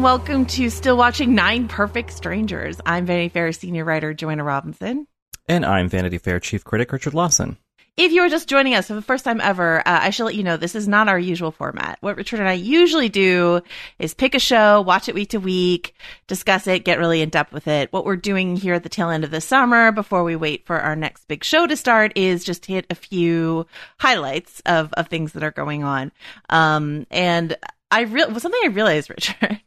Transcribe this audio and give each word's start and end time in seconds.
And 0.00 0.04
welcome 0.04 0.46
to 0.46 0.70
Still 0.70 0.96
Watching 0.96 1.34
Nine 1.34 1.68
Perfect 1.68 2.10
Strangers. 2.14 2.80
I'm 2.86 3.04
Vanity 3.04 3.28
Fair 3.28 3.52
senior 3.52 3.84
writer 3.84 4.14
Joanna 4.14 4.42
Robinson. 4.42 5.06
And 5.46 5.62
I'm 5.62 5.90
Vanity 5.90 6.16
Fair 6.16 6.40
chief 6.40 6.64
critic 6.64 6.90
Richard 6.90 7.12
Lawson. 7.12 7.58
If 7.98 8.10
you 8.10 8.22
are 8.22 8.30
just 8.30 8.48
joining 8.48 8.74
us 8.74 8.86
for 8.86 8.94
the 8.94 9.02
first 9.02 9.26
time 9.26 9.42
ever, 9.42 9.80
uh, 9.80 9.82
I 9.84 10.08
should 10.08 10.24
let 10.24 10.36
you 10.36 10.42
know 10.42 10.56
this 10.56 10.74
is 10.74 10.88
not 10.88 11.08
our 11.08 11.18
usual 11.18 11.50
format. 11.50 11.98
What 12.00 12.16
Richard 12.16 12.40
and 12.40 12.48
I 12.48 12.54
usually 12.54 13.10
do 13.10 13.60
is 13.98 14.14
pick 14.14 14.34
a 14.34 14.38
show, 14.38 14.80
watch 14.80 15.10
it 15.10 15.14
week 15.14 15.30
to 15.30 15.38
week, 15.38 15.94
discuss 16.28 16.66
it, 16.66 16.86
get 16.86 16.98
really 16.98 17.20
in 17.20 17.28
depth 17.28 17.52
with 17.52 17.68
it. 17.68 17.92
What 17.92 18.06
we're 18.06 18.16
doing 18.16 18.56
here 18.56 18.72
at 18.72 18.84
the 18.84 18.88
tail 18.88 19.10
end 19.10 19.24
of 19.24 19.30
the 19.30 19.42
summer 19.42 19.92
before 19.92 20.24
we 20.24 20.34
wait 20.34 20.64
for 20.64 20.80
our 20.80 20.96
next 20.96 21.28
big 21.28 21.44
show 21.44 21.66
to 21.66 21.76
start 21.76 22.12
is 22.16 22.42
just 22.42 22.64
hit 22.64 22.86
a 22.88 22.94
few 22.94 23.66
highlights 23.98 24.62
of, 24.64 24.94
of 24.94 25.08
things 25.08 25.34
that 25.34 25.42
are 25.42 25.50
going 25.50 25.84
on. 25.84 26.10
Um, 26.48 27.06
and 27.10 27.54
I 27.90 28.02
real 28.02 28.28
something 28.40 28.60
I 28.64 28.68
realized, 28.68 29.10
Richard, 29.40 29.60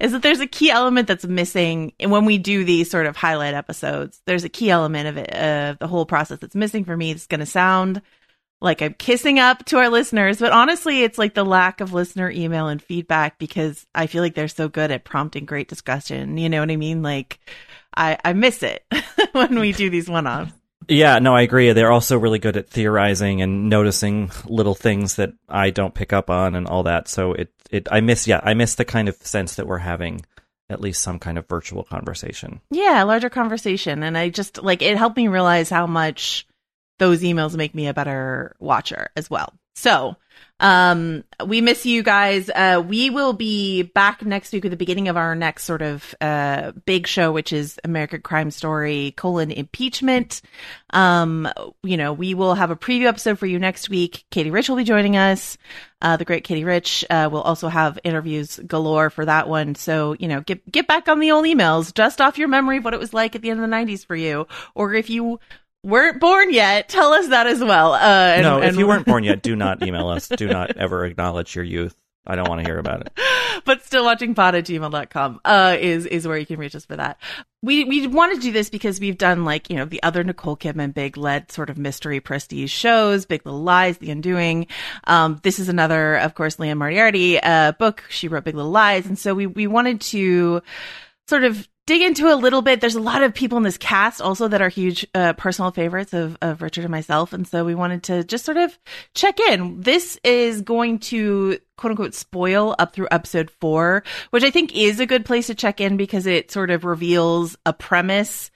is 0.00 0.12
that 0.12 0.22
there's 0.22 0.40
a 0.40 0.46
key 0.46 0.70
element 0.70 1.08
that's 1.08 1.24
missing 1.24 1.92
when 2.00 2.24
we 2.24 2.38
do 2.38 2.64
these 2.64 2.90
sort 2.90 3.06
of 3.06 3.16
highlight 3.16 3.54
episodes. 3.54 4.20
There's 4.26 4.44
a 4.44 4.48
key 4.48 4.70
element 4.70 5.08
of 5.08 5.16
it, 5.16 5.30
of 5.34 5.78
the 5.78 5.86
whole 5.86 6.06
process 6.06 6.38
that's 6.38 6.54
missing 6.54 6.84
for 6.84 6.96
me. 6.96 7.10
It's 7.10 7.26
going 7.26 7.40
to 7.40 7.46
sound 7.46 8.02
like 8.60 8.82
I'm 8.82 8.94
kissing 8.94 9.38
up 9.38 9.64
to 9.66 9.78
our 9.78 9.88
listeners, 9.88 10.38
but 10.38 10.52
honestly, 10.52 11.02
it's 11.02 11.18
like 11.18 11.34
the 11.34 11.44
lack 11.44 11.80
of 11.80 11.92
listener 11.92 12.30
email 12.30 12.68
and 12.68 12.82
feedback 12.82 13.38
because 13.38 13.86
I 13.94 14.06
feel 14.06 14.22
like 14.22 14.34
they're 14.34 14.48
so 14.48 14.68
good 14.68 14.90
at 14.90 15.04
prompting 15.04 15.46
great 15.46 15.68
discussion. 15.68 16.36
You 16.36 16.48
know 16.48 16.60
what 16.60 16.70
I 16.70 16.76
mean? 16.76 17.02
Like, 17.02 17.38
I, 17.96 18.18
I 18.24 18.32
miss 18.34 18.62
it 18.62 18.84
when 19.32 19.58
we 19.58 19.72
do 19.72 19.88
these 19.88 20.08
one 20.08 20.26
offs. 20.26 20.52
Yeah, 20.88 21.18
no, 21.20 21.34
I 21.34 21.42
agree. 21.42 21.72
They're 21.72 21.92
also 21.92 22.18
really 22.18 22.38
good 22.38 22.56
at 22.56 22.68
theorizing 22.68 23.42
and 23.42 23.68
noticing 23.68 24.30
little 24.44 24.74
things 24.74 25.16
that 25.16 25.32
I 25.48 25.70
don't 25.70 25.94
pick 25.94 26.12
up 26.12 26.30
on 26.30 26.54
and 26.54 26.66
all 26.66 26.82
that. 26.84 27.06
So 27.06 27.32
it, 27.34 27.52
it, 27.70 27.88
I 27.90 28.00
miss, 28.00 28.26
yeah, 28.26 28.40
I 28.42 28.54
miss 28.54 28.74
the 28.74 28.84
kind 28.84 29.08
of 29.08 29.16
sense 29.16 29.56
that 29.56 29.66
we're 29.66 29.78
having 29.78 30.24
at 30.68 30.80
least 30.80 31.02
some 31.02 31.18
kind 31.18 31.36
of 31.36 31.48
virtual 31.48 31.82
conversation. 31.82 32.60
Yeah, 32.70 33.02
larger 33.02 33.30
conversation. 33.30 34.02
And 34.02 34.16
I 34.16 34.28
just 34.28 34.62
like 34.62 34.82
it 34.82 34.96
helped 34.96 35.16
me 35.16 35.28
realize 35.28 35.68
how 35.68 35.86
much 35.86 36.46
those 36.98 37.22
emails 37.22 37.56
make 37.56 37.74
me 37.74 37.88
a 37.88 37.94
better 37.94 38.54
watcher 38.60 39.10
as 39.16 39.28
well. 39.28 39.52
So, 39.74 40.16
um, 40.60 41.24
we 41.44 41.60
miss 41.60 41.84
you 41.84 42.02
guys. 42.02 42.48
Uh, 42.48 42.82
we 42.86 43.10
will 43.10 43.32
be 43.32 43.82
back 43.82 44.24
next 44.24 44.52
week 44.52 44.64
at 44.64 44.70
the 44.70 44.76
beginning 44.76 45.08
of 45.08 45.16
our 45.16 45.34
next 45.34 45.64
sort 45.64 45.82
of, 45.82 46.14
uh, 46.20 46.72
big 46.84 47.06
show, 47.06 47.32
which 47.32 47.52
is 47.52 47.80
American 47.82 48.20
Crime 48.20 48.50
Story 48.50 49.12
colon 49.16 49.50
impeachment. 49.50 50.42
Um, 50.90 51.48
you 51.82 51.96
know, 51.96 52.12
we 52.12 52.34
will 52.34 52.54
have 52.54 52.70
a 52.70 52.76
preview 52.76 53.06
episode 53.06 53.38
for 53.38 53.46
you 53.46 53.58
next 53.58 53.90
week. 53.90 54.24
Katie 54.30 54.50
Rich 54.50 54.68
will 54.68 54.76
be 54.76 54.84
joining 54.84 55.16
us. 55.16 55.58
Uh, 56.02 56.16
the 56.16 56.24
great 56.24 56.44
Katie 56.44 56.64
Rich. 56.64 57.04
Uh, 57.10 57.28
we'll 57.30 57.42
also 57.42 57.68
have 57.68 57.98
interviews 58.04 58.58
galore 58.66 59.10
for 59.10 59.24
that 59.24 59.48
one. 59.48 59.74
So, 59.74 60.14
you 60.18 60.28
know, 60.28 60.40
get, 60.40 60.70
get 60.70 60.86
back 60.86 61.08
on 61.08 61.20
the 61.20 61.32
old 61.32 61.44
emails, 61.44 61.92
dust 61.92 62.20
off 62.20 62.38
your 62.38 62.48
memory 62.48 62.78
of 62.78 62.84
what 62.84 62.94
it 62.94 63.00
was 63.00 63.12
like 63.12 63.34
at 63.34 63.42
the 63.42 63.50
end 63.50 63.60
of 63.60 63.62
the 63.62 63.68
nineties 63.68 64.04
for 64.04 64.16
you. 64.16 64.46
Or 64.74 64.94
if 64.94 65.10
you 65.10 65.40
weren't 65.82 66.20
born 66.20 66.52
yet, 66.52 66.88
tell 66.88 67.12
us 67.12 67.28
that 67.28 67.46
as 67.46 67.60
well. 67.60 67.94
Uh, 67.94 67.98
and, 67.98 68.42
no, 68.42 68.58
if 68.58 68.70
and- 68.70 68.78
you 68.78 68.86
weren't 68.86 69.06
born 69.06 69.24
yet, 69.24 69.42
do 69.42 69.56
not 69.56 69.82
email 69.82 70.08
us. 70.08 70.28
Do 70.28 70.48
not 70.48 70.76
ever 70.76 71.04
acknowledge 71.04 71.54
your 71.54 71.64
youth. 71.64 71.96
I 72.26 72.36
don't 72.36 72.48
want 72.48 72.60
to 72.60 72.66
hear 72.66 72.78
about 72.78 73.00
it. 73.00 73.18
but 73.64 73.82
still 73.84 74.04
watching 74.04 74.34
pod 74.34 74.54
at 74.54 74.64
gmail.com 74.64 75.40
uh 75.44 75.76
is 75.78 76.06
is 76.06 76.26
where 76.26 76.38
you 76.38 76.46
can 76.46 76.58
reach 76.58 76.74
us 76.74 76.84
for 76.84 76.96
that 76.96 77.18
we 77.62 77.84
we 77.84 78.06
want 78.06 78.34
to 78.34 78.40
do 78.40 78.52
this 78.52 78.70
because 78.70 79.00
we've 79.00 79.18
done 79.18 79.44
like 79.44 79.68
you 79.68 79.76
know 79.76 79.84
the 79.84 80.02
other 80.02 80.22
nicole 80.24 80.56
kidman 80.56 80.94
big 80.94 81.16
led 81.16 81.50
sort 81.50 81.68
of 81.68 81.76
mystery 81.76 82.20
prestige 82.20 82.70
shows 82.72 83.26
big 83.26 83.44
little 83.44 83.62
lies 83.62 83.98
the 83.98 84.10
undoing 84.10 84.66
um 85.04 85.40
this 85.42 85.58
is 85.58 85.68
another 85.68 86.16
of 86.16 86.34
course 86.34 86.58
liane 86.58 86.78
moriarty 86.78 87.40
uh 87.40 87.72
book 87.72 88.04
she 88.08 88.28
wrote 88.28 88.44
big 88.44 88.54
little 88.54 88.70
lies 88.70 89.06
and 89.06 89.18
so 89.18 89.34
we 89.34 89.46
we 89.46 89.66
wanted 89.66 90.00
to 90.00 90.62
sort 91.28 91.44
of 91.44 91.68
dig 91.90 92.02
into 92.02 92.32
a 92.32 92.36
little 92.36 92.62
bit. 92.62 92.80
There's 92.80 92.94
a 92.94 93.00
lot 93.00 93.24
of 93.24 93.34
people 93.34 93.58
in 93.58 93.64
this 93.64 93.76
cast 93.76 94.20
also 94.20 94.46
that 94.46 94.62
are 94.62 94.68
huge 94.68 95.04
uh, 95.12 95.32
personal 95.32 95.72
favorites 95.72 96.12
of, 96.14 96.38
of 96.40 96.62
Richard 96.62 96.84
and 96.84 96.92
myself. 96.92 97.32
And 97.32 97.48
so 97.48 97.64
we 97.64 97.74
wanted 97.74 98.04
to 98.04 98.22
just 98.22 98.44
sort 98.44 98.58
of 98.58 98.78
check 99.16 99.40
in. 99.40 99.80
This 99.80 100.16
is 100.22 100.62
going 100.62 101.00
to 101.00 101.58
quote 101.76 101.90
unquote 101.90 102.14
spoil 102.14 102.76
up 102.78 102.92
through 102.92 103.08
episode 103.10 103.50
four, 103.60 104.04
which 104.30 104.44
I 104.44 104.52
think 104.52 104.76
is 104.76 105.00
a 105.00 105.06
good 105.06 105.24
place 105.24 105.48
to 105.48 105.56
check 105.56 105.80
in 105.80 105.96
because 105.96 106.26
it 106.26 106.52
sort 106.52 106.70
of 106.70 106.84
reveals 106.84 107.56
a 107.66 107.72
premise 107.72 108.52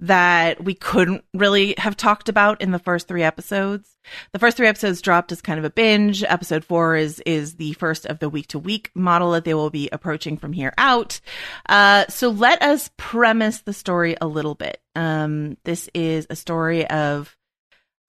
that 0.00 0.62
we 0.62 0.74
couldn't 0.74 1.24
really 1.32 1.74
have 1.78 1.96
talked 1.96 2.28
about 2.28 2.60
in 2.60 2.72
the 2.72 2.78
first 2.78 3.08
three 3.08 3.22
episodes. 3.22 3.96
The 4.32 4.38
first 4.38 4.56
three 4.56 4.66
episodes 4.66 5.00
dropped 5.00 5.32
as 5.32 5.40
kind 5.40 5.58
of 5.58 5.64
a 5.64 5.70
binge. 5.70 6.22
Episode 6.24 6.64
four 6.64 6.96
is 6.96 7.20
is 7.20 7.54
the 7.54 7.72
first 7.74 8.04
of 8.06 8.18
the 8.18 8.28
week 8.28 8.48
to 8.48 8.58
week 8.58 8.90
model 8.94 9.32
that 9.32 9.44
they 9.44 9.54
will 9.54 9.70
be 9.70 9.88
approaching 9.90 10.36
from 10.36 10.52
here 10.52 10.74
out. 10.76 11.20
Uh, 11.68 12.06
so 12.08 12.28
let 12.28 12.60
us 12.62 12.90
premise 12.96 13.60
the 13.60 13.72
story 13.72 14.16
a 14.20 14.26
little 14.26 14.54
bit. 14.54 14.80
Um, 14.94 15.56
this 15.64 15.88
is 15.94 16.26
a 16.28 16.36
story 16.36 16.86
of 16.88 17.36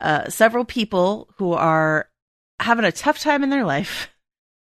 uh, 0.01 0.29
several 0.29 0.65
people 0.65 1.29
who 1.37 1.53
are 1.53 2.09
having 2.59 2.85
a 2.85 2.91
tough 2.91 3.19
time 3.19 3.43
in 3.43 3.49
their 3.49 3.65
life 3.65 4.09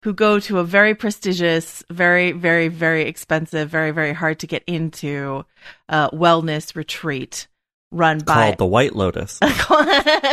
who 0.02 0.12
go 0.12 0.38
to 0.40 0.58
a 0.58 0.64
very 0.64 0.94
prestigious, 0.94 1.84
very, 1.90 2.32
very, 2.32 2.68
very 2.68 3.02
expensive, 3.02 3.68
very, 3.68 3.90
very 3.90 4.12
hard 4.12 4.38
to 4.40 4.46
get 4.46 4.62
into 4.66 5.44
uh, 5.88 6.10
wellness 6.10 6.76
retreat 6.76 7.48
run 7.90 8.18
by 8.18 8.34
Called 8.34 8.58
the 8.58 8.66
White 8.66 8.94
Lotus. 8.94 9.38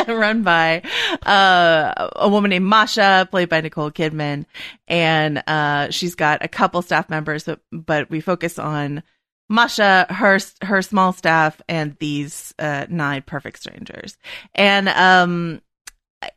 run 0.07 0.43
by 0.43 0.81
uh, 1.25 2.09
a 2.15 2.29
woman 2.29 2.49
named 2.49 2.65
Masha, 2.65 3.27
played 3.31 3.49
by 3.49 3.61
Nicole 3.61 3.91
Kidman, 3.91 4.45
and 4.87 5.41
uh, 5.47 5.89
she's 5.89 6.15
got 6.15 6.43
a 6.43 6.47
couple 6.47 6.81
staff 6.81 7.09
members, 7.09 7.43
but, 7.43 7.59
but 7.71 8.09
we 8.09 8.21
focus 8.21 8.59
on 8.59 9.03
Masha, 9.47 10.07
her 10.09 10.39
her 10.63 10.81
small 10.81 11.13
staff, 11.13 11.61
and 11.69 11.95
these 11.99 12.53
uh, 12.57 12.87
nine 12.89 13.21
perfect 13.21 13.59
strangers. 13.59 14.17
And 14.55 14.89
um, 14.89 15.61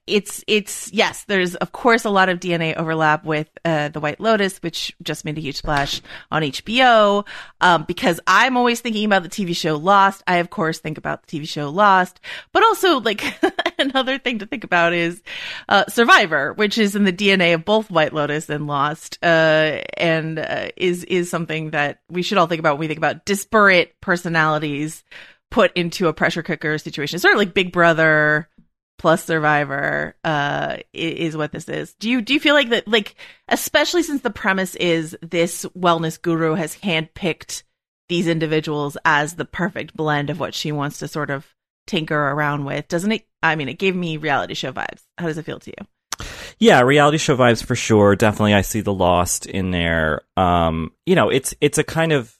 it's 0.06 0.44
it's 0.46 0.92
yes, 0.92 1.24
there's 1.24 1.54
of 1.56 1.72
course 1.72 2.04
a 2.04 2.10
lot 2.10 2.28
of 2.28 2.40
DNA 2.40 2.76
overlap 2.76 3.24
with 3.24 3.48
uh, 3.64 3.88
the 3.88 4.00
White 4.00 4.20
Lotus, 4.20 4.58
which 4.58 4.94
just 5.02 5.24
made 5.24 5.38
a 5.38 5.40
huge 5.40 5.56
splash 5.56 6.00
on 6.30 6.42
HBO. 6.42 7.26
Um, 7.60 7.84
because 7.84 8.20
I'm 8.26 8.56
always 8.56 8.80
thinking 8.80 9.04
about 9.04 9.22
the 9.22 9.28
TV 9.28 9.54
show 9.54 9.76
Lost. 9.76 10.22
I 10.26 10.36
of 10.36 10.50
course 10.50 10.78
think 10.78 10.98
about 10.98 11.26
the 11.26 11.38
TV 11.38 11.48
show 11.48 11.70
Lost, 11.70 12.20
but 12.52 12.62
also 12.62 13.00
like 13.00 13.22
another 13.78 14.18
thing 14.18 14.38
to 14.40 14.46
think 14.46 14.64
about 14.64 14.92
is 14.92 15.22
uh, 15.68 15.84
Survivor, 15.88 16.52
which 16.54 16.78
is 16.78 16.96
in 16.96 17.04
the 17.04 17.12
DNA 17.12 17.54
of 17.54 17.64
both 17.64 17.90
White 17.90 18.12
Lotus 18.12 18.48
and 18.48 18.66
Lost, 18.66 19.18
uh, 19.22 19.80
and 19.96 20.38
uh, 20.38 20.68
is 20.76 21.04
is 21.04 21.30
something 21.30 21.70
that 21.70 22.00
we 22.10 22.22
should 22.22 22.38
all 22.38 22.46
think 22.46 22.60
about 22.60 22.74
when 22.74 22.80
we 22.80 22.88
think 22.88 22.98
about 22.98 23.24
disparate 23.24 24.00
personalities 24.00 25.04
put 25.50 25.72
into 25.76 26.08
a 26.08 26.12
pressure 26.12 26.42
cooker 26.42 26.78
situation. 26.78 27.18
Sort 27.18 27.34
of 27.34 27.38
like 27.38 27.54
Big 27.54 27.72
Brother 27.72 28.48
plus 28.98 29.24
Survivor 29.24 30.16
uh, 30.24 30.78
is 30.92 31.36
what 31.36 31.52
this 31.52 31.68
is. 31.68 31.94
Do 31.94 32.10
you 32.10 32.20
do 32.20 32.34
you 32.34 32.40
feel 32.40 32.54
like 32.54 32.70
that? 32.70 32.86
Like, 32.86 33.14
especially 33.48 34.02
since 34.02 34.22
the 34.22 34.30
premise 34.30 34.74
is 34.76 35.16
this 35.22 35.64
wellness 35.76 36.20
guru 36.20 36.54
has 36.54 36.76
handpicked 36.76 37.62
these 38.08 38.26
individuals 38.26 38.96
as 39.04 39.34
the 39.34 39.44
perfect 39.44 39.96
blend 39.96 40.30
of 40.30 40.40
what 40.40 40.54
she 40.54 40.72
wants 40.72 40.98
to 40.98 41.08
sort 41.08 41.30
of 41.30 41.46
tinker 41.86 42.16
around 42.16 42.64
with. 42.64 42.88
Doesn't 42.88 43.12
it? 43.12 43.26
I 43.42 43.56
mean, 43.56 43.68
it 43.68 43.78
gave 43.78 43.94
me 43.94 44.16
reality 44.16 44.54
show 44.54 44.72
vibes. 44.72 45.02
How 45.16 45.26
does 45.26 45.38
it 45.38 45.44
feel 45.44 45.60
to 45.60 45.70
you? 45.70 46.26
Yeah, 46.58 46.80
reality 46.80 47.18
show 47.18 47.36
vibes 47.36 47.64
for 47.64 47.76
sure. 47.76 48.16
Definitely, 48.16 48.54
I 48.54 48.62
see 48.62 48.80
the 48.80 48.92
Lost 48.92 49.46
in 49.46 49.70
there. 49.70 50.22
Um, 50.36 50.92
you 51.06 51.14
know, 51.14 51.28
it's 51.28 51.54
it's 51.60 51.78
a 51.78 51.84
kind 51.84 52.12
of 52.12 52.37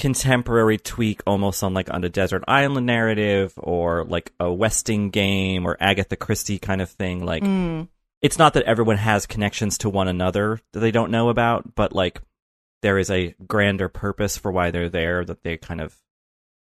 contemporary 0.00 0.78
tweak, 0.78 1.20
almost 1.26 1.62
on 1.62 1.74
like 1.74 1.92
on 1.92 2.02
a 2.02 2.08
desert 2.08 2.42
island 2.48 2.86
narrative, 2.86 3.52
or 3.56 4.04
like 4.04 4.32
a 4.40 4.52
Westing 4.52 5.10
game, 5.10 5.66
or 5.66 5.76
Agatha 5.78 6.16
Christie 6.16 6.58
kind 6.58 6.80
of 6.82 6.90
thing. 6.90 7.24
Like, 7.24 7.42
Mm. 7.44 7.88
it's 8.22 8.38
not 8.38 8.54
that 8.54 8.64
everyone 8.64 8.96
has 8.96 9.26
connections 9.26 9.78
to 9.78 9.88
one 9.90 10.08
another 10.08 10.58
that 10.72 10.80
they 10.80 10.90
don't 10.90 11.10
know 11.10 11.28
about, 11.28 11.74
but 11.74 11.92
like 11.92 12.20
there 12.82 12.98
is 12.98 13.10
a 13.10 13.34
grander 13.46 13.88
purpose 13.88 14.36
for 14.38 14.50
why 14.50 14.70
they're 14.70 14.88
there 14.88 15.24
that 15.24 15.42
they 15.42 15.56
kind 15.58 15.80
of 15.82 15.94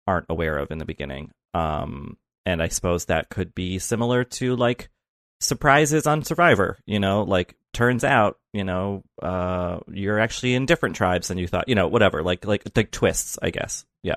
aren't 0.06 0.26
aware 0.30 0.58
of 0.58 0.70
in 0.70 0.78
the 0.78 0.86
beginning. 0.86 1.32
Um, 1.54 2.18
and 2.46 2.62
I 2.62 2.68
suppose 2.68 3.06
that 3.06 3.30
could 3.30 3.56
be 3.56 3.80
similar 3.80 4.26
to 4.26 4.56
like 4.58 4.90
surprises 5.40 6.06
on 6.06 6.24
Survivor. 6.24 6.78
You 6.86 7.00
know, 7.00 7.24
like 7.24 7.56
turns 7.74 8.04
out, 8.04 8.38
you 8.54 8.64
know, 8.64 9.04
uh, 9.22 9.80
you're 9.92 10.20
actually 10.20 10.54
in 10.54 10.66
different 10.66 10.96
tribes 10.96 11.28
than 11.28 11.38
you 11.38 11.48
thought. 11.48 11.68
You 11.68 11.76
know, 11.76 11.88
whatever. 11.88 12.24
Like 12.24 12.46
like 12.46 12.64
like 12.76 12.92
twists, 12.92 13.38
I 13.42 13.50
guess. 13.50 13.86
Yeah. 14.04 14.16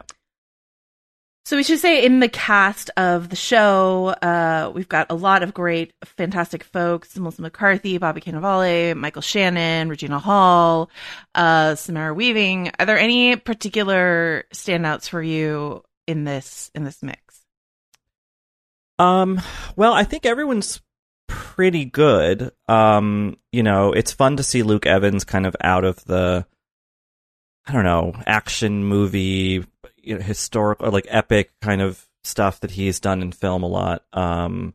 So 1.47 1.57
we 1.57 1.63
should 1.63 1.79
say 1.79 2.05
in 2.05 2.19
the 2.19 2.29
cast 2.29 2.91
of 2.97 3.29
the 3.29 3.37
show, 3.37 4.09
uh, 4.21 4.73
we've 4.75 4.89
got 4.89 5.07
a 5.11 5.15
lot 5.15 5.45
of 5.45 5.55
great, 5.55 5.93
fantastic 6.05 6.65
folks: 6.65 7.17
Melissa 7.17 7.43
McCarthy, 7.43 7.99
Bobby 7.99 8.21
Cannavale, 8.21 8.97
Michael 8.97 9.23
Shannon, 9.23 9.89
Regina 9.89 10.19
Hall, 10.19 10.91
uh, 11.37 11.77
Samara 11.77 12.15
Weaving. 12.15 12.73
Are 12.79 12.87
there 12.87 12.99
any 12.99 13.37
particular 13.37 14.45
standouts 14.53 15.09
for 15.09 15.23
you 15.23 15.85
in 16.07 16.25
this 16.25 16.71
in 16.75 16.83
this 16.83 17.03
mix? 17.03 17.21
Um, 18.99 19.41
well, 19.77 19.93
I 19.93 20.05
think 20.05 20.27
everyone's 20.27 20.81
pretty 21.29 21.85
good. 21.85 22.51
Um, 22.69 23.37
you 23.53 23.63
know, 23.63 23.93
it's 23.93 24.13
fun 24.13 24.37
to 24.37 24.43
see 24.43 24.63
Luke 24.63 24.87
Evans 24.87 25.25
kind 25.25 25.47
of 25.47 25.57
out 25.61 25.85
of 25.85 26.05
the, 26.05 26.47
I 27.67 27.73
don't 27.73 27.85
know, 27.85 28.15
action 28.27 28.85
movie, 28.85 29.65
you 29.97 30.17
know, 30.17 30.23
historic 30.23 30.81
or 30.81 30.91
like 30.91 31.07
epic 31.09 31.53
kind 31.61 31.83
of 31.83 32.07
stuff 32.25 32.61
that 32.61 32.71
he's 32.73 33.01
done 33.01 33.23
in 33.23 33.33
film 33.33 33.63
a 33.63 33.69
lot. 33.69 34.05
Um, 34.13 34.75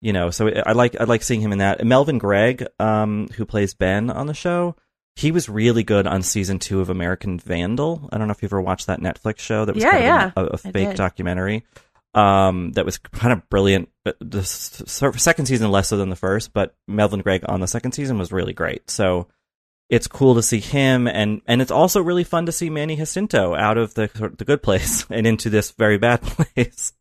you 0.00 0.12
know, 0.12 0.30
so 0.30 0.48
I 0.48 0.72
like 0.72 1.00
I 1.00 1.04
like 1.04 1.22
seeing 1.22 1.40
him 1.40 1.52
in 1.52 1.58
that. 1.58 1.84
Melvin 1.84 2.18
Gregg, 2.18 2.66
um, 2.78 3.28
who 3.36 3.46
plays 3.46 3.72
Ben 3.72 4.10
on 4.10 4.26
the 4.26 4.34
show, 4.34 4.76
he 5.16 5.32
was 5.32 5.48
really 5.48 5.82
good 5.82 6.06
on 6.06 6.22
season 6.22 6.58
two 6.58 6.80
of 6.80 6.90
American 6.90 7.38
Vandal. 7.38 8.08
I 8.12 8.18
don't 8.18 8.26
know 8.26 8.32
if 8.32 8.42
you 8.42 8.46
ever 8.46 8.60
watched 8.60 8.88
that 8.88 9.00
Netflix 9.00 9.38
show 9.38 9.64
that 9.64 9.74
was 9.74 9.82
Yeah, 9.82 9.92
kind 9.92 10.04
yeah, 10.04 10.32
of 10.36 10.46
a, 10.46 10.50
a 10.50 10.68
I 10.68 10.72
fake 10.72 10.96
documentary 10.96 11.64
um, 12.14 12.72
that 12.72 12.84
was 12.84 12.98
kind 12.98 13.32
of 13.32 13.48
brilliant. 13.48 13.88
The 14.20 14.42
second 14.44 15.46
season 15.46 15.70
less 15.70 15.88
so 15.88 15.96
than 15.96 16.10
the 16.10 16.16
first, 16.16 16.52
but 16.52 16.74
Melvin 16.86 17.20
Gregg 17.20 17.44
on 17.48 17.60
the 17.60 17.66
second 17.66 17.92
season 17.92 18.18
was 18.18 18.32
really 18.32 18.52
great. 18.52 18.88
So 18.90 19.28
it's 19.90 20.06
cool 20.06 20.34
to 20.36 20.42
see 20.42 20.60
him, 20.60 21.06
and 21.06 21.42
and 21.46 21.60
it's 21.60 21.70
also 21.70 22.00
really 22.00 22.24
fun 22.24 22.46
to 22.46 22.52
see 22.52 22.70
Manny 22.70 22.96
Jacinto 22.96 23.54
out 23.54 23.78
of 23.78 23.94
the 23.94 24.08
the 24.36 24.44
good 24.44 24.62
place 24.62 25.06
and 25.10 25.26
into 25.26 25.50
this 25.50 25.72
very 25.72 25.98
bad 25.98 26.22
place. 26.22 26.92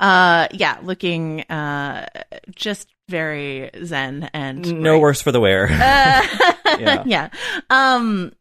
Uh, 0.00 0.48
yeah, 0.52 0.78
looking 0.82 1.42
uh, 1.42 2.06
just 2.50 2.88
very 3.08 3.70
zen 3.84 4.28
and 4.32 4.80
no 4.82 4.98
worse 4.98 5.22
for 5.22 5.32
the 5.32 5.40
wear. 5.40 5.68
Uh, 5.70 6.26
Yeah. 6.80 7.02
yeah. 7.04 7.28
Um. 7.68 8.32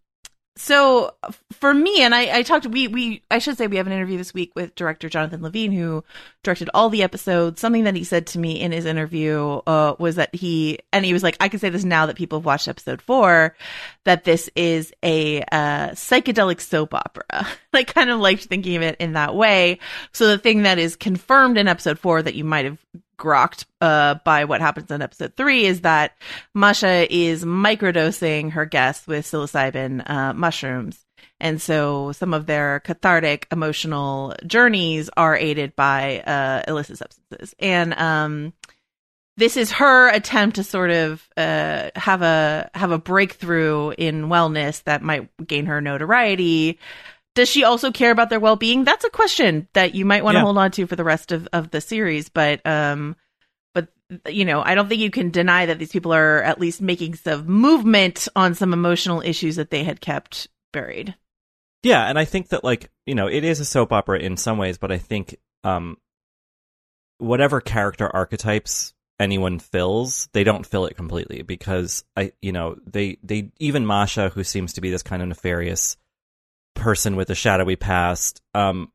So 0.61 1.15
for 1.53 1.73
me, 1.73 2.03
and 2.03 2.13
I, 2.13 2.37
I 2.37 2.43
talked. 2.43 2.67
We 2.67 2.87
we 2.87 3.23
I 3.31 3.39
should 3.39 3.57
say 3.57 3.65
we 3.65 3.77
have 3.77 3.87
an 3.87 3.93
interview 3.93 4.19
this 4.19 4.31
week 4.31 4.51
with 4.55 4.75
director 4.75 5.09
Jonathan 5.09 5.41
Levine, 5.41 5.71
who 5.71 6.03
directed 6.43 6.69
all 6.75 6.91
the 6.91 7.01
episodes. 7.01 7.59
Something 7.59 7.85
that 7.85 7.95
he 7.95 8.03
said 8.03 8.27
to 8.27 8.39
me 8.39 8.61
in 8.61 8.71
his 8.71 8.85
interview 8.85 9.61
uh, 9.65 9.95
was 9.97 10.17
that 10.17 10.35
he 10.35 10.77
and 10.93 11.03
he 11.03 11.13
was 11.13 11.23
like, 11.23 11.35
I 11.39 11.49
can 11.49 11.59
say 11.59 11.69
this 11.69 11.83
now 11.83 12.05
that 12.05 12.15
people 12.15 12.37
have 12.37 12.45
watched 12.45 12.67
episode 12.67 13.01
four, 13.01 13.55
that 14.03 14.23
this 14.23 14.51
is 14.55 14.93
a 15.01 15.41
uh, 15.51 15.89
psychedelic 15.93 16.61
soap 16.61 16.93
opera. 16.93 17.47
I 17.73 17.83
kind 17.83 18.11
of 18.11 18.19
liked 18.19 18.43
thinking 18.43 18.75
of 18.75 18.83
it 18.83 18.97
in 18.99 19.13
that 19.13 19.33
way. 19.33 19.79
So 20.11 20.27
the 20.27 20.37
thing 20.37 20.61
that 20.61 20.77
is 20.77 20.95
confirmed 20.95 21.57
in 21.57 21.67
episode 21.67 21.97
four 21.97 22.21
that 22.21 22.35
you 22.35 22.43
might 22.43 22.65
have 22.65 22.77
grokked 23.21 23.65
uh, 23.79 24.15
by 24.25 24.45
what 24.45 24.61
happens 24.61 24.89
in 24.89 25.01
episode 25.01 25.35
three 25.37 25.65
is 25.65 25.81
that 25.81 26.17
Masha 26.55 27.07
is 27.13 27.45
microdosing 27.45 28.51
her 28.51 28.65
guests 28.65 29.05
with 29.05 29.25
psilocybin 29.25 30.09
uh, 30.09 30.33
mushrooms. 30.33 31.05
And 31.39 31.61
so 31.61 32.11
some 32.11 32.33
of 32.33 32.45
their 32.45 32.79
cathartic 32.81 33.47
emotional 33.51 34.35
journeys 34.45 35.09
are 35.15 35.35
aided 35.35 35.75
by 35.75 36.19
uh, 36.21 36.63
illicit 36.67 36.97
substances. 36.97 37.55
And 37.59 37.93
um, 37.93 38.53
this 39.37 39.57
is 39.57 39.71
her 39.73 40.09
attempt 40.09 40.57
to 40.57 40.63
sort 40.63 40.91
of 40.91 41.27
uh, 41.37 41.89
have 41.95 42.21
a 42.21 42.69
have 42.73 42.91
a 42.91 42.99
breakthrough 42.99 43.91
in 43.91 44.27
wellness 44.27 44.83
that 44.83 45.01
might 45.01 45.29
gain 45.45 45.65
her 45.67 45.81
notoriety. 45.81 46.79
Does 47.35 47.47
she 47.49 47.63
also 47.63 47.91
care 47.91 48.11
about 48.11 48.29
their 48.29 48.39
well 48.39 48.55
being? 48.57 48.83
That's 48.83 49.05
a 49.05 49.09
question 49.09 49.67
that 49.73 49.95
you 49.95 50.05
might 50.05 50.23
want 50.23 50.35
to 50.35 50.39
Yeah. 50.39 50.43
hold 50.43 50.57
on 50.57 50.71
to 50.71 50.85
for 50.87 50.95
the 50.95 51.03
rest 51.03 51.31
of, 51.31 51.47
of 51.53 51.71
the 51.71 51.79
series. 51.81 52.27
But 52.29 52.65
um, 52.65 53.15
but 53.73 53.87
you 54.27 54.43
know, 54.43 54.61
I 54.61 54.75
don't 54.75 54.89
think 54.89 54.99
you 55.01 55.11
can 55.11 55.31
deny 55.31 55.65
that 55.65 55.79
these 55.79 55.91
people 55.91 56.13
are 56.13 56.43
at 56.43 56.59
least 56.59 56.81
making 56.81 57.15
some 57.15 57.45
movement 57.47 58.27
on 58.35 58.53
some 58.53 58.73
emotional 58.73 59.21
issues 59.21 59.55
that 59.55 59.69
they 59.71 59.83
had 59.85 60.01
kept 60.01 60.49
buried. 60.73 61.15
Yeah, 61.83 62.05
and 62.07 62.19
I 62.19 62.25
think 62.25 62.49
that 62.49 62.63
like 62.63 62.91
you 63.05 63.15
know 63.15 63.27
it 63.27 63.43
is 63.45 63.59
a 63.61 63.65
soap 63.65 63.93
opera 63.93 64.19
in 64.19 64.35
some 64.35 64.57
ways, 64.57 64.77
but 64.77 64.91
I 64.91 64.97
think 64.97 65.37
um, 65.63 65.97
whatever 67.17 67.61
character 67.61 68.13
archetypes 68.13 68.93
anyone 69.19 69.59
fills, 69.59 70.27
they 70.33 70.43
don't 70.43 70.65
fill 70.65 70.85
it 70.85 70.95
completely 70.95 71.43
because 71.43 72.03
I 72.17 72.33
you 72.41 72.51
know 72.51 72.75
they 72.85 73.17
they 73.23 73.51
even 73.59 73.85
Masha, 73.85 74.29
who 74.29 74.43
seems 74.43 74.73
to 74.73 74.81
be 74.81 74.89
this 74.91 75.03
kind 75.03 75.21
of 75.21 75.27
nefarious 75.29 75.95
person 76.81 77.15
with 77.15 77.29
a 77.29 77.35
shadowy 77.35 77.75
past, 77.75 78.41
um, 78.53 78.91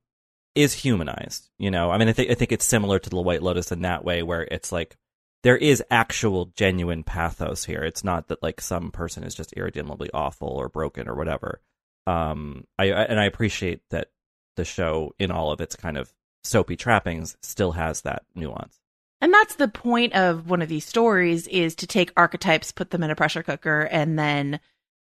is 0.54 0.74
humanized. 0.74 1.48
You 1.58 1.70
know, 1.70 1.90
I 1.90 1.98
mean, 1.98 2.08
I 2.08 2.12
think 2.12 2.30
I 2.30 2.34
think 2.34 2.52
it's 2.52 2.64
similar 2.64 2.98
to 2.98 3.10
the 3.10 3.20
White 3.20 3.42
Lotus 3.42 3.72
in 3.72 3.82
that 3.82 4.04
way, 4.04 4.22
where 4.22 4.42
it's 4.42 4.72
like 4.72 4.96
there 5.42 5.56
is 5.56 5.82
actual 5.90 6.46
genuine 6.56 7.04
pathos 7.04 7.64
here. 7.64 7.82
It's 7.82 8.02
not 8.02 8.28
that 8.28 8.42
like 8.42 8.60
some 8.60 8.90
person 8.90 9.22
is 9.22 9.34
just 9.34 9.52
irredeemably 9.52 10.10
awful 10.12 10.48
or 10.48 10.68
broken 10.68 11.08
or 11.08 11.14
whatever. 11.14 11.60
Um, 12.06 12.64
I, 12.78 12.90
I 12.90 13.02
and 13.04 13.20
I 13.20 13.26
appreciate 13.26 13.82
that 13.90 14.08
the 14.56 14.64
show, 14.64 15.14
in 15.18 15.30
all 15.30 15.52
of 15.52 15.60
its 15.60 15.76
kind 15.76 15.96
of 15.96 16.12
soapy 16.42 16.76
trappings, 16.76 17.36
still 17.42 17.72
has 17.72 18.02
that 18.02 18.24
nuance. 18.34 18.80
And 19.20 19.32
that's 19.32 19.56
the 19.56 19.68
point 19.68 20.14
of 20.14 20.50
one 20.50 20.62
of 20.62 20.68
these 20.68 20.84
stories 20.84 21.46
is 21.48 21.74
to 21.76 21.86
take 21.86 22.12
archetypes, 22.16 22.72
put 22.72 22.90
them 22.90 23.02
in 23.02 23.10
a 23.10 23.16
pressure 23.16 23.42
cooker, 23.42 23.82
and 23.82 24.18
then 24.18 24.60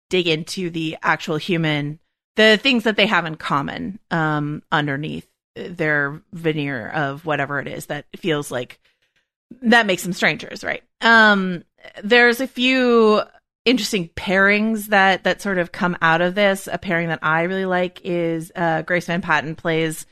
dig 0.09 0.27
into 0.27 0.69
the 0.69 0.97
actual 1.01 1.37
human, 1.37 1.99
the 2.39 2.55
things 2.55 2.85
that 2.85 2.95
they 2.95 3.05
have 3.05 3.25
in 3.25 3.35
common 3.35 3.99
um, 4.11 4.63
underneath 4.71 5.27
their 5.55 6.21
veneer 6.31 6.87
of 6.87 7.25
whatever 7.25 7.59
it 7.59 7.67
is 7.67 7.87
that 7.87 8.05
feels 8.15 8.49
like 8.49 8.79
that 9.61 9.85
makes 9.85 10.03
them 10.03 10.13
strangers, 10.13 10.63
right? 10.63 10.81
Um, 11.01 11.65
there's 12.01 12.39
a 12.39 12.47
few 12.47 13.21
interesting 13.65 14.07
pairings 14.15 14.85
that 14.85 15.25
that 15.25 15.41
sort 15.41 15.57
of 15.57 15.73
come 15.73 15.97
out 16.01 16.21
of 16.21 16.33
this. 16.33 16.69
A 16.71 16.77
pairing 16.77 17.09
that 17.09 17.19
I 17.23 17.41
really 17.41 17.65
like 17.65 17.99
is 18.05 18.53
uh, 18.55 18.83
Grace 18.83 19.07
Van 19.07 19.21
Patten 19.21 19.55
plays 19.55 20.05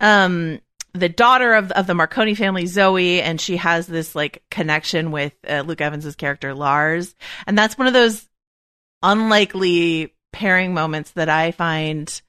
um, 0.00 0.60
the 0.92 1.08
daughter 1.08 1.54
of 1.54 1.72
of 1.72 1.86
the 1.86 1.94
Marconi 1.94 2.34
family, 2.34 2.66
Zoe, 2.66 3.22
and 3.22 3.40
she 3.40 3.56
has 3.56 3.86
this 3.86 4.14
like 4.14 4.42
connection 4.50 5.12
with 5.12 5.32
uh, 5.48 5.62
Luke 5.62 5.80
Evans's 5.80 6.14
character 6.14 6.52
Lars, 6.52 7.14
and 7.46 7.56
that's 7.56 7.78
one 7.78 7.86
of 7.86 7.94
those 7.94 8.28
unlikely 9.02 10.12
pairing 10.32 10.74
moments 10.74 11.12
that 11.12 11.28
I 11.28 11.50
find 11.52 12.20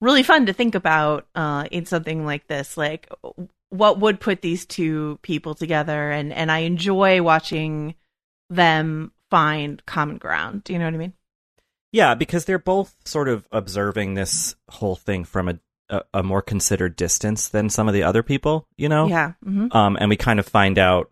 really 0.00 0.22
fun 0.22 0.46
to 0.46 0.52
think 0.52 0.74
about 0.74 1.26
uh, 1.34 1.66
in 1.70 1.86
something 1.86 2.24
like 2.24 2.46
this. 2.46 2.76
Like, 2.76 3.08
what 3.70 4.00
would 4.00 4.18
put 4.20 4.42
these 4.42 4.66
two 4.66 5.18
people 5.22 5.54
together, 5.54 6.10
and 6.10 6.32
and 6.32 6.50
I 6.50 6.58
enjoy 6.60 7.22
watching 7.22 7.94
them 8.48 9.12
find 9.30 9.84
common 9.86 10.18
ground. 10.18 10.64
Do 10.64 10.72
you 10.72 10.78
know 10.78 10.86
what 10.86 10.94
I 10.94 10.98
mean? 10.98 11.12
Yeah, 11.92 12.14
because 12.14 12.44
they're 12.44 12.58
both 12.58 12.94
sort 13.04 13.28
of 13.28 13.46
observing 13.52 14.14
this 14.14 14.54
whole 14.68 14.96
thing 14.96 15.24
from 15.24 15.48
a 15.48 15.58
a, 15.88 16.02
a 16.14 16.22
more 16.22 16.40
considered 16.42 16.94
distance 16.96 17.48
than 17.48 17.68
some 17.68 17.88
of 17.88 17.94
the 17.94 18.02
other 18.04 18.22
people. 18.22 18.64
You 18.76 18.88
know, 18.88 19.06
Yeah. 19.08 19.32
hmm 19.44 19.68
um, 19.72 19.96
and 20.00 20.08
we 20.08 20.16
kind 20.16 20.38
of 20.40 20.46
find 20.46 20.78
out 20.78 21.10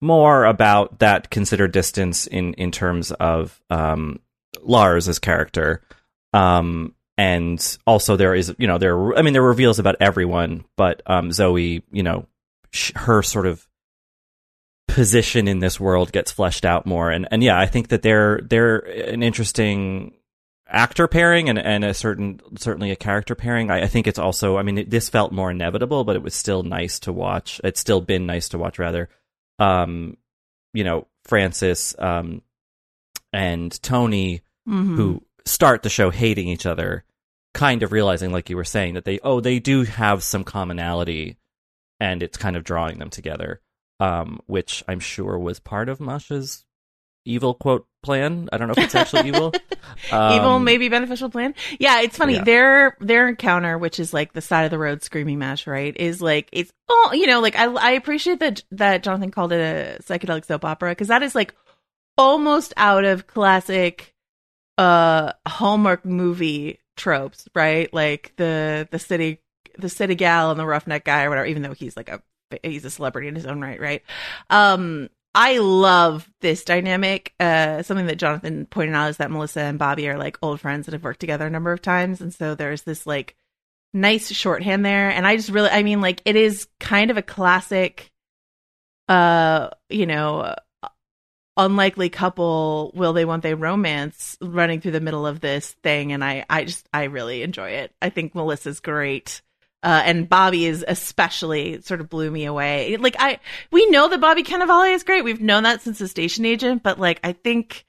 more 0.00 0.44
about 0.44 1.00
that 1.00 1.30
considered 1.30 1.72
distance 1.72 2.26
in 2.26 2.54
in 2.54 2.70
terms 2.70 3.10
of 3.12 3.60
um, 3.70 4.20
Lars's 4.62 5.18
character. 5.18 5.82
Um, 6.32 6.94
and 7.16 7.78
also 7.86 8.16
there 8.16 8.34
is, 8.34 8.54
you 8.58 8.66
know, 8.66 8.78
there. 8.78 9.16
I 9.16 9.22
mean, 9.22 9.32
there 9.32 9.42
are 9.42 9.48
reveals 9.48 9.78
about 9.78 9.96
everyone, 10.00 10.64
but 10.76 11.02
um, 11.06 11.32
Zoe, 11.32 11.82
you 11.90 12.02
know, 12.02 12.26
sh- 12.70 12.92
her 12.94 13.22
sort 13.22 13.46
of 13.46 13.66
position 14.86 15.46
in 15.46 15.60
this 15.60 15.78
world 15.78 16.12
gets 16.12 16.32
fleshed 16.32 16.64
out 16.64 16.86
more. 16.86 17.10
And 17.10 17.28
and 17.30 17.42
yeah, 17.42 17.58
I 17.58 17.66
think 17.66 17.88
that 17.88 18.02
they're 18.02 18.40
they're 18.42 18.78
an 18.78 19.22
interesting 19.22 20.14
actor 20.66 21.08
pairing 21.08 21.48
and, 21.48 21.58
and 21.58 21.84
a 21.84 21.94
certain 21.94 22.40
certainly 22.56 22.90
a 22.90 22.96
character 22.96 23.34
pairing. 23.34 23.70
I, 23.70 23.82
I 23.82 23.86
think 23.86 24.06
it's 24.06 24.18
also 24.18 24.56
I 24.56 24.62
mean 24.62 24.78
it, 24.78 24.90
this 24.90 25.08
felt 25.08 25.32
more 25.32 25.50
inevitable, 25.50 26.04
but 26.04 26.16
it 26.16 26.22
was 26.22 26.34
still 26.34 26.62
nice 26.62 26.98
to 27.00 27.12
watch. 27.12 27.60
It's 27.62 27.80
still 27.80 28.00
been 28.00 28.26
nice 28.26 28.48
to 28.50 28.58
watch 28.58 28.78
rather. 28.78 29.08
Um, 29.58 30.16
you 30.72 30.84
know, 30.84 31.06
Frances 31.24 31.94
um 31.98 32.42
and 33.32 33.80
Tony 33.82 34.42
Mhm. 34.68 34.96
who 34.96 35.22
start 35.44 35.82
the 35.82 35.88
show 35.88 36.10
hating 36.10 36.48
each 36.48 36.66
other, 36.66 37.04
kind 37.54 37.82
of 37.82 37.92
realizing, 37.92 38.32
like 38.32 38.50
you 38.50 38.56
were 38.56 38.64
saying, 38.64 38.94
that 38.94 39.04
they 39.04 39.18
oh 39.20 39.40
they 39.40 39.58
do 39.58 39.84
have 39.84 40.22
some 40.22 40.44
commonality, 40.44 41.38
and 42.00 42.22
it's 42.22 42.36
kind 42.36 42.56
of 42.56 42.64
drawing 42.64 42.98
them 42.98 43.10
together, 43.10 43.60
um, 43.98 44.40
which 44.46 44.84
I'm 44.86 45.00
sure 45.00 45.38
was 45.38 45.58
part 45.58 45.88
of 45.88 46.00
Masha's 46.00 46.64
evil 47.24 47.54
quote 47.54 47.86
plan. 48.02 48.48
I 48.52 48.58
don't 48.58 48.68
know 48.68 48.74
if 48.76 48.84
it's 48.84 48.94
actually 48.94 49.28
evil. 49.28 49.52
evil 50.06 50.48
Um, 50.50 50.64
maybe 50.64 50.88
beneficial 50.88 51.28
plan 51.30 51.54
yeah 51.80 52.02
it's 52.02 52.16
funny 52.16 52.34
yeah. 52.34 52.44
their 52.44 52.96
their 53.00 53.26
encounter 53.26 53.76
which 53.78 53.98
is 53.98 54.12
like 54.14 54.32
the 54.32 54.40
side 54.40 54.64
of 54.64 54.70
the 54.70 54.78
road 54.78 55.02
screaming 55.02 55.38
match 55.38 55.66
right 55.66 55.96
is 55.96 56.20
like 56.22 56.48
it's 56.52 56.70
oh 56.88 57.10
you 57.14 57.26
know 57.26 57.40
like 57.40 57.56
i 57.56 57.64
i 57.64 57.90
appreciate 57.92 58.38
that 58.40 58.62
that 58.70 59.02
jonathan 59.02 59.30
called 59.30 59.50
it 59.52 59.60
a 59.60 60.02
psychedelic 60.02 60.44
soap 60.44 60.64
opera 60.64 60.90
because 60.90 61.08
that 61.08 61.22
is 61.22 61.34
like 61.34 61.54
almost 62.16 62.74
out 62.76 63.04
of 63.04 63.26
classic 63.26 64.14
uh 64.78 65.32
hallmark 65.46 66.04
movie 66.04 66.78
tropes 66.96 67.48
right 67.54 67.92
like 67.92 68.32
the 68.36 68.88
the 68.90 68.98
city 68.98 69.40
the 69.78 69.88
city 69.88 70.14
gal 70.14 70.50
and 70.50 70.58
the 70.58 70.66
roughneck 70.66 71.04
guy 71.04 71.24
or 71.24 71.28
whatever 71.28 71.46
even 71.46 71.62
though 71.62 71.74
he's 71.74 71.96
like 71.96 72.08
a 72.08 72.22
he's 72.62 72.84
a 72.84 72.90
celebrity 72.90 73.28
in 73.28 73.34
his 73.34 73.46
own 73.46 73.60
right 73.60 73.80
right 73.80 74.02
um 74.50 75.08
I 75.34 75.58
love 75.58 76.28
this 76.40 76.64
dynamic. 76.64 77.32
Uh, 77.38 77.82
something 77.82 78.06
that 78.06 78.16
Jonathan 78.16 78.66
pointed 78.66 78.94
out 78.94 79.10
is 79.10 79.18
that 79.18 79.30
Melissa 79.30 79.60
and 79.60 79.78
Bobby 79.78 80.08
are 80.08 80.18
like 80.18 80.38
old 80.42 80.60
friends 80.60 80.86
that 80.86 80.94
have 80.94 81.04
worked 81.04 81.20
together 81.20 81.46
a 81.46 81.50
number 81.50 81.70
of 81.70 81.82
times, 81.82 82.20
and 82.20 82.34
so 82.34 82.54
there's 82.54 82.82
this 82.82 83.06
like 83.06 83.36
nice 83.92 84.32
shorthand 84.32 84.84
there. 84.84 85.10
And 85.10 85.26
I 85.26 85.36
just 85.36 85.50
really, 85.50 85.70
I 85.70 85.82
mean, 85.82 86.00
like 86.00 86.22
it 86.24 86.34
is 86.34 86.66
kind 86.80 87.10
of 87.10 87.18
a 87.18 87.22
classic, 87.22 88.10
uh, 89.08 89.70
you 89.88 90.06
know, 90.06 90.54
unlikely 91.58 92.08
couple 92.08 92.92
will 92.94 93.12
they 93.12 93.24
won't 93.24 93.42
they 93.42 93.54
romance 93.54 94.38
running 94.40 94.80
through 94.80 94.92
the 94.92 95.00
middle 95.00 95.26
of 95.26 95.40
this 95.40 95.72
thing, 95.82 96.12
and 96.12 96.24
I, 96.24 96.46
I 96.48 96.64
just, 96.64 96.88
I 96.94 97.04
really 97.04 97.42
enjoy 97.42 97.70
it. 97.70 97.92
I 98.00 98.08
think 98.10 98.34
Melissa's 98.34 98.80
great. 98.80 99.42
Uh, 99.80 100.02
and 100.04 100.28
Bobby 100.28 100.66
is 100.66 100.84
especially 100.88 101.80
sort 101.82 102.00
of 102.00 102.08
blew 102.08 102.30
me 102.30 102.46
away. 102.46 102.96
Like 102.96 103.14
I, 103.18 103.38
we 103.70 103.88
know 103.90 104.08
that 104.08 104.20
Bobby 104.20 104.42
Cannavale 104.42 104.92
is 104.92 105.04
great. 105.04 105.22
We've 105.22 105.40
known 105.40 105.62
that 105.64 105.82
since 105.82 105.98
the 105.98 106.08
station 106.08 106.44
agent, 106.44 106.82
but 106.82 106.98
like 106.98 107.20
I 107.22 107.32
think, 107.32 107.84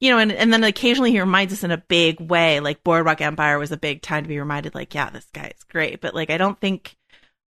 you 0.00 0.10
know, 0.10 0.18
and, 0.18 0.32
and 0.32 0.52
then 0.52 0.64
occasionally 0.64 1.12
he 1.12 1.20
reminds 1.20 1.54
us 1.54 1.64
in 1.64 1.70
a 1.70 1.78
big 1.78 2.20
way. 2.20 2.60
Like 2.60 2.84
Boardwalk 2.84 3.22
Empire 3.22 3.58
was 3.58 3.72
a 3.72 3.78
big 3.78 4.02
time 4.02 4.24
to 4.24 4.28
be 4.28 4.38
reminded, 4.38 4.74
like, 4.74 4.94
yeah, 4.94 5.08
this 5.08 5.28
guy 5.32 5.52
is 5.56 5.64
great. 5.64 6.02
But 6.02 6.14
like 6.14 6.28
I 6.28 6.36
don't 6.36 6.60
think, 6.60 6.96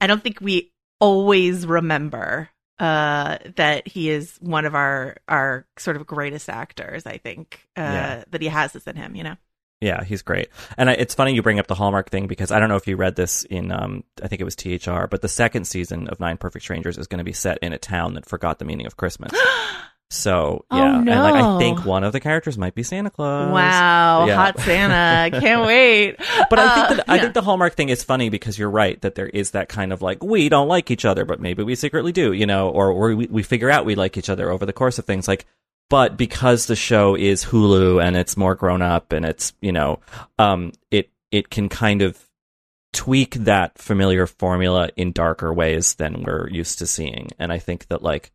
I 0.01 0.07
don't 0.07 0.23
think 0.23 0.41
we 0.41 0.73
always 1.01 1.67
remember 1.67 2.49
uh 2.81 3.39
that 3.57 3.87
he 3.87 4.11
is 4.11 4.37
one 4.41 4.65
of 4.65 4.75
our 4.75 5.17
our 5.29 5.67
sort 5.77 5.97
of 5.97 6.07
greatest 6.07 6.49
actors. 6.49 7.07
I 7.07 7.19
think 7.19 7.69
uh 7.77 7.81
Yeah. 7.83 8.25
that 8.31 8.41
he 8.43 8.49
has 8.49 8.73
this 8.73 8.85
in 8.85 8.97
him. 8.97 9.15
You 9.15 9.25
know. 9.25 9.37
Yeah, 9.83 10.05
he's 10.05 10.21
great. 10.21 10.49
And 10.77 10.91
I, 10.91 10.93
it's 10.93 11.15
funny 11.15 11.33
you 11.35 11.43
bring 11.43 11.59
up 11.59 11.67
the 11.67 11.75
Hallmark 11.75 12.11
thing 12.11 12.27
because 12.27 12.51
I 12.51 12.59
don't 12.59 12.69
know 12.69 12.77
if 12.77 12.87
you 12.87 12.97
read 12.97 13.17
this 13.17 13.45
in, 13.45 13.73
um, 13.73 14.05
I 14.23 14.29
think 14.29 14.43
it 14.43 14.45
was 14.45 14.55
THR, 14.55 15.07
but 15.07 15.23
the 15.23 15.29
second 15.29 15.65
season 15.65 16.07
of 16.09 16.21
Nine 16.21 16.37
Perfect 16.37 16.63
Strangers 16.65 16.99
is 16.99 17.07
going 17.07 17.17
to 17.17 17.25
be 17.25 17.33
set 17.33 17.57
in 17.63 17.73
a 17.73 17.79
town 17.79 18.13
that 18.13 18.27
forgot 18.27 18.59
the 18.59 18.67
meaning 18.67 18.85
of 18.85 18.99
Christmas. 18.99 19.33
So 20.13 20.65
Oh, 20.71 20.77
yeah, 20.77 20.97
and 20.99 21.07
like 21.07 21.35
I 21.37 21.59
think 21.59 21.85
one 21.85 22.03
of 22.03 22.13
the 22.13 22.19
characters 22.19 22.59
might 22.59 22.75
be 22.75 22.83
Santa 22.83 23.11
Claus. 23.11 23.53
Wow, 23.53 24.27
Yeah. 24.27 24.35
hot 24.35 24.59
Santa! 24.59 25.31
Can't 25.41 25.65
wait. 25.65 26.17
But 26.51 26.59
I 26.59 26.75
think 26.75 26.91
Uh, 26.91 26.95
that 26.95 27.05
I 27.09 27.19
think 27.21 27.35
the 27.35 27.43
Hallmark 27.43 27.75
thing 27.75 27.91
is 27.91 28.03
funny 28.03 28.29
because 28.29 28.59
you're 28.59 28.71
right 28.71 29.01
that 29.03 29.15
there 29.15 29.29
is 29.29 29.53
that 29.53 29.69
kind 29.69 29.93
of 29.93 30.03
like 30.03 30.23
we 30.25 30.49
don't 30.49 30.67
like 30.67 30.91
each 30.91 31.05
other, 31.05 31.25
but 31.25 31.41
maybe 31.41 31.63
we 31.63 31.77
secretly 31.77 32.11
do, 32.11 32.33
you 32.33 32.45
know, 32.47 32.71
or, 32.71 32.91
or 32.91 33.15
we 33.15 33.27
we 33.27 33.43
figure 33.45 33.71
out 33.71 33.85
we 33.87 33.95
like 33.95 34.17
each 34.17 34.29
other 34.29 34.51
over 34.51 34.67
the 34.67 34.73
course 34.73 34.99
of 34.99 35.05
things. 35.05 35.29
Like, 35.29 35.47
but 35.89 36.17
because 36.17 36.67
the 36.67 36.77
show 36.77 37.15
is 37.15 37.45
Hulu 37.45 38.03
and 38.05 38.17
it's 38.17 38.37
more 38.37 38.57
grown 38.57 38.83
up 38.83 39.13
and 39.13 39.25
it's 39.25 39.53
you 39.61 39.71
know, 39.71 40.01
um, 40.41 40.73
it 40.91 41.11
it 41.31 41.51
can 41.51 41.69
kind 41.69 42.03
of 42.03 42.19
tweak 42.93 43.35
that 43.35 43.79
familiar 43.79 44.27
formula 44.27 44.89
in 44.97 45.13
darker 45.13 45.55
ways 45.55 45.95
than 45.95 46.25
we're 46.25 46.49
used 46.49 46.81
to 46.81 46.87
seeing, 46.89 47.29
and 47.39 47.53
I 47.53 47.59
think 47.59 47.87
that 47.87 48.03
like. 48.03 48.33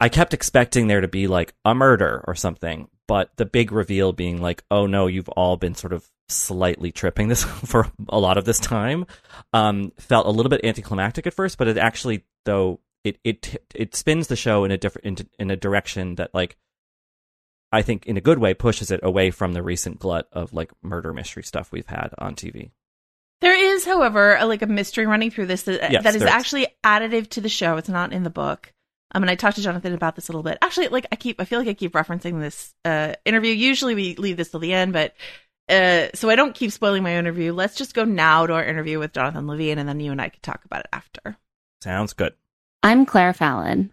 I 0.00 0.08
kept 0.08 0.34
expecting 0.34 0.86
there 0.86 1.00
to 1.00 1.08
be 1.08 1.26
like 1.26 1.54
a 1.64 1.74
murder 1.74 2.24
or 2.26 2.34
something, 2.34 2.88
but 3.08 3.30
the 3.36 3.46
big 3.46 3.72
reveal 3.72 4.12
being 4.12 4.40
like, 4.40 4.62
oh 4.70 4.86
no, 4.86 5.06
you've 5.06 5.28
all 5.30 5.56
been 5.56 5.74
sort 5.74 5.92
of 5.92 6.08
slightly 6.28 6.92
tripping 6.92 7.28
this 7.28 7.42
for 7.64 7.90
a 8.08 8.18
lot 8.18 8.38
of 8.38 8.44
this 8.44 8.60
time, 8.60 9.06
um, 9.52 9.92
felt 9.98 10.26
a 10.26 10.30
little 10.30 10.50
bit 10.50 10.64
anticlimactic 10.64 11.26
at 11.26 11.34
first, 11.34 11.58
but 11.58 11.68
it 11.68 11.78
actually 11.78 12.24
though 12.44 12.80
it 13.04 13.18
it 13.24 13.56
it 13.74 13.94
spins 13.94 14.28
the 14.28 14.36
show 14.36 14.64
in 14.64 14.70
a 14.70 14.78
different 14.78 15.20
in, 15.20 15.28
in 15.38 15.50
a 15.50 15.56
direction 15.56 16.16
that 16.16 16.34
like 16.34 16.56
I 17.72 17.82
think 17.82 18.06
in 18.06 18.16
a 18.16 18.20
good 18.22 18.38
way 18.38 18.54
pushes 18.54 18.90
it 18.90 19.00
away 19.02 19.30
from 19.30 19.52
the 19.52 19.62
recent 19.62 19.98
glut 19.98 20.28
of 20.32 20.52
like 20.52 20.70
murder 20.82 21.12
mystery 21.12 21.42
stuff 21.42 21.70
we've 21.72 21.86
had 21.86 22.10
on 22.18 22.34
TV. 22.34 22.70
There 23.40 23.56
is, 23.56 23.84
however, 23.84 24.36
a, 24.36 24.46
like 24.46 24.62
a 24.62 24.66
mystery 24.66 25.06
running 25.06 25.30
through 25.30 25.46
this 25.46 25.62
that, 25.62 25.92
Yes, 25.92 26.02
that 26.02 26.14
is 26.14 26.20
there 26.20 26.28
is. 26.28 26.34
actually 26.34 26.66
additive 26.84 27.28
to 27.30 27.40
the 27.40 27.48
show. 27.48 27.76
It's 27.76 27.88
not 27.88 28.12
in 28.12 28.24
the 28.24 28.30
book. 28.30 28.72
Um, 29.14 29.22
and 29.22 29.30
I 29.30 29.34
talked 29.34 29.56
to 29.56 29.62
Jonathan 29.62 29.94
about 29.94 30.16
this 30.16 30.28
a 30.28 30.32
little 30.32 30.42
bit. 30.42 30.58
Actually, 30.60 30.88
like 30.88 31.06
I 31.10 31.16
keep, 31.16 31.40
I 31.40 31.44
feel 31.44 31.58
like 31.58 31.68
I 31.68 31.74
keep 31.74 31.92
referencing 31.92 32.40
this 32.40 32.74
uh, 32.84 33.14
interview. 33.24 33.52
Usually 33.52 33.94
we 33.94 34.14
leave 34.16 34.36
this 34.36 34.50
till 34.50 34.60
the 34.60 34.72
end, 34.72 34.92
but 34.92 35.14
uh, 35.68 36.08
so 36.14 36.30
I 36.30 36.36
don't 36.36 36.54
keep 36.54 36.72
spoiling 36.72 37.02
my 37.02 37.16
interview. 37.16 37.52
Let's 37.52 37.74
just 37.74 37.94
go 37.94 38.04
now 38.04 38.46
to 38.46 38.54
our 38.54 38.64
interview 38.64 38.98
with 38.98 39.12
Jonathan 39.12 39.46
Levine, 39.46 39.78
and 39.78 39.88
then 39.88 40.00
you 40.00 40.12
and 40.12 40.20
I 40.20 40.28
can 40.28 40.40
talk 40.42 40.64
about 40.64 40.80
it 40.80 40.88
after. 40.92 41.36
Sounds 41.82 42.12
good. 42.12 42.34
I'm 42.82 43.06
Claire 43.06 43.32
Fallon. 43.32 43.92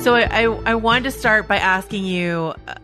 So 0.00 0.14
I, 0.14 0.22
I, 0.22 0.42
I 0.44 0.74
wanted 0.76 1.04
to 1.04 1.10
start 1.10 1.46
by 1.46 1.58
asking 1.58 2.06
you. 2.06 2.54
Uh, 2.66 2.74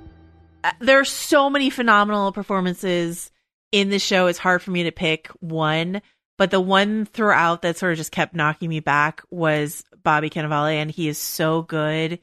uh, 0.63 0.73
there 0.81 1.01
are 1.01 1.05
so 1.07 1.49
many 1.49 1.71
phenomenal 1.71 2.31
performances 2.31 3.31
in 3.73 3.89
the 3.89 3.99
show. 3.99 4.27
It's 4.27 4.39
hard 4.39 4.61
for 4.61 4.71
me 4.71 4.83
to 4.83 4.93
pick 4.93 5.29
one, 5.41 6.03
but 6.37 6.51
the 6.51 6.61
one 6.61 7.07
throughout 7.07 7.63
that 7.63 7.79
sort 7.79 7.93
of 7.93 7.99
just 7.99 8.13
kept 8.13 8.35
knocking 8.35 8.69
me 8.69 8.81
back 8.81 9.23
was 9.31 9.83
Bobby 10.03 10.29
Cannavale, 10.29 10.75
and 10.75 10.91
he 10.91 11.09
is 11.09 11.17
so 11.17 11.63
good 11.63 12.19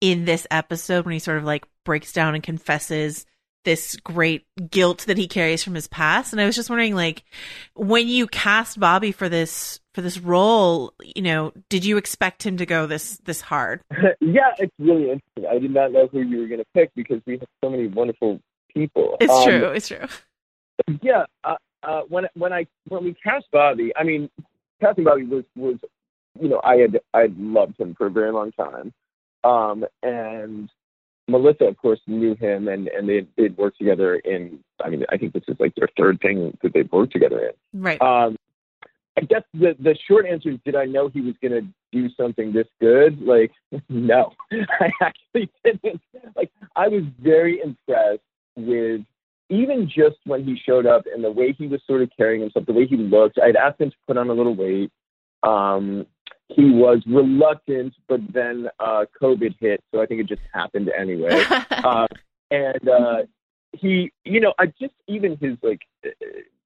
in 0.00 0.24
this 0.24 0.44
episode 0.50 1.04
when 1.04 1.12
he 1.12 1.20
sort 1.20 1.38
of 1.38 1.44
like 1.44 1.64
breaks 1.84 2.12
down 2.12 2.34
and 2.34 2.42
confesses 2.42 3.24
this 3.64 3.96
great 3.96 4.44
guilt 4.70 5.04
that 5.06 5.18
he 5.18 5.28
carries 5.28 5.62
from 5.62 5.74
his 5.74 5.86
past. 5.88 6.32
And 6.32 6.40
I 6.40 6.46
was 6.46 6.56
just 6.56 6.70
wondering, 6.70 6.94
like, 6.94 7.24
when 7.74 8.08
you 8.08 8.26
cast 8.26 8.80
Bobby 8.80 9.12
for 9.12 9.28
this 9.28 9.80
for 9.94 10.00
this 10.00 10.18
role, 10.18 10.94
you 11.14 11.22
know, 11.22 11.52
did 11.68 11.84
you 11.84 11.96
expect 11.96 12.44
him 12.44 12.56
to 12.56 12.66
go 12.66 12.86
this 12.86 13.18
this 13.24 13.40
hard? 13.40 13.80
yeah, 14.20 14.52
it's 14.58 14.72
really 14.78 15.10
interesting. 15.10 15.46
I 15.50 15.58
did 15.58 15.72
not 15.72 15.92
know 15.92 16.08
who 16.10 16.20
you 16.20 16.40
were 16.40 16.46
going 16.46 16.60
to 16.60 16.66
pick 16.74 16.90
because 16.94 17.20
we 17.26 17.38
have 17.38 17.48
so 17.62 17.70
many 17.70 17.88
wonderful 17.88 18.40
people. 18.74 19.16
It's 19.20 19.32
Um, 19.32 19.44
true. 19.44 19.66
It's 19.68 19.88
true. 19.88 20.06
Yeah, 21.02 21.24
uh, 21.44 21.56
uh, 21.82 22.02
when 22.08 22.26
when 22.34 22.52
I 22.52 22.66
when 22.88 23.04
we 23.04 23.14
cast 23.22 23.46
Bobby, 23.52 23.92
I 23.96 24.02
mean, 24.02 24.28
casting 24.80 25.04
Bobby 25.04 25.24
was 25.24 25.44
was 25.56 25.76
you 26.40 26.48
know 26.48 26.60
I 26.64 26.76
had 26.76 26.98
I 27.14 27.20
had 27.20 27.38
loved 27.38 27.78
him 27.78 27.94
for 27.94 28.06
a 28.06 28.10
very 28.10 28.32
long 28.32 28.50
time, 28.52 28.92
um, 29.44 29.84
and 30.02 30.68
Melissa, 31.32 31.64
of 31.64 31.76
course, 31.78 32.00
knew 32.06 32.34
him, 32.34 32.68
and 32.68 32.88
and 32.88 33.08
they 33.08 33.26
they'd 33.36 33.56
worked 33.56 33.78
together 33.78 34.16
in. 34.16 34.60
I 34.84 34.90
mean, 34.90 35.04
I 35.10 35.16
think 35.16 35.32
this 35.32 35.42
is 35.48 35.56
like 35.58 35.74
their 35.74 35.88
third 35.96 36.20
thing 36.20 36.56
that 36.62 36.72
they've 36.72 36.90
worked 36.92 37.12
together 37.12 37.40
in. 37.48 37.82
Right. 37.82 38.00
Um, 38.00 38.36
I 39.16 39.22
guess 39.22 39.42
the 39.52 39.74
the 39.78 39.96
short 40.08 40.26
answer 40.26 40.50
is, 40.50 40.58
did 40.64 40.76
I 40.76 40.84
know 40.84 41.08
he 41.08 41.20
was 41.20 41.34
going 41.42 41.52
to 41.52 41.66
do 41.90 42.08
something 42.16 42.52
this 42.52 42.68
good? 42.80 43.20
Like, 43.20 43.52
no, 43.88 44.32
I 44.52 44.90
actually 45.00 45.50
didn't. 45.64 46.00
Like, 46.36 46.50
I 46.76 46.88
was 46.88 47.02
very 47.18 47.60
impressed 47.60 48.20
with 48.56 49.00
even 49.48 49.86
just 49.86 50.16
when 50.24 50.44
he 50.44 50.56
showed 50.56 50.86
up 50.86 51.04
and 51.12 51.22
the 51.22 51.30
way 51.30 51.54
he 51.56 51.66
was 51.66 51.80
sort 51.86 52.02
of 52.02 52.10
carrying 52.16 52.40
himself, 52.40 52.64
the 52.64 52.72
way 52.72 52.86
he 52.86 52.96
looked, 52.96 53.38
I'd 53.38 53.56
asked 53.56 53.80
him 53.80 53.90
to 53.90 53.96
put 54.06 54.16
on 54.16 54.30
a 54.30 54.32
little 54.32 54.54
weight. 54.54 54.90
Um, 55.42 56.06
he 56.54 56.70
was 56.70 57.02
reluctant, 57.06 57.94
but 58.08 58.20
then 58.32 58.68
uh, 58.78 59.04
COVID 59.20 59.56
hit, 59.60 59.82
so 59.92 60.00
I 60.00 60.06
think 60.06 60.20
it 60.20 60.26
just 60.26 60.42
happened 60.52 60.90
anyway. 60.96 61.44
uh, 61.70 62.06
and 62.50 62.88
uh, 62.88 63.22
he, 63.72 64.12
you 64.24 64.40
know, 64.40 64.52
I 64.58 64.66
just 64.66 64.94
even 65.08 65.36
his 65.36 65.56
like 65.62 65.80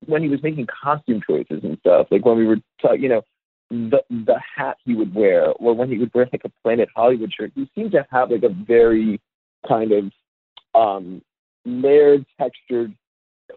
when 0.07 0.23
he 0.23 0.29
was 0.29 0.43
making 0.43 0.67
costume 0.67 1.23
choices 1.27 1.63
and 1.63 1.79
stuff, 1.81 2.09
like 2.11 2.25
when 2.25 2.37
we 2.37 2.47
were, 2.47 2.59
ta- 2.81 2.93
you 2.93 3.09
know, 3.09 3.23
the 3.71 4.03
the 4.11 4.39
hat 4.57 4.77
he 4.85 4.95
would 4.95 5.15
wear, 5.15 5.49
or 5.53 5.75
when 5.75 5.89
he 5.89 5.99
would 5.99 6.13
wear 6.15 6.29
like 6.33 6.45
a 6.45 6.53
Planet 6.63 6.89
Hollywood 6.95 7.33
shirt, 7.33 7.53
he 7.55 7.69
seemed 7.75 7.93
to 7.93 8.07
have 8.11 8.31
like 8.31 8.43
a 8.43 8.49
very 8.49 9.21
kind 9.67 9.93
of 9.93 10.13
um, 10.75 11.23
layered, 11.65 12.25
textured, 12.39 12.95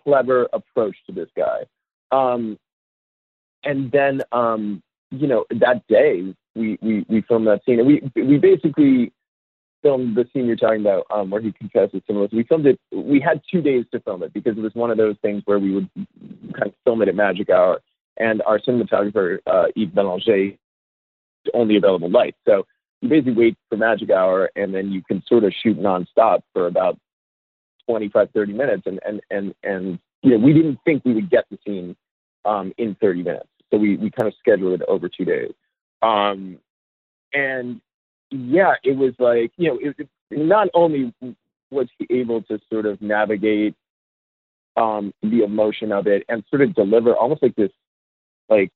clever 0.03 0.48
approach 0.53 0.95
to 1.07 1.13
this 1.13 1.29
guy. 1.36 1.65
Um, 2.12 2.57
and 3.63 3.91
then, 3.91 4.21
um, 4.31 4.81
you 5.11 5.27
know, 5.27 5.45
that 5.49 5.85
day 5.87 6.33
we, 6.55 6.77
we, 6.81 7.05
we 7.09 7.21
filmed 7.21 7.47
that 7.47 7.61
scene 7.65 7.79
and 7.79 7.87
we, 7.87 8.01
we 8.15 8.37
basically 8.37 9.11
filmed 9.81 10.15
the 10.15 10.27
scene 10.31 10.45
you're 10.45 10.55
talking 10.55 10.81
about, 10.81 11.05
um, 11.09 11.29
where 11.29 11.41
he 11.41 11.51
confesses 11.51 12.01
to 12.07 12.13
Melissa. 12.13 12.35
We 12.35 12.43
filmed 12.43 12.67
it, 12.67 12.79
we 12.91 13.19
had 13.19 13.41
two 13.49 13.61
days 13.61 13.85
to 13.91 13.99
film 14.01 14.23
it 14.23 14.33
because 14.33 14.57
it 14.57 14.61
was 14.61 14.75
one 14.75 14.91
of 14.91 14.97
those 14.97 15.15
things 15.21 15.41
where 15.45 15.59
we 15.59 15.73
would 15.73 15.89
kind 16.53 16.67
of 16.67 16.73
film 16.83 17.01
it 17.01 17.07
at 17.07 17.15
magic 17.15 17.49
hour 17.49 17.79
and 18.17 18.41
our 18.43 18.59
cinematographer, 18.59 19.39
uh, 19.47 19.67
Yves 19.75 19.93
Belanger, 19.93 20.51
only 21.53 21.77
available 21.77 22.09
light. 22.09 22.35
So 22.45 22.65
you 23.01 23.09
basically 23.09 23.33
wait 23.33 23.57
for 23.69 23.77
magic 23.77 24.09
hour 24.11 24.51
and 24.55 24.73
then 24.73 24.91
you 24.91 25.01
can 25.01 25.23
sort 25.25 25.45
of 25.45 25.53
shoot 25.63 25.79
nonstop 25.79 26.41
for 26.53 26.67
about 26.67 26.99
25, 27.87 28.29
30 28.31 28.53
minutes. 28.53 28.83
And, 28.85 28.99
and, 29.05 29.21
and, 29.31 29.55
and, 29.63 29.99
you 30.21 30.31
know, 30.31 30.37
we 30.37 30.53
didn't 30.53 30.79
think 30.85 31.03
we 31.05 31.13
would 31.13 31.29
get 31.29 31.45
the 31.49 31.57
scene, 31.65 31.95
um, 32.45 32.73
in 32.77 32.95
30 32.95 33.23
minutes. 33.23 33.49
So 33.71 33.77
we, 33.77 33.97
we 33.97 34.09
kind 34.09 34.27
of 34.27 34.33
scheduled 34.39 34.81
it 34.81 34.88
over 34.88 35.09
two 35.09 35.25
days. 35.25 35.53
Um, 36.01 36.59
and 37.33 37.81
yeah, 38.31 38.73
it 38.83 38.97
was 38.97 39.13
like, 39.19 39.51
you 39.57 39.69
know, 39.69 39.79
it, 39.81 39.95
it, 39.99 40.09
not 40.31 40.69
only 40.73 41.13
was 41.71 41.88
he 41.97 42.07
able 42.09 42.41
to 42.43 42.59
sort 42.71 42.85
of 42.85 43.01
navigate, 43.01 43.75
um, 44.77 45.13
the 45.21 45.43
emotion 45.43 45.91
of 45.91 46.07
it 46.07 46.23
and 46.29 46.43
sort 46.49 46.61
of 46.61 46.73
deliver 46.73 47.15
almost 47.15 47.43
like 47.43 47.55
this, 47.55 47.71
like, 48.49 48.71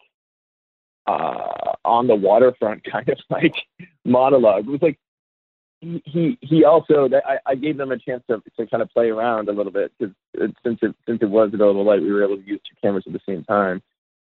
uh, 1.07 1.73
on 1.85 2.07
the 2.07 2.15
waterfront 2.15 2.83
kind 2.91 3.09
of 3.09 3.17
like 3.29 3.55
monologue. 4.05 4.67
It 4.67 4.71
was 4.71 4.81
like 4.81 4.99
he 6.05 6.37
he, 6.41 6.63
also 6.63 7.09
I, 7.27 7.39
I 7.45 7.55
gave 7.55 7.77
them 7.77 7.91
a 7.91 7.97
chance 7.97 8.23
to 8.29 8.41
to 8.57 8.67
kind 8.67 8.81
of 8.81 8.89
play 8.89 9.09
around 9.09 9.49
a 9.49 9.51
little 9.51 9.71
bit 9.71 9.91
because 9.97 10.15
since 10.63 10.79
it 10.81 10.95
since 11.05 11.19
it 11.21 11.29
was 11.29 11.49
a 11.53 11.57
little 11.57 11.83
light, 11.83 12.01
we 12.01 12.11
were 12.11 12.23
able 12.23 12.37
to 12.37 12.47
use 12.47 12.61
two 12.67 12.75
cameras 12.81 13.03
at 13.05 13.13
the 13.13 13.19
same 13.27 13.43
time, 13.43 13.81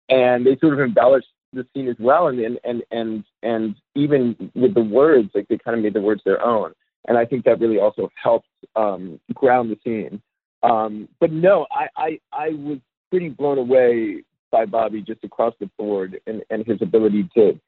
and 0.10 0.46
they 0.46 0.58
sort 0.58 0.74
of 0.74 0.80
embellished 0.80 1.28
the 1.54 1.66
scene 1.74 1.88
as 1.88 1.96
well, 2.00 2.28
and 2.28 2.40
and 2.40 2.60
and 2.64 2.84
and, 2.92 3.24
and 3.44 3.76
even 3.96 4.52
with 4.56 4.74
the 4.74 4.82
words, 4.82 5.30
like 5.34 5.48
they 5.48 5.58
kind 5.58 5.78
of 5.78 5.84
made 5.84 5.94
the 5.94 6.02
words 6.02 6.22
their 6.26 6.44
own, 6.44 6.74
and 7.08 7.18
I 7.18 7.26
think 7.26 7.46
that 7.46 7.60
really 7.60 7.80
also 7.80 8.10
helped 8.22 8.48
um, 8.76 9.20
ground 9.34 9.72
the 9.72 9.80
scene. 9.84 10.22
Um, 10.62 11.08
but 11.20 11.32
no, 11.32 11.66
I, 11.72 11.88
I 11.96 12.20
I 12.32 12.50
was 12.50 12.80
pretty 13.10 13.30
blown 13.30 13.58
away 13.58 14.24
by 14.52 14.66
Bobby 14.66 15.02
just 15.02 15.24
across 15.24 15.54
the 15.60 15.70
board 15.78 16.20
and, 16.28 16.44
and 16.50 16.66
his 16.66 16.82
ability 16.82 17.30
to 17.36 17.60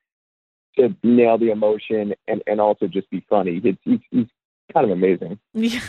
to 0.77 0.95
nail 1.03 1.37
the 1.37 1.51
emotion 1.51 2.13
and, 2.27 2.41
and 2.47 2.61
also 2.61 2.87
just 2.87 3.09
be 3.09 3.25
funny. 3.29 3.61
He's, 3.83 3.99
he's 4.09 4.27
kind 4.73 4.85
of 4.85 4.91
amazing. 4.91 5.37
Yeah. 5.53 5.81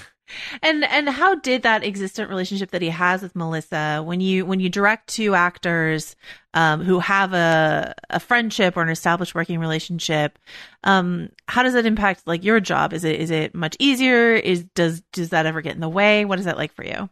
And 0.62 0.84
and 0.84 1.08
how 1.08 1.34
did 1.36 1.62
that 1.62 1.84
existent 1.84 2.28
relationship 2.28 2.70
that 2.70 2.82
he 2.82 2.88
has 2.90 3.22
with 3.22 3.34
Melissa 3.36 4.02
when 4.04 4.20
you 4.20 4.44
when 4.46 4.60
you 4.60 4.68
direct 4.68 5.08
two 5.08 5.34
actors 5.34 6.16
um, 6.54 6.82
who 6.82 6.98
have 6.98 7.32
a 7.32 7.94
a 8.10 8.20
friendship 8.20 8.76
or 8.76 8.82
an 8.82 8.88
established 8.88 9.34
working 9.34 9.58
relationship, 9.58 10.38
um, 10.84 11.30
how 11.48 11.62
does 11.62 11.72
that 11.74 11.86
impact 11.86 12.26
like 12.26 12.44
your 12.44 12.60
job? 12.60 12.92
Is 12.92 13.04
it 13.04 13.20
is 13.20 13.30
it 13.30 13.54
much 13.54 13.76
easier? 13.78 14.34
Is 14.34 14.64
does 14.74 15.02
does 15.12 15.30
that 15.30 15.46
ever 15.46 15.60
get 15.60 15.74
in 15.74 15.80
the 15.80 15.88
way? 15.88 16.24
What 16.24 16.38
is 16.38 16.44
that 16.44 16.56
like 16.56 16.72
for 16.72 16.84
you? 16.84 17.08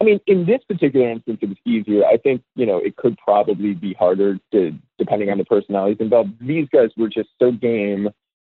I 0.00 0.04
mean, 0.04 0.20
in 0.26 0.46
this 0.46 0.60
particular 0.68 1.10
instance, 1.10 1.38
it 1.42 1.48
was 1.48 1.58
easier. 1.66 2.04
I 2.04 2.18
think, 2.18 2.42
you 2.54 2.66
know, 2.66 2.78
it 2.78 2.96
could 2.96 3.18
probably 3.18 3.74
be 3.74 3.94
harder 3.94 4.38
to, 4.52 4.72
depending 4.96 5.28
on 5.30 5.38
the 5.38 5.44
personalities 5.44 5.96
involved. 5.98 6.30
These 6.40 6.68
guys 6.72 6.90
were 6.96 7.08
just 7.08 7.30
so 7.40 7.50
game 7.50 8.08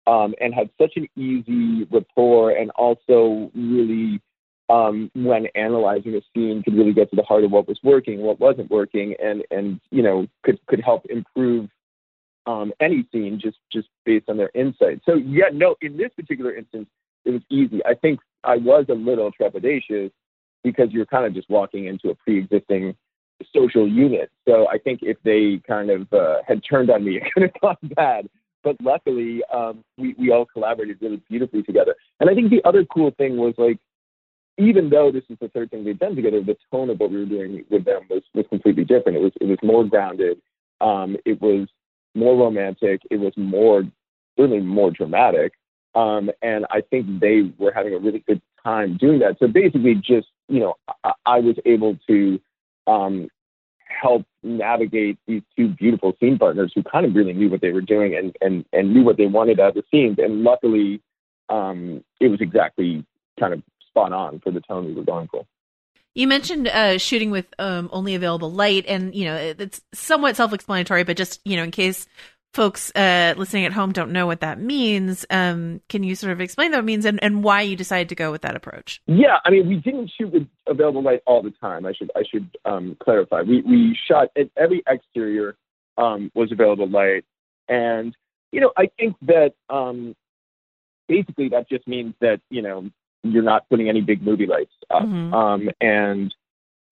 um, 0.07 0.35
and 0.41 0.55
had 0.55 0.71
such 0.81 0.93
an 0.97 1.09
easy 1.17 1.87
rapport 1.91 2.51
and 2.51 2.71
also 2.73 3.51
really, 3.55 4.21
um, 4.69 5.11
when 5.15 5.47
analyzing 5.55 6.15
a 6.15 6.21
scene, 6.35 6.63
could 6.63 6.75
really 6.75 6.93
get 6.93 7.11
to 7.11 7.17
the 7.17 7.23
heart 7.23 7.45
of 7.45 7.51
what 7.51 7.69
was 7.69 7.79
working, 7.83 8.21
what 8.21 8.41
wasn't 8.41 8.71
working, 8.71 9.15
and, 9.23 9.43
and 9.51 9.81
you 9.91 10.03
know, 10.03 10.27
could, 10.43 10.59
could 10.67 10.81
help 10.81 11.07
improve 11.07 11.69
um, 12.47 12.73
any 12.81 13.07
scene 13.11 13.41
just, 13.41 13.59
just 13.73 13.89
based 14.05 14.29
on 14.29 14.37
their 14.37 14.51
insight. 14.55 15.01
So, 15.07 15.15
yeah, 15.15 15.49
no, 15.53 15.77
in 15.81 15.97
this 15.97 16.11
particular 16.15 16.55
instance, 16.55 16.89
it 17.25 17.31
was 17.31 17.43
easy. 17.49 17.85
I 17.87 17.95
think 17.95 18.21
I 18.43 18.57
was 18.57 18.87
a 18.89 18.95
little 18.95 19.31
trepidatious 19.33 20.11
because 20.63 20.91
you're 20.91 21.07
kind 21.07 21.27
of 21.27 21.35
just 21.35 21.49
walking 21.49 21.87
into 21.87 22.11
a 22.11 22.15
pre-existing 22.15 22.95
social 23.55 23.89
unit. 23.89 24.31
So 24.47 24.69
I 24.69 24.79
think 24.79 25.01
if 25.03 25.17
they 25.23 25.61
kind 25.67 25.91
of 25.91 26.13
uh, 26.13 26.39
had 26.47 26.63
turned 26.69 26.91
on 26.91 27.05
me, 27.05 27.17
it 27.23 27.33
could 27.33 27.43
have 27.45 27.61
gone 27.61 27.77
bad. 27.95 28.29
But 28.65 28.77
luckily, 28.83 29.43
um, 29.53 29.85
we 29.99 30.15
we 30.19 30.33
all 30.33 30.47
collaborated 30.47 30.99
really 31.01 31.23
beautifully 31.29 31.63
together. 31.63 31.95
And 32.19 32.31
I 32.31 32.35
think 32.35 32.51
the 32.51 32.63
other 32.65 32.85
cool 32.87 33.13
thing 33.13 33.37
was 33.37 33.55
like, 33.59 33.79
even 34.59 34.89
though 34.89 35.13
this 35.13 35.25
is 35.29 35.37
the 35.41 35.49
third 35.49 35.71
thing 35.71 35.85
they've 35.85 35.99
done 35.99 36.17
together, 36.17 36.43
the 36.43 36.57
tone 36.73 36.91
of 36.91 36.99
what 36.99 37.11
we 37.11 37.19
were 37.19 37.27
doing 37.27 37.65
with 37.71 37.85
them 37.85 38.03
was 38.09 38.23
was 38.35 38.47
completely 38.49 38.85
different. 38.85 39.19
It 39.19 39.23
was 39.23 39.33
it 39.41 39.47
was 39.47 39.59
more 39.63 39.85
grounded. 39.85 40.41
Um, 40.81 41.17
it 41.25 41.41
was 41.41 41.69
more 42.15 42.37
romantic. 42.37 43.03
It 43.11 43.19
was 43.19 43.35
more 43.37 43.85
really 44.39 44.61
more 44.61 44.91
dramatic. 44.91 45.53
Um, 45.95 46.31
and 46.43 46.67
I 46.71 46.81
think 46.81 47.21
they 47.21 47.53
were 47.59 47.73
having 47.73 47.95
a 47.95 47.99
really 47.99 48.25
good 48.27 48.43
time 48.65 48.97
doing 48.97 49.21
that. 49.21 49.37
So 49.39 49.47
basically, 49.47 49.95
just 49.95 50.29
you 50.49 50.61
know, 50.61 50.75
I, 51.05 51.13
I 51.27 51.39
was 51.41 51.57
able 51.67 51.99
to 52.09 52.41
um, 52.87 53.29
help 54.01 54.25
navigate 54.43 55.19
these 55.27 55.43
two 55.57 55.69
beautiful 55.69 56.15
scene 56.21 56.39
partners 56.39 56.73
who 56.75 56.83
kind 56.83 57.07
of 57.07 57.15
really 57.15 57.33
knew 57.33 57.49
what 57.49 57.61
they 57.61 57.73
were 57.73 57.81
doing 57.81 58.15
and 58.15 58.37
and 58.41 58.65
and 58.73 58.93
knew 58.93 59.03
what 59.03 59.17
they 59.17 59.27
wanted 59.27 59.61
out 59.61 59.71
of 59.71 59.75
the 59.75 59.85
scenes. 59.91 60.19
And 60.19 60.43
luckily, 60.43 61.01
um, 61.49 62.05
it 62.21 62.29
was 62.29 62.41
exactly 62.41 63.05
kind 63.39 63.55
of 63.55 63.63
spot 63.89 64.13
on 64.13 64.41
for 64.41 64.51
the 64.51 64.61
tone 64.61 64.87
we 64.87 64.95
were 64.95 65.05
going 65.05 65.29
for. 65.29 65.45
You 66.15 66.29
mentioned 66.29 66.69
uh, 66.69 66.99
shooting 66.99 67.33
with 67.33 67.47
um, 67.59 67.91
only 67.93 68.15
available 68.15 68.53
light, 68.53 68.85
and 68.87 69.15
you 69.15 69.25
know 69.25 69.35
it's 69.35 69.81
somewhat 69.93 70.37
self-explanatory, 70.37 71.03
but 71.03 71.17
just 71.17 71.41
you 71.45 71.57
know 71.57 71.65
in 71.65 71.73
case 71.73 72.07
folks 72.55 72.93
uh, 72.95 73.35
listening 73.37 73.67
at 73.67 73.73
home 73.73 73.93
don't 73.93 74.13
know 74.13 74.27
what 74.27 74.41
that 74.41 74.61
means, 74.61 75.27
um, 75.29 75.81
can 75.89 76.05
you 76.05 76.15
sort 76.15 76.33
of 76.33 76.41
explain 76.41 76.71
what 76.71 76.79
it 76.79 76.85
means 76.85 77.05
and, 77.05 77.23
and 77.23 77.43
why 77.43 77.61
you 77.61 77.75
decided 77.77 78.09
to 78.09 78.15
go 78.15 78.31
with 78.31 78.43
that 78.43 78.55
approach? 78.55 79.03
Yeah, 79.07 79.39
I 79.45 79.51
mean, 79.51 79.69
we 79.69 79.77
didn't 79.77 80.11
shoot 80.17 80.33
with 80.33 80.47
available 80.67 81.03
light 81.03 81.21
all 81.27 81.43
the 81.43 81.51
time. 81.61 81.85
I 81.85 81.93
should 81.93 82.11
I 82.15 82.23
should 82.31 82.49
um, 82.65 82.97
clarify. 83.03 83.43
We 83.43 83.63
we 83.63 83.99
shot 84.09 84.29
at 84.39 84.49
every 84.57 84.83
exterior 84.87 85.57
um, 85.99 86.31
was 86.35 86.53
available 86.53 86.89
light, 86.89 87.25
and 87.69 88.17
you 88.53 88.61
know 88.61 88.73
I 88.77 88.89
think 88.99 89.17
that 89.23 89.55
um, 89.69 90.15
basically 91.09 91.49
that 91.51 91.69
just 91.69 91.87
means 91.89 92.15
that 92.21 92.41
you 92.51 92.63
know 92.63 92.89
you're 93.25 93.43
not 93.43 93.69
putting 93.69 93.89
any 93.89 94.01
big 94.01 94.23
movie 94.23 94.47
lights 94.47 94.73
up, 94.91 95.03
Mhm. 95.03 95.33
um, 95.33 95.71
and 95.81 96.33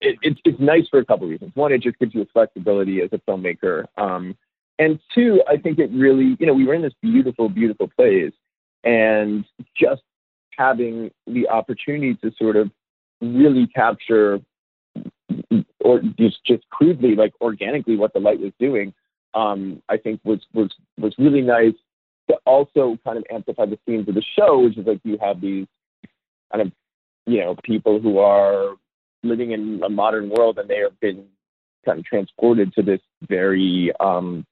it, 0.01 0.17
it's 0.21 0.39
it's 0.43 0.59
nice 0.59 0.87
for 0.89 0.99
a 0.99 1.05
couple 1.05 1.27
reasons. 1.27 1.51
One, 1.55 1.71
it 1.71 1.81
just 1.81 1.97
gives 1.99 2.13
you 2.13 2.21
a 2.21 2.25
flexibility 2.25 3.01
as 3.01 3.09
a 3.13 3.19
filmmaker. 3.19 3.85
Um, 3.97 4.35
and 4.79 4.99
two, 5.13 5.41
I 5.47 5.57
think 5.57 5.79
it 5.79 5.91
really, 5.91 6.35
you 6.39 6.45
know, 6.45 6.53
we 6.53 6.65
were 6.65 6.73
in 6.73 6.81
this 6.81 6.93
beautiful, 7.01 7.49
beautiful 7.49 7.87
place, 7.87 8.33
and 8.83 9.45
just 9.75 10.01
having 10.57 11.11
the 11.27 11.47
opportunity 11.49 12.15
to 12.15 12.31
sort 12.37 12.55
of 12.55 12.71
really 13.21 13.67
capture, 13.67 14.39
or 15.79 16.01
just 16.19 16.43
just 16.45 16.67
crudely, 16.69 17.15
like 17.15 17.33
organically, 17.41 17.95
what 17.95 18.13
the 18.13 18.19
light 18.19 18.39
was 18.39 18.51
doing, 18.59 18.93
um, 19.33 19.81
I 19.89 19.97
think 19.97 20.21
was 20.23 20.41
was 20.53 20.73
was 20.97 21.13
really 21.17 21.41
nice. 21.41 21.73
To 22.29 22.37
also 22.45 22.97
kind 23.03 23.17
of 23.17 23.25
amplify 23.29 23.65
the 23.65 23.77
themes 23.85 24.07
of 24.07 24.15
the 24.15 24.23
show, 24.37 24.59
which 24.59 24.77
is 24.77 24.87
like 24.87 25.01
you 25.03 25.17
have 25.21 25.41
these 25.41 25.67
kind 26.51 26.61
of, 26.61 26.71
you 27.25 27.41
know, 27.41 27.55
people 27.63 27.99
who 27.99 28.19
are 28.19 28.75
living 29.23 29.51
in 29.51 29.81
a 29.83 29.89
modern 29.89 30.29
world, 30.29 30.57
and 30.57 30.69
they 30.69 30.77
have 30.77 30.97
been 31.01 31.25
kind 31.85 31.99
of 31.99 32.05
transported 32.05 32.73
to 32.73 32.81
this 32.81 33.01
very 33.27 33.91
um, 33.99 34.45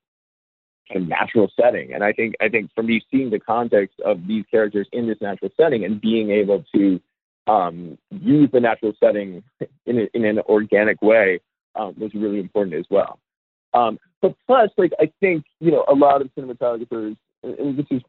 kind 0.91 1.03
of 1.03 1.09
natural 1.09 1.51
setting. 1.59 1.93
And 1.93 2.03
I 2.03 2.11
think 2.11 2.35
I 2.41 2.49
think 2.49 2.71
for 2.75 2.83
me, 2.83 3.01
seeing 3.11 3.29
the 3.29 3.39
context 3.39 3.99
of 4.01 4.27
these 4.27 4.45
characters 4.49 4.87
in 4.91 5.07
this 5.07 5.17
natural 5.21 5.51
setting 5.57 5.85
and 5.85 5.99
being 5.99 6.31
able 6.31 6.63
to 6.75 6.99
um, 7.47 7.97
use 8.09 8.49
the 8.51 8.59
natural 8.59 8.93
setting 8.99 9.43
in, 9.85 9.99
a, 9.99 10.07
in 10.13 10.25
an 10.25 10.39
organic 10.39 11.01
way 11.01 11.39
um, 11.75 11.95
was 11.97 12.13
really 12.13 12.39
important 12.39 12.75
as 12.75 12.85
well. 12.89 13.19
Um, 13.73 13.99
but 14.21 14.35
plus, 14.45 14.69
like 14.77 14.91
I 14.99 15.11
think 15.19 15.45
you 15.59 15.71
know 15.71 15.85
a 15.87 15.95
lot 15.95 16.21
of 16.21 16.29
cinematographers, 16.37 17.15
and 17.43 17.77
this 17.77 17.85
is 17.89 18.01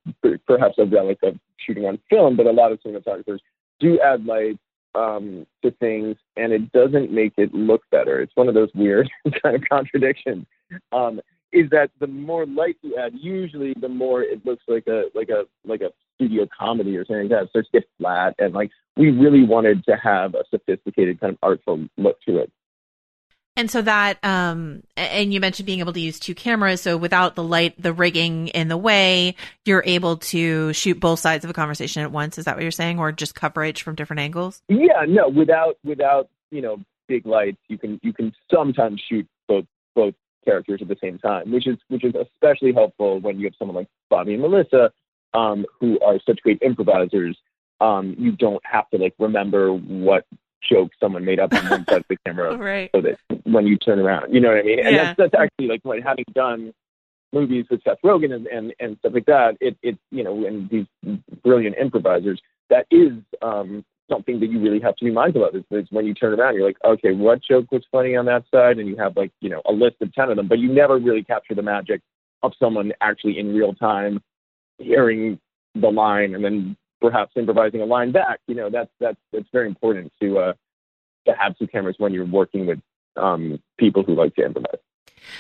perhaps 0.47 0.75
a 0.79 0.85
relic 0.85 1.19
of 1.23 1.39
shooting 1.59 1.85
on 1.85 1.99
film, 2.11 2.37
but 2.37 2.47
a 2.47 2.53
lot 2.53 2.73
of 2.73 2.81
cinematographers 2.83 3.39
do 3.81 3.99
add 4.01 4.27
lights 4.27 4.59
um, 4.95 5.47
to 5.63 5.71
things, 5.71 6.17
and 6.37 6.53
it 6.53 6.73
doesn't 6.73 7.13
make 7.13 7.35
it 7.37 7.55
look 7.55 7.83
better. 7.91 8.21
It's 8.21 8.35
one 8.35 8.49
of 8.49 8.55
those 8.55 8.71
weird 8.75 9.09
kind 9.43 9.57
of 9.57 9.63
contradictions. 9.69 10.47
Um, 10.93 11.21
is 11.53 11.71
that 11.71 11.91
the 12.01 12.07
more 12.07 12.47
light 12.47 12.77
you 12.83 12.97
add, 12.97 13.13
usually 13.15 13.75
the 13.81 13.89
more 13.89 14.23
it 14.23 14.45
looks 14.45 14.63
like 14.69 14.87
a 14.87 15.05
like 15.15 15.29
a 15.29 15.45
like 15.65 15.81
a 15.81 15.91
studio 16.17 16.47
comedy 16.59 16.97
or 16.97 17.05
something 17.05 17.29
like 17.29 17.31
that. 17.31 17.43
It 17.45 17.51
starts 17.51 17.69
to 17.71 17.81
get 17.81 17.89
flat, 17.99 18.35
and 18.39 18.55
like 18.55 18.71
we 18.97 19.11
really 19.11 19.45
wanted 19.45 19.85
to 19.85 19.97
have 19.97 20.35
a 20.35 20.45
sophisticated 20.51 21.21
kind 21.21 21.35
of 21.35 21.39
artful 21.43 21.87
look 21.97 22.21
to 22.23 22.39
it. 22.39 22.53
And 23.55 23.71
so 23.71 23.83
that, 23.83 24.19
um, 24.25 24.83
and 24.97 25.33
you 25.33 25.39
mentioned 25.39 25.67
being 25.67 25.81
able 25.81 25.93
to 25.93 26.01
use 26.01 26.19
two 26.19 26.35
cameras. 26.35 26.81
So 26.81 26.97
without 26.97 27.35
the 27.35 27.43
light, 27.43 27.81
the 27.81 27.93
rigging 27.93 28.49
in 28.49 28.69
the 28.69 28.79
way, 28.79 29.35
you're 29.67 29.83
able 29.85 30.17
to 30.19 30.73
shoot 30.73 30.99
both 30.99 31.21
sides 31.21 31.45
of 31.45 31.51
a 31.51 31.55
conversation 31.55 32.03
at 32.03 32.11
once. 32.11 32.39
Is 32.39 32.47
that 32.47 32.57
what 32.57 32.63
you're 32.63 32.71
saying? 32.71 32.99
Or 32.99 33.13
just 33.13 33.35
coverage 33.35 33.83
from 33.83 33.95
different 33.95 34.21
angles? 34.21 34.63
Yeah, 34.69 35.05
no, 35.07 35.29
without 35.29 35.77
without 35.85 36.31
you 36.51 36.63
know 36.63 36.79
big 37.09 37.27
lights, 37.27 37.59
you 37.69 37.77
can 37.77 38.01
you 38.03 38.15
can 38.15 38.33
sometimes 38.51 39.03
shoot 39.07 39.29
both 39.47 39.67
both 39.95 40.15
characters 40.45 40.81
at 40.83 40.89
the 40.89 40.97
same 41.01 41.19
time, 41.19 41.51
which 41.51 41.67
is 41.67 41.79
which 41.89 42.05
is 42.05 42.15
especially 42.15 42.73
helpful 42.73 43.21
when 43.21 43.39
you 43.39 43.47
have 43.47 43.55
someone 43.59 43.77
like 43.77 43.89
Bobby 44.11 44.35
and 44.35 44.43
Melissa, 44.43 44.93
um, 45.35 45.65
who 45.81 45.99
are 46.01 46.19
such 46.27 46.41
great 46.43 46.59
improvisers. 46.63 47.37
Um, 47.81 48.15
you 48.19 48.33
don't 48.33 48.65
have 48.65 48.89
to 48.91 48.99
like 48.99 49.15
remember 49.19 49.73
what 49.73 50.25
joke 50.63 50.93
someone 51.01 51.25
made 51.25 51.41
up 51.41 51.53
on 51.53 51.69
one 51.69 51.85
side 51.89 51.99
of 51.99 52.05
the 52.09 52.17
camera 52.25 52.57
Right. 52.57 52.91
so 52.95 53.01
that 53.01 53.19
when 53.45 53.67
you 53.67 53.77
turn 53.77 53.99
around, 53.99 54.33
you 54.33 54.41
know 54.41 54.49
what 54.51 54.59
I 54.59 54.63
mean? 54.63 54.79
And 54.87 54.95
Yeah. 54.95 55.05
that's 55.17 55.17
that's 55.33 55.35
actually 55.43 55.67
like 55.69 55.81
what 55.83 56.01
having 56.03 56.25
done 56.35 56.73
movies 57.33 57.67
with 57.71 57.83
Seth 57.83 57.99
Rogen 58.05 58.33
and, 58.35 58.47
and, 58.47 58.73
and 58.79 58.97
stuff 58.99 59.15
like 59.15 59.27
that, 59.27 59.57
it 59.61 59.77
it 59.83 59.99
you 60.11 60.23
know, 60.23 60.45
and 60.47 60.69
these 60.71 60.87
brilliant 61.43 61.77
improvisers, 61.79 62.41
that 62.71 62.87
is 62.91 63.13
um 63.41 63.85
something 64.13 64.41
that 64.41 64.51
you 64.51 64.61
really 64.61 64.81
have 64.81 64.97
to 64.97 65.05
be 65.05 65.11
mindful 65.11 65.45
of 65.45 65.55
is, 65.55 65.65
is 65.71 65.87
when 65.91 66.07
you 66.07 66.15
turn 66.15 66.39
around, 66.39 66.55
you're 66.55 66.67
like, 66.67 66.77
okay, 66.85 67.13
what 67.13 67.41
joke 67.43 67.71
was 67.73 67.83
funny 67.91 68.17
on 68.17 68.27
that 68.27 68.45
side? 68.53 68.79
And 68.79 68.89
you 68.89 68.97
have 68.97 69.17
like, 69.17 69.33
you 69.41 69.49
know, 69.49 69.63
a 69.67 69.73
list 69.73 69.97
of 70.01 70.13
ten 70.15 70.31
of 70.31 70.37
them, 70.37 70.49
but 70.49 70.59
you 70.59 70.73
never 70.73 70.99
really 70.99 71.23
capture 71.23 71.55
the 71.55 71.63
magic 71.63 72.01
of 72.43 72.53
someone 72.59 72.93
actually 73.01 73.39
in 73.39 73.55
real 73.55 73.73
time 73.75 74.21
hearing 74.79 75.39
the 75.75 75.89
line 75.89 76.35
and 76.35 76.45
then 76.45 76.77
perhaps 77.01 77.33
improvising 77.37 77.81
a 77.81 77.85
line 77.85 78.13
back. 78.13 78.41
You 78.47 78.55
know, 78.55 78.71
that's 78.71 78.91
that's 79.01 79.19
that's 79.33 79.49
very 79.53 79.69
important 79.69 80.13
to 80.21 80.39
uh 80.39 80.53
to 81.27 81.35
have 81.39 81.57
two 81.59 81.67
cameras 81.67 81.97
when 81.99 82.13
you're 82.13 82.27
working 82.27 82.67
with 82.67 82.81
um 83.17 83.61
people 83.79 84.03
who 84.03 84.15
like 84.15 84.35
to 84.37 84.45
improvise. 84.45 84.81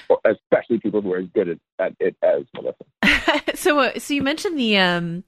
Or 0.08 0.20
especially 0.24 0.78
people 0.78 1.02
who 1.02 1.12
are 1.12 1.18
as 1.18 1.26
good 1.34 1.48
at, 1.48 1.58
at 1.78 1.96
it 1.98 2.16
as 2.22 2.42
Melissa. 2.54 3.56
so, 3.56 3.80
uh, 3.80 3.98
so 3.98 4.14
you 4.14 4.22
mentioned 4.22 4.56
the, 4.56 4.78
um, 4.78 5.24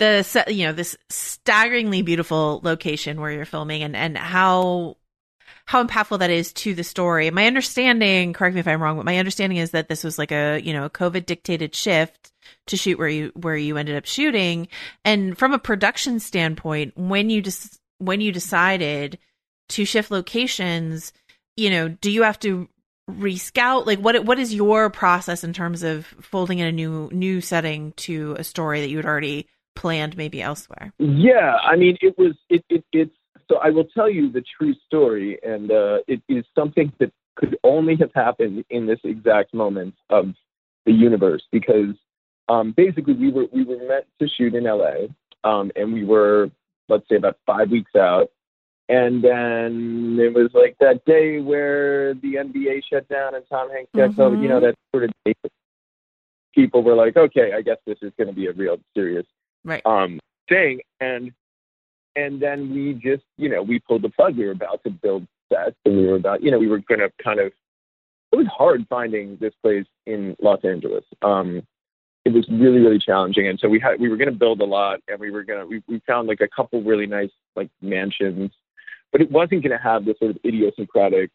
the, 0.00 0.44
you 0.48 0.66
know, 0.66 0.72
this 0.72 0.96
staggeringly 1.08 2.02
beautiful 2.02 2.60
location 2.64 3.20
where 3.20 3.30
you're 3.30 3.44
filming 3.44 3.82
and, 3.82 3.94
and 3.94 4.18
how, 4.18 4.96
how 5.66 5.84
impactful 5.84 6.18
that 6.18 6.30
is 6.30 6.52
to 6.54 6.74
the 6.74 6.82
story. 6.82 7.30
My 7.30 7.46
understanding, 7.46 8.32
correct 8.32 8.54
me 8.54 8.60
if 8.60 8.66
I'm 8.66 8.82
wrong, 8.82 8.96
but 8.96 9.06
my 9.06 9.18
understanding 9.18 9.58
is 9.58 9.70
that 9.70 9.88
this 9.88 10.02
was 10.02 10.18
like 10.18 10.32
a, 10.32 10.60
you 10.60 10.72
know, 10.72 10.86
a 10.86 10.90
COVID 10.90 11.26
dictated 11.26 11.74
shift 11.74 12.32
to 12.66 12.76
shoot 12.76 12.98
where 12.98 13.08
you, 13.08 13.30
where 13.34 13.56
you 13.56 13.76
ended 13.76 13.96
up 13.96 14.06
shooting. 14.06 14.66
And 15.04 15.38
from 15.38 15.52
a 15.52 15.58
production 15.58 16.18
standpoint, 16.18 16.94
when 16.96 17.30
you 17.30 17.42
just, 17.42 17.78
when 17.98 18.20
you 18.20 18.32
decided 18.32 19.18
to 19.68 19.84
shift 19.84 20.10
locations, 20.10 21.12
you 21.56 21.70
know, 21.70 21.88
do 21.88 22.10
you 22.10 22.24
have 22.24 22.38
to 22.40 22.68
rescout 23.10 23.86
like 23.86 23.98
what 23.98 24.24
what 24.24 24.38
is 24.38 24.54
your 24.54 24.88
process 24.88 25.42
in 25.42 25.52
terms 25.52 25.82
of 25.82 26.06
folding 26.20 26.60
in 26.60 26.66
a 26.68 26.72
new 26.72 27.08
new 27.12 27.40
setting 27.40 27.92
to 27.96 28.36
a 28.38 28.44
story 28.44 28.80
that 28.80 28.88
you 28.88 28.96
had 28.96 29.06
already 29.06 29.48
planned 29.74 30.16
maybe 30.16 30.42
elsewhere 30.42 30.92
Yeah, 30.98 31.56
I 31.64 31.76
mean, 31.76 31.96
it 32.00 32.16
was 32.18 32.34
it, 32.48 32.64
it 32.68 32.84
it's 32.92 33.14
so 33.50 33.56
I 33.58 33.70
will 33.70 33.84
tell 33.84 34.08
you 34.08 34.30
the 34.30 34.44
true 34.56 34.74
story, 34.86 35.38
and 35.42 35.70
uh, 35.70 35.98
it 36.06 36.22
is 36.28 36.44
something 36.54 36.92
that 37.00 37.12
could 37.34 37.58
only 37.64 37.96
have 37.96 38.12
happened 38.14 38.64
in 38.70 38.86
this 38.86 39.00
exact 39.02 39.52
moment 39.52 39.94
of 40.08 40.26
the 40.86 40.92
universe 40.92 41.42
because 41.50 41.94
um, 42.48 42.72
basically 42.76 43.14
we 43.14 43.32
were 43.32 43.46
we 43.52 43.64
were 43.64 43.78
meant 43.88 44.06
to 44.20 44.28
shoot 44.28 44.54
in 44.54 44.64
LA, 44.64 45.08
um, 45.42 45.72
and 45.74 45.92
we 45.92 46.04
were 46.04 46.50
let's 46.88 47.08
say 47.08 47.16
about 47.16 47.38
five 47.44 47.70
weeks 47.70 47.94
out, 47.96 48.30
and 48.88 49.22
then 49.22 50.18
it 50.20 50.32
was 50.32 50.50
like 50.54 50.76
that 50.78 51.04
day 51.04 51.40
where 51.40 52.14
the 52.14 52.34
NBA 52.34 52.82
shut 52.88 53.08
down 53.08 53.34
and 53.34 53.44
Tom 53.48 53.68
Hanks 53.70 53.90
got 53.96 54.10
COVID. 54.10 54.42
You 54.42 54.48
know 54.48 54.60
that 54.60 54.76
sort 54.92 55.04
of 55.04 55.10
day. 55.24 55.34
People 56.54 56.82
were 56.82 56.96
like, 56.96 57.16
okay, 57.16 57.52
I 57.56 57.62
guess 57.62 57.78
this 57.86 57.98
is 58.02 58.12
going 58.16 58.28
to 58.28 58.34
be 58.34 58.46
a 58.46 58.52
real 58.52 58.78
serious 58.94 59.26
right 59.64 59.84
um, 59.84 60.18
thing. 60.48 60.80
And 61.00 61.32
and 62.16 62.40
then 62.40 62.72
we 62.74 62.94
just, 62.94 63.24
you 63.36 63.48
know, 63.48 63.62
we 63.62 63.78
pulled 63.78 64.02
the 64.02 64.10
plug. 64.10 64.36
We 64.36 64.46
were 64.46 64.52
about 64.52 64.82
to 64.84 64.90
build 64.90 65.26
sets, 65.52 65.76
and 65.84 65.96
we 65.96 66.06
were 66.06 66.16
about, 66.16 66.42
you 66.42 66.50
know, 66.50 66.58
we 66.58 66.68
were 66.68 66.80
going 66.80 67.00
to 67.00 67.10
kind 67.22 67.40
of. 67.40 67.52
It 68.32 68.36
was 68.36 68.46
hard 68.46 68.86
finding 68.88 69.38
this 69.40 69.54
place 69.60 69.86
in 70.06 70.36
Los 70.40 70.64
Angeles. 70.64 71.04
Um, 71.22 71.66
it 72.24 72.32
was 72.32 72.46
really, 72.48 72.78
really 72.78 72.98
challenging, 72.98 73.48
and 73.48 73.58
so 73.58 73.68
we 73.68 73.80
had 73.80 73.98
we 73.98 74.08
were 74.08 74.16
going 74.16 74.30
to 74.30 74.38
build 74.38 74.60
a 74.60 74.64
lot, 74.64 75.00
and 75.08 75.18
we 75.18 75.30
were 75.30 75.42
going 75.42 75.60
to 75.60 75.66
we, 75.66 75.82
we 75.88 76.00
found 76.06 76.28
like 76.28 76.40
a 76.40 76.48
couple 76.48 76.82
really 76.82 77.06
nice 77.06 77.30
like 77.56 77.70
mansions, 77.80 78.50
but 79.10 79.20
it 79.20 79.30
wasn't 79.30 79.62
going 79.62 79.76
to 79.76 79.82
have 79.82 80.04
this 80.04 80.18
sort 80.18 80.32
of 80.32 80.38
idiosyncratic, 80.44 81.30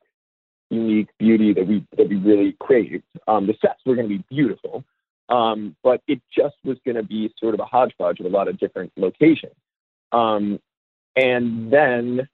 unique 0.69 1.09
beauty 1.19 1.53
that 1.53 1.67
we 1.67 1.85
that 1.97 2.07
we 2.07 2.15
really 2.15 2.55
craved. 2.59 3.03
Um, 3.27 3.47
the 3.47 3.55
sets 3.61 3.81
were 3.85 3.95
going 3.95 4.07
to 4.07 4.17
be 4.17 4.23
beautiful, 4.29 4.85
um, 5.29 5.75
but 5.83 6.01
it 6.07 6.21
just 6.35 6.55
was 6.63 6.77
going 6.85 6.95
to 6.95 7.03
be 7.03 7.33
sort 7.39 7.53
of 7.53 7.59
a 7.59 7.65
hodgepodge 7.65 8.19
of 8.19 8.25
a 8.25 8.29
lot 8.29 8.47
of 8.47 8.59
different 8.59 8.91
locations. 8.95 9.55
Um, 10.11 10.59
and 11.15 11.71
then 11.71 12.27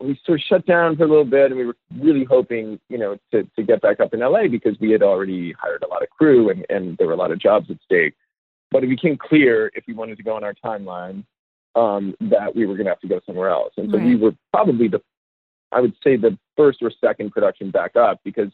we 0.00 0.18
sort 0.24 0.40
of 0.40 0.44
shut 0.46 0.66
down 0.66 0.96
for 0.96 1.04
a 1.04 1.08
little 1.08 1.24
bit, 1.24 1.50
and 1.50 1.56
we 1.56 1.66
were 1.66 1.76
really 1.98 2.24
hoping, 2.24 2.78
you 2.88 2.98
know, 2.98 3.16
to, 3.32 3.44
to 3.56 3.62
get 3.62 3.80
back 3.80 4.00
up 4.00 4.14
in 4.14 4.20
LA 4.20 4.48
because 4.48 4.76
we 4.80 4.90
had 4.90 5.02
already 5.02 5.52
hired 5.52 5.82
a 5.82 5.88
lot 5.88 6.02
of 6.02 6.10
crew 6.10 6.50
and, 6.50 6.64
and 6.68 6.96
there 6.98 7.06
were 7.06 7.12
a 7.12 7.16
lot 7.16 7.30
of 7.30 7.38
jobs 7.38 7.70
at 7.70 7.76
stake. 7.84 8.14
But 8.70 8.82
it 8.84 8.88
became 8.88 9.16
clear 9.16 9.70
if 9.74 9.84
we 9.86 9.94
wanted 9.94 10.16
to 10.16 10.22
go 10.22 10.34
on 10.34 10.44
our 10.44 10.54
timeline 10.54 11.24
um, 11.76 12.14
that 12.20 12.54
we 12.54 12.66
were 12.66 12.74
going 12.74 12.86
to 12.86 12.90
have 12.90 13.00
to 13.00 13.08
go 13.08 13.20
somewhere 13.26 13.50
else. 13.50 13.72
And 13.76 13.90
so 13.90 13.98
we 13.98 14.16
were 14.16 14.32
probably 14.52 14.88
the, 14.88 15.00
I 15.70 15.80
would 15.80 15.94
say, 16.02 16.16
the 16.16 16.36
first 16.56 16.82
or 16.82 16.90
second 17.00 17.30
production 17.30 17.70
back 17.70 17.96
up 17.96 18.20
because 18.24 18.50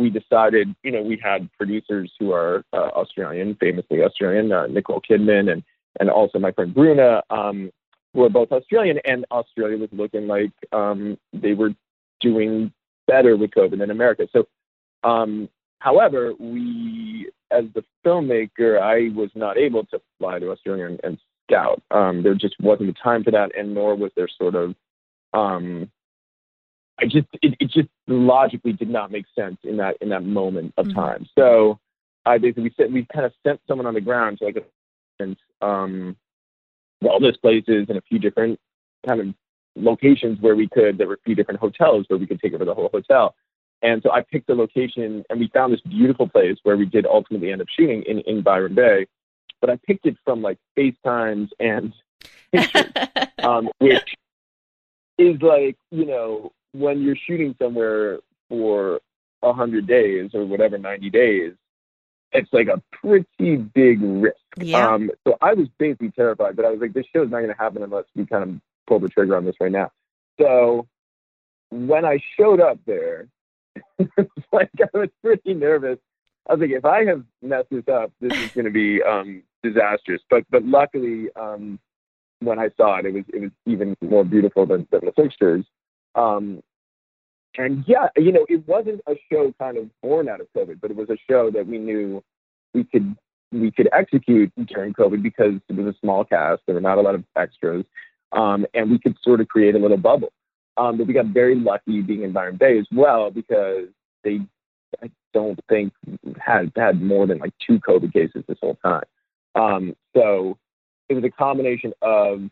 we 0.00 0.10
decided, 0.10 0.74
you 0.82 0.90
know, 0.90 1.02
we 1.02 1.20
had 1.22 1.48
producers 1.58 2.10
who 2.18 2.32
are 2.32 2.64
uh, 2.72 2.90
Australian, 3.00 3.56
famously 3.56 4.02
Australian, 4.02 4.50
uh, 4.52 4.66
Nicole 4.66 5.02
Kidman, 5.08 5.52
and 5.52 5.62
and 5.98 6.08
also 6.08 6.38
my 6.38 6.52
friend 6.52 6.72
Bruna, 6.72 7.22
um, 7.30 7.70
who 8.14 8.24
are 8.24 8.30
both 8.30 8.52
Australian, 8.52 8.98
and 9.04 9.24
Australia 9.30 9.76
was 9.76 9.90
looking 9.92 10.26
like 10.26 10.52
um, 10.72 11.18
they 11.32 11.52
were 11.52 11.74
doing 12.20 12.72
better 13.06 13.36
with 13.36 13.50
COVID 13.50 13.78
than 13.78 13.90
America. 13.90 14.28
So, 14.32 14.46
um, 15.02 15.48
however, 15.80 16.32
we, 16.38 17.30
as 17.50 17.64
the 17.74 17.84
filmmaker, 18.04 18.80
I 18.80 19.14
was 19.14 19.30
not 19.34 19.58
able 19.58 19.84
to 19.86 20.00
fly 20.18 20.38
to 20.38 20.50
Australia 20.50 20.86
and, 20.86 21.00
and 21.02 21.18
scout. 21.48 21.82
Um, 21.90 22.22
there 22.22 22.34
just 22.34 22.54
wasn't 22.60 22.94
the 22.94 23.00
time 23.02 23.24
for 23.24 23.32
that, 23.32 23.50
and 23.58 23.74
nor 23.74 23.96
was 23.96 24.12
there 24.16 24.28
sort 24.28 24.54
of 24.54 24.74
um, 25.34 25.90
I 27.00 27.06
just 27.06 27.26
it, 27.42 27.54
it 27.58 27.70
just 27.70 27.88
logically 28.06 28.72
did 28.72 28.90
not 28.90 29.10
make 29.10 29.24
sense 29.34 29.58
in 29.64 29.76
that 29.78 29.96
in 30.00 30.08
that 30.10 30.24
moment 30.24 30.74
of 30.76 30.86
Mhm. 30.86 30.94
time. 30.94 31.26
So 31.38 31.78
I 32.26 32.38
basically 32.38 32.72
said 32.76 32.92
we 32.92 33.06
kind 33.06 33.24
of 33.24 33.32
sent 33.42 33.60
someone 33.66 33.86
on 33.86 33.94
the 33.94 34.00
ground 34.00 34.38
to 34.38 34.44
like 34.44 34.56
a 34.56 35.64
um 35.64 36.16
wellness 37.02 37.40
places 37.40 37.86
and 37.88 37.96
a 37.96 38.02
few 38.02 38.18
different 38.18 38.58
kind 39.06 39.20
of 39.20 39.34
locations 39.76 40.40
where 40.40 40.56
we 40.56 40.68
could 40.68 40.98
there 40.98 41.06
were 41.06 41.14
a 41.14 41.24
few 41.24 41.34
different 41.34 41.60
hotels 41.60 42.04
where 42.08 42.18
we 42.18 42.26
could 42.26 42.40
take 42.40 42.52
over 42.52 42.64
the 42.64 42.74
whole 42.74 42.90
hotel. 42.92 43.34
And 43.82 44.02
so 44.02 44.12
I 44.12 44.20
picked 44.20 44.50
a 44.50 44.54
location 44.54 45.24
and 45.30 45.40
we 45.40 45.48
found 45.48 45.72
this 45.72 45.80
beautiful 45.80 46.28
place 46.28 46.58
where 46.64 46.76
we 46.76 46.84
did 46.84 47.06
ultimately 47.06 47.50
end 47.50 47.62
up 47.62 47.68
shooting 47.68 48.02
in, 48.02 48.18
in 48.20 48.42
Byron 48.42 48.74
Bay. 48.74 49.06
But 49.62 49.70
I 49.70 49.76
picked 49.76 50.04
it 50.04 50.16
from 50.22 50.42
like 50.42 50.58
FaceTimes 50.76 51.48
and 51.58 51.94
pictures 52.52 52.92
um, 53.42 53.70
which 53.78 54.14
is 55.16 55.40
like 55.40 55.78
you 55.90 56.04
know 56.04 56.52
when 56.72 57.02
you're 57.02 57.16
shooting 57.16 57.54
somewhere 57.60 58.20
for 58.48 59.00
a 59.42 59.52
hundred 59.52 59.86
days 59.86 60.30
or 60.34 60.44
whatever 60.44 60.78
ninety 60.78 61.10
days, 61.10 61.52
it's 62.32 62.52
like 62.52 62.68
a 62.68 62.82
pretty 62.92 63.56
big 63.56 64.00
risk. 64.02 64.36
yeah 64.58 64.88
Um, 64.88 65.10
so 65.26 65.36
I 65.40 65.54
was 65.54 65.68
basically 65.78 66.10
terrified, 66.10 66.56
but 66.56 66.64
I 66.64 66.70
was 66.70 66.80
like, 66.80 66.92
this 66.92 67.06
show's 67.12 67.30
not 67.30 67.38
going 67.38 67.48
to 67.48 67.58
happen 67.58 67.82
unless 67.82 68.04
we 68.14 68.26
kind 68.26 68.44
of 68.44 68.60
pull 68.86 69.00
the 69.00 69.08
trigger 69.08 69.36
on 69.36 69.44
this 69.44 69.56
right 69.60 69.72
now. 69.72 69.90
So 70.40 70.86
when 71.70 72.04
I 72.04 72.20
showed 72.36 72.60
up 72.60 72.78
there, 72.86 73.28
it's 73.98 74.46
like 74.52 74.70
I 74.80 74.98
was 74.98 75.08
pretty 75.22 75.54
nervous. 75.54 75.98
I 76.48 76.54
was 76.54 76.60
like, 76.60 76.70
if 76.70 76.84
I 76.84 77.04
have 77.04 77.24
messed 77.42 77.70
this 77.70 77.86
up, 77.88 78.12
this 78.20 78.36
is 78.36 78.50
going 78.52 78.64
to 78.64 78.70
be 78.70 79.02
um, 79.08 79.42
disastrous. 79.62 80.22
But 80.28 80.44
but 80.50 80.64
luckily, 80.64 81.28
um, 81.36 81.78
when 82.40 82.58
I 82.58 82.70
saw 82.76 82.98
it, 82.98 83.06
it 83.06 83.14
was 83.14 83.24
it 83.28 83.40
was 83.40 83.50
even 83.66 83.96
more 84.00 84.24
beautiful 84.24 84.66
than, 84.66 84.86
than 84.90 85.04
the 85.04 85.12
pictures. 85.12 85.64
Um, 86.14 86.60
and 87.58 87.84
yeah, 87.86 88.08
you 88.16 88.32
know, 88.32 88.46
it 88.48 88.66
wasn't 88.68 89.00
a 89.08 89.14
show 89.30 89.52
kind 89.58 89.76
of 89.76 89.90
born 90.02 90.28
out 90.28 90.40
of 90.40 90.46
COVID, 90.56 90.80
but 90.80 90.90
it 90.90 90.96
was 90.96 91.10
a 91.10 91.18
show 91.28 91.50
that 91.50 91.66
we 91.66 91.78
knew 91.78 92.22
we 92.74 92.84
could 92.84 93.16
we 93.52 93.70
could 93.72 93.88
execute 93.92 94.52
during 94.66 94.92
COVID 94.94 95.22
because 95.22 95.54
it 95.68 95.74
was 95.74 95.86
a 95.92 95.98
small 95.98 96.24
cast. 96.24 96.62
There 96.66 96.74
were 96.76 96.80
not 96.80 96.98
a 96.98 97.00
lot 97.00 97.16
of 97.16 97.24
extras. 97.36 97.84
um, 98.32 98.66
and 98.74 98.90
we 98.90 98.98
could 98.98 99.16
sort 99.22 99.40
of 99.40 99.48
create 99.48 99.74
a 99.74 99.78
little 99.78 99.96
bubble. 99.96 100.32
Um, 100.76 100.96
but 100.96 101.06
we 101.06 101.14
got 101.14 101.26
very 101.26 101.56
lucky 101.56 102.00
being 102.00 102.22
in 102.22 102.32
Byron 102.32 102.56
Bay 102.56 102.78
as 102.78 102.86
well 102.92 103.30
because 103.30 103.88
they, 104.24 104.40
I 105.02 105.10
don't 105.34 105.58
think, 105.68 105.92
had 106.38 106.72
had 106.76 107.02
more 107.02 107.26
than 107.26 107.38
like 107.38 107.52
two 107.66 107.80
COVID 107.80 108.12
cases 108.12 108.44
this 108.48 108.58
whole 108.60 108.78
time. 108.82 109.04
Um, 109.54 109.96
so 110.16 110.56
it 111.08 111.14
was 111.14 111.24
a 111.24 111.30
combination 111.30 111.92
of 112.02 112.42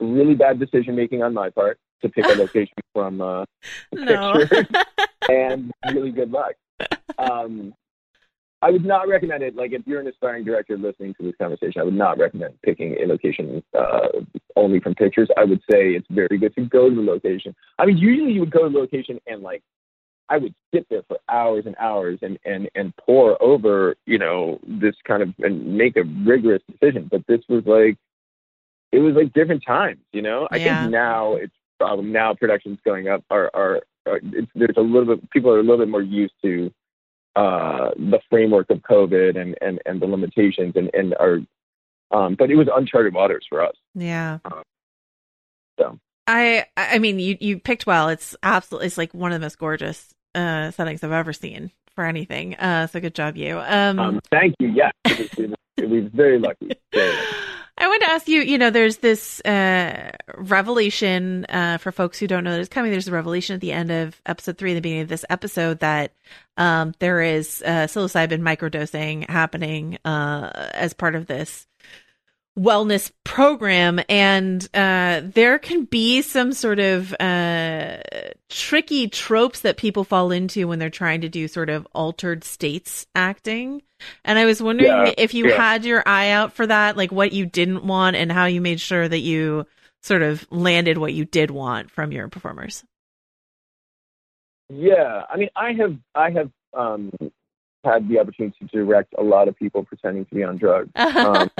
really 0.00 0.34
bad 0.34 0.60
decision 0.60 0.94
making 0.94 1.22
on 1.22 1.34
my 1.34 1.50
part 1.50 1.78
to 2.04 2.08
pick 2.10 2.24
a 2.28 2.34
location 2.38 2.74
from 2.92 3.20
uh, 3.20 3.44
No. 3.92 4.46
pictures 4.46 4.66
and 5.28 5.72
really 5.84 6.10
good 6.10 6.30
luck. 6.30 6.54
Um, 7.18 7.74
I 8.62 8.70
would 8.70 8.84
not 8.84 9.08
recommend 9.08 9.42
it. 9.42 9.54
Like, 9.54 9.72
if 9.72 9.82
you're 9.86 10.00
an 10.00 10.06
aspiring 10.06 10.42
director 10.42 10.78
listening 10.78 11.12
to 11.14 11.22
this 11.22 11.34
conversation, 11.38 11.82
I 11.82 11.84
would 11.84 11.94
not 11.94 12.18
recommend 12.18 12.54
picking 12.62 12.96
a 13.02 13.06
location 13.06 13.62
uh, 13.78 14.08
only 14.56 14.80
from 14.80 14.94
pictures. 14.94 15.28
I 15.36 15.44
would 15.44 15.60
say 15.70 15.90
it's 15.90 16.06
very 16.10 16.38
good 16.38 16.54
to 16.54 16.62
go 16.64 16.88
to 16.88 16.94
the 16.96 17.02
location. 17.02 17.54
I 17.78 17.84
mean, 17.84 17.98
usually 17.98 18.32
you 18.32 18.40
would 18.40 18.50
go 18.50 18.64
to 18.64 18.70
the 18.72 18.78
location 18.78 19.20
and 19.26 19.42
like, 19.42 19.62
I 20.30 20.38
would 20.38 20.54
sit 20.72 20.86
there 20.88 21.02
for 21.06 21.18
hours 21.28 21.64
and 21.66 21.76
hours 21.78 22.18
and 22.22 22.38
and 22.46 22.70
and 22.74 22.96
pour 22.96 23.40
over, 23.42 23.94
you 24.06 24.16
know, 24.18 24.58
this 24.66 24.94
kind 25.06 25.22
of 25.22 25.34
and 25.40 25.76
make 25.76 25.98
a 25.98 26.04
rigorous 26.24 26.62
decision. 26.70 27.08
But 27.10 27.26
this 27.26 27.40
was 27.50 27.64
like, 27.66 27.98
it 28.90 29.00
was 29.00 29.14
like 29.14 29.34
different 29.34 29.62
times, 29.66 30.00
you 30.12 30.22
know. 30.22 30.48
I 30.50 30.58
Yeah. 30.58 30.80
think 30.80 30.90
now 30.90 31.34
it's 31.34 31.52
problem. 31.78 32.12
Now 32.12 32.34
productions 32.34 32.78
going 32.84 33.08
up 33.08 33.24
are 33.30 33.50
are, 33.54 33.80
are 34.06 34.20
it's, 34.22 34.50
there's 34.54 34.76
a 34.76 34.80
little 34.80 35.16
bit 35.16 35.30
people 35.30 35.50
are 35.50 35.58
a 35.58 35.62
little 35.62 35.78
bit 35.78 35.88
more 35.88 36.02
used 36.02 36.34
to 36.42 36.70
uh, 37.36 37.90
the 37.96 38.20
framework 38.30 38.70
of 38.70 38.78
COVID 38.78 39.36
and, 39.40 39.56
and, 39.60 39.80
and 39.86 40.00
the 40.00 40.06
limitations 40.06 40.74
and, 40.76 40.88
and 40.94 41.14
are, 41.14 41.40
um, 42.12 42.36
but 42.38 42.48
it 42.48 42.54
was 42.54 42.68
uncharted 42.72 43.12
waters 43.12 43.44
for 43.48 43.60
us. 43.60 43.74
Yeah. 43.94 44.38
So. 45.80 45.98
I 46.26 46.64
I 46.76 47.00
mean 47.00 47.18
you 47.18 47.36
you 47.40 47.58
picked 47.58 47.86
well. 47.86 48.08
It's 48.08 48.34
absolutely 48.42 48.86
it's 48.86 48.96
like 48.96 49.12
one 49.12 49.32
of 49.32 49.40
the 49.40 49.44
most 49.44 49.58
gorgeous 49.58 50.14
uh 50.34 50.70
settings 50.70 51.04
I've 51.04 51.12
ever 51.12 51.32
seen 51.32 51.70
for 51.94 52.04
anything. 52.04 52.54
Uh 52.54 52.86
so 52.86 53.00
good 53.00 53.14
job 53.14 53.36
you. 53.36 53.58
Um, 53.58 53.98
Um, 53.98 54.20
thank 54.30 54.54
you. 54.58 54.68
Yeah, 54.68 54.90
it 55.04 55.18
was, 55.18 55.28
it 55.38 55.50
was, 55.50 55.58
it 55.76 55.90
was 55.90 56.04
very 56.14 56.38
lucky. 56.38 56.70
Very 56.92 57.14
lucky. 57.14 57.33
I 57.94 57.96
want 57.96 58.08
to 58.08 58.10
ask 58.10 58.28
you, 58.28 58.40
you 58.40 58.58
know, 58.58 58.70
there's 58.70 58.96
this 58.96 59.40
uh, 59.42 60.10
revelation 60.36 61.46
uh, 61.48 61.78
for 61.78 61.92
folks 61.92 62.18
who 62.18 62.26
don't 62.26 62.42
know 62.42 62.50
that 62.50 62.58
it's 62.58 62.68
coming. 62.68 62.90
There's 62.90 63.06
a 63.06 63.12
revelation 63.12 63.54
at 63.54 63.60
the 63.60 63.70
end 63.70 63.92
of 63.92 64.20
episode 64.26 64.58
three, 64.58 64.74
the 64.74 64.80
beginning 64.80 65.02
of 65.02 65.08
this 65.08 65.24
episode, 65.30 65.78
that 65.78 66.12
um, 66.56 66.94
there 66.98 67.20
is 67.20 67.62
uh, 67.64 67.86
psilocybin 67.86 68.40
microdosing 68.40 69.30
happening 69.30 69.98
uh, 70.04 70.50
as 70.74 70.92
part 70.92 71.14
of 71.14 71.28
this 71.28 71.68
wellness 72.58 73.12
program. 73.22 74.00
And 74.08 74.68
uh, 74.74 75.20
there 75.22 75.60
can 75.60 75.84
be 75.84 76.22
some 76.22 76.52
sort 76.52 76.80
of 76.80 77.14
uh, 77.20 77.98
tricky 78.48 79.06
tropes 79.06 79.60
that 79.60 79.76
people 79.76 80.02
fall 80.02 80.32
into 80.32 80.66
when 80.66 80.80
they're 80.80 80.90
trying 80.90 81.20
to 81.20 81.28
do 81.28 81.46
sort 81.46 81.70
of 81.70 81.86
altered 81.94 82.42
states 82.42 83.06
acting. 83.14 83.82
And 84.24 84.38
I 84.38 84.44
was 84.44 84.62
wondering 84.62 84.90
Yeah, 84.90 85.12
if 85.18 85.34
you 85.34 85.48
yeah. 85.48 85.56
had 85.56 85.84
your 85.84 86.02
eye 86.06 86.30
out 86.30 86.52
for 86.52 86.66
that, 86.66 86.96
like 86.96 87.12
what 87.12 87.32
you 87.32 87.46
didn't 87.46 87.84
want 87.84 88.16
and 88.16 88.30
how 88.32 88.46
you 88.46 88.60
made 88.60 88.80
sure 88.80 89.08
that 89.08 89.20
you 89.20 89.66
sort 90.02 90.22
of 90.22 90.46
landed 90.50 90.98
what 90.98 91.14
you 91.14 91.24
did 91.24 91.50
want 91.50 91.90
from 91.90 92.12
your 92.12 92.28
performers. 92.28 92.84
Yeah, 94.68 95.22
I 95.30 95.36
mean, 95.36 95.50
I 95.56 95.72
have 95.72 95.96
I 96.14 96.30
have 96.30 96.50
um, 96.72 97.12
had 97.84 98.08
the 98.08 98.18
opportunity 98.18 98.56
to 98.60 98.66
direct 98.66 99.14
a 99.18 99.22
lot 99.22 99.48
of 99.48 99.56
people 99.56 99.84
pretending 99.84 100.24
to 100.26 100.34
be 100.34 100.42
on 100.42 100.56
drugs. 100.56 100.90
Um, 100.96 101.50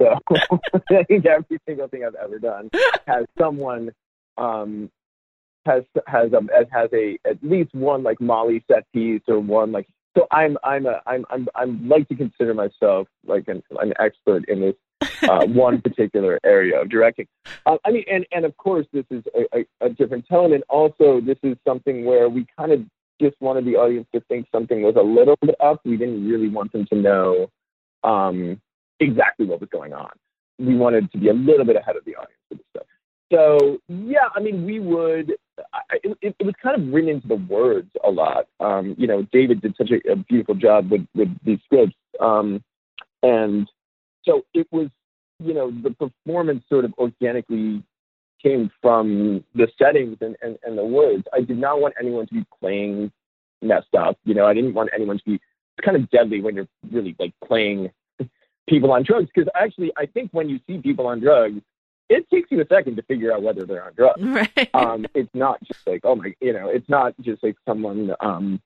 so 0.00 0.18
I 0.90 1.04
think 1.04 1.26
every 1.26 1.60
single 1.66 1.86
thing 1.88 2.04
I've 2.04 2.16
ever 2.16 2.38
done 2.38 2.70
has 3.06 3.24
someone 3.38 3.90
um, 4.36 4.90
has 5.64 5.84
has 6.06 6.32
um, 6.34 6.50
has 6.72 6.88
a 6.92 7.18
at 7.24 7.38
least 7.42 7.74
one 7.74 8.02
like 8.02 8.20
Molly 8.20 8.64
set 8.70 8.84
piece 8.92 9.22
or 9.28 9.38
one 9.40 9.70
like. 9.72 9.86
So 10.16 10.26
I'm 10.30 10.58
I'm 10.62 10.86
a 10.86 11.00
I'm 11.06 11.24
I'm 11.30 11.48
I'm 11.54 11.88
like 11.88 12.08
to 12.08 12.14
consider 12.14 12.54
myself 12.54 13.08
like 13.26 13.48
an 13.48 13.62
an 13.80 13.94
expert 13.98 14.44
in 14.48 14.60
this 14.60 14.74
uh, 15.22 15.46
one 15.46 15.80
particular 15.80 16.38
area 16.44 16.80
of 16.80 16.90
directing. 16.90 17.26
Uh, 17.66 17.78
I 17.84 17.90
mean, 17.90 18.04
and 18.10 18.26
and 18.32 18.44
of 18.44 18.56
course 18.56 18.86
this 18.92 19.06
is 19.10 19.22
a, 19.34 19.58
a, 19.58 19.86
a 19.86 19.88
different 19.90 20.28
tone, 20.28 20.52
and 20.52 20.64
also 20.68 21.20
this 21.20 21.38
is 21.42 21.56
something 21.66 22.04
where 22.04 22.28
we 22.28 22.46
kind 22.58 22.72
of 22.72 22.84
just 23.20 23.36
wanted 23.40 23.64
the 23.64 23.76
audience 23.76 24.06
to 24.14 24.20
think 24.22 24.46
something 24.52 24.82
was 24.82 24.96
a 24.96 25.02
little 25.02 25.36
bit 25.40 25.54
up. 25.60 25.80
We 25.84 25.96
didn't 25.96 26.28
really 26.28 26.48
want 26.48 26.72
them 26.72 26.86
to 26.86 26.94
know 26.94 27.50
um, 28.04 28.60
exactly 29.00 29.46
what 29.46 29.60
was 29.60 29.70
going 29.70 29.92
on. 29.92 30.10
We 30.58 30.76
wanted 30.76 31.10
to 31.12 31.18
be 31.18 31.28
a 31.28 31.34
little 31.34 31.64
bit 31.64 31.76
ahead 31.76 31.96
of 31.96 32.04
the 32.04 32.16
audience 32.16 32.40
with 32.50 32.58
this 32.58 32.66
stuff. 32.76 32.86
So 33.32 33.78
yeah, 33.88 34.28
I 34.34 34.40
mean, 34.40 34.64
we 34.64 34.78
would. 34.78 35.34
I, 35.72 35.98
it, 36.02 36.36
it 36.38 36.44
was 36.44 36.54
kind 36.62 36.80
of 36.80 36.92
written 36.92 37.10
into 37.10 37.28
the 37.28 37.36
words 37.36 37.90
a 38.04 38.10
lot. 38.10 38.46
Um, 38.60 38.94
you 38.98 39.06
know, 39.06 39.26
David 39.32 39.62
did 39.62 39.74
such 39.76 39.90
a, 39.90 40.12
a 40.12 40.16
beautiful 40.16 40.54
job 40.54 40.90
with 40.90 41.06
with 41.14 41.28
these 41.44 41.58
scripts, 41.64 41.96
um, 42.20 42.62
and 43.22 43.70
so 44.24 44.42
it 44.54 44.66
was. 44.70 44.88
You 45.38 45.54
know, 45.54 45.72
the 45.72 45.90
performance 45.90 46.62
sort 46.68 46.84
of 46.84 46.92
organically 46.98 47.82
came 48.40 48.70
from 48.80 49.42
the 49.56 49.66
settings 49.76 50.18
and, 50.20 50.36
and, 50.40 50.56
and 50.62 50.78
the 50.78 50.84
words. 50.84 51.24
I 51.32 51.40
did 51.40 51.58
not 51.58 51.80
want 51.80 51.94
anyone 51.98 52.28
to 52.28 52.34
be 52.34 52.44
playing 52.60 53.10
messed 53.60 53.94
up. 53.96 54.18
You 54.24 54.34
know, 54.34 54.46
I 54.46 54.54
didn't 54.54 54.74
want 54.74 54.90
anyone 54.94 55.18
to 55.18 55.24
be. 55.24 55.34
It's 55.34 55.84
kind 55.84 55.96
of 55.96 56.08
deadly 56.10 56.40
when 56.40 56.54
you're 56.54 56.68
really 56.92 57.16
like 57.18 57.32
playing 57.44 57.90
people 58.68 58.92
on 58.92 59.02
drugs 59.02 59.30
because 59.34 59.50
actually, 59.54 59.92
I 59.96 60.06
think 60.06 60.30
when 60.32 60.48
you 60.48 60.60
see 60.66 60.78
people 60.78 61.06
on 61.06 61.18
drugs, 61.18 61.60
it 62.12 62.30
takes 62.30 62.50
you 62.50 62.60
a 62.60 62.66
second 62.66 62.96
to 62.96 63.02
figure 63.02 63.32
out 63.32 63.42
whether 63.42 63.64
they're 63.64 63.84
on 63.84 63.94
drugs. 63.94 64.22
right. 64.56 64.70
Um, 64.74 65.06
it's 65.14 65.34
not 65.34 65.62
just 65.64 65.86
like 65.86 66.00
oh 66.04 66.16
my, 66.16 66.34
you 66.40 66.52
know, 66.52 66.68
it's 66.68 66.88
not 66.88 67.14
just 67.20 67.42
like 67.42 67.56
someone, 67.66 68.14
um, 68.20 68.60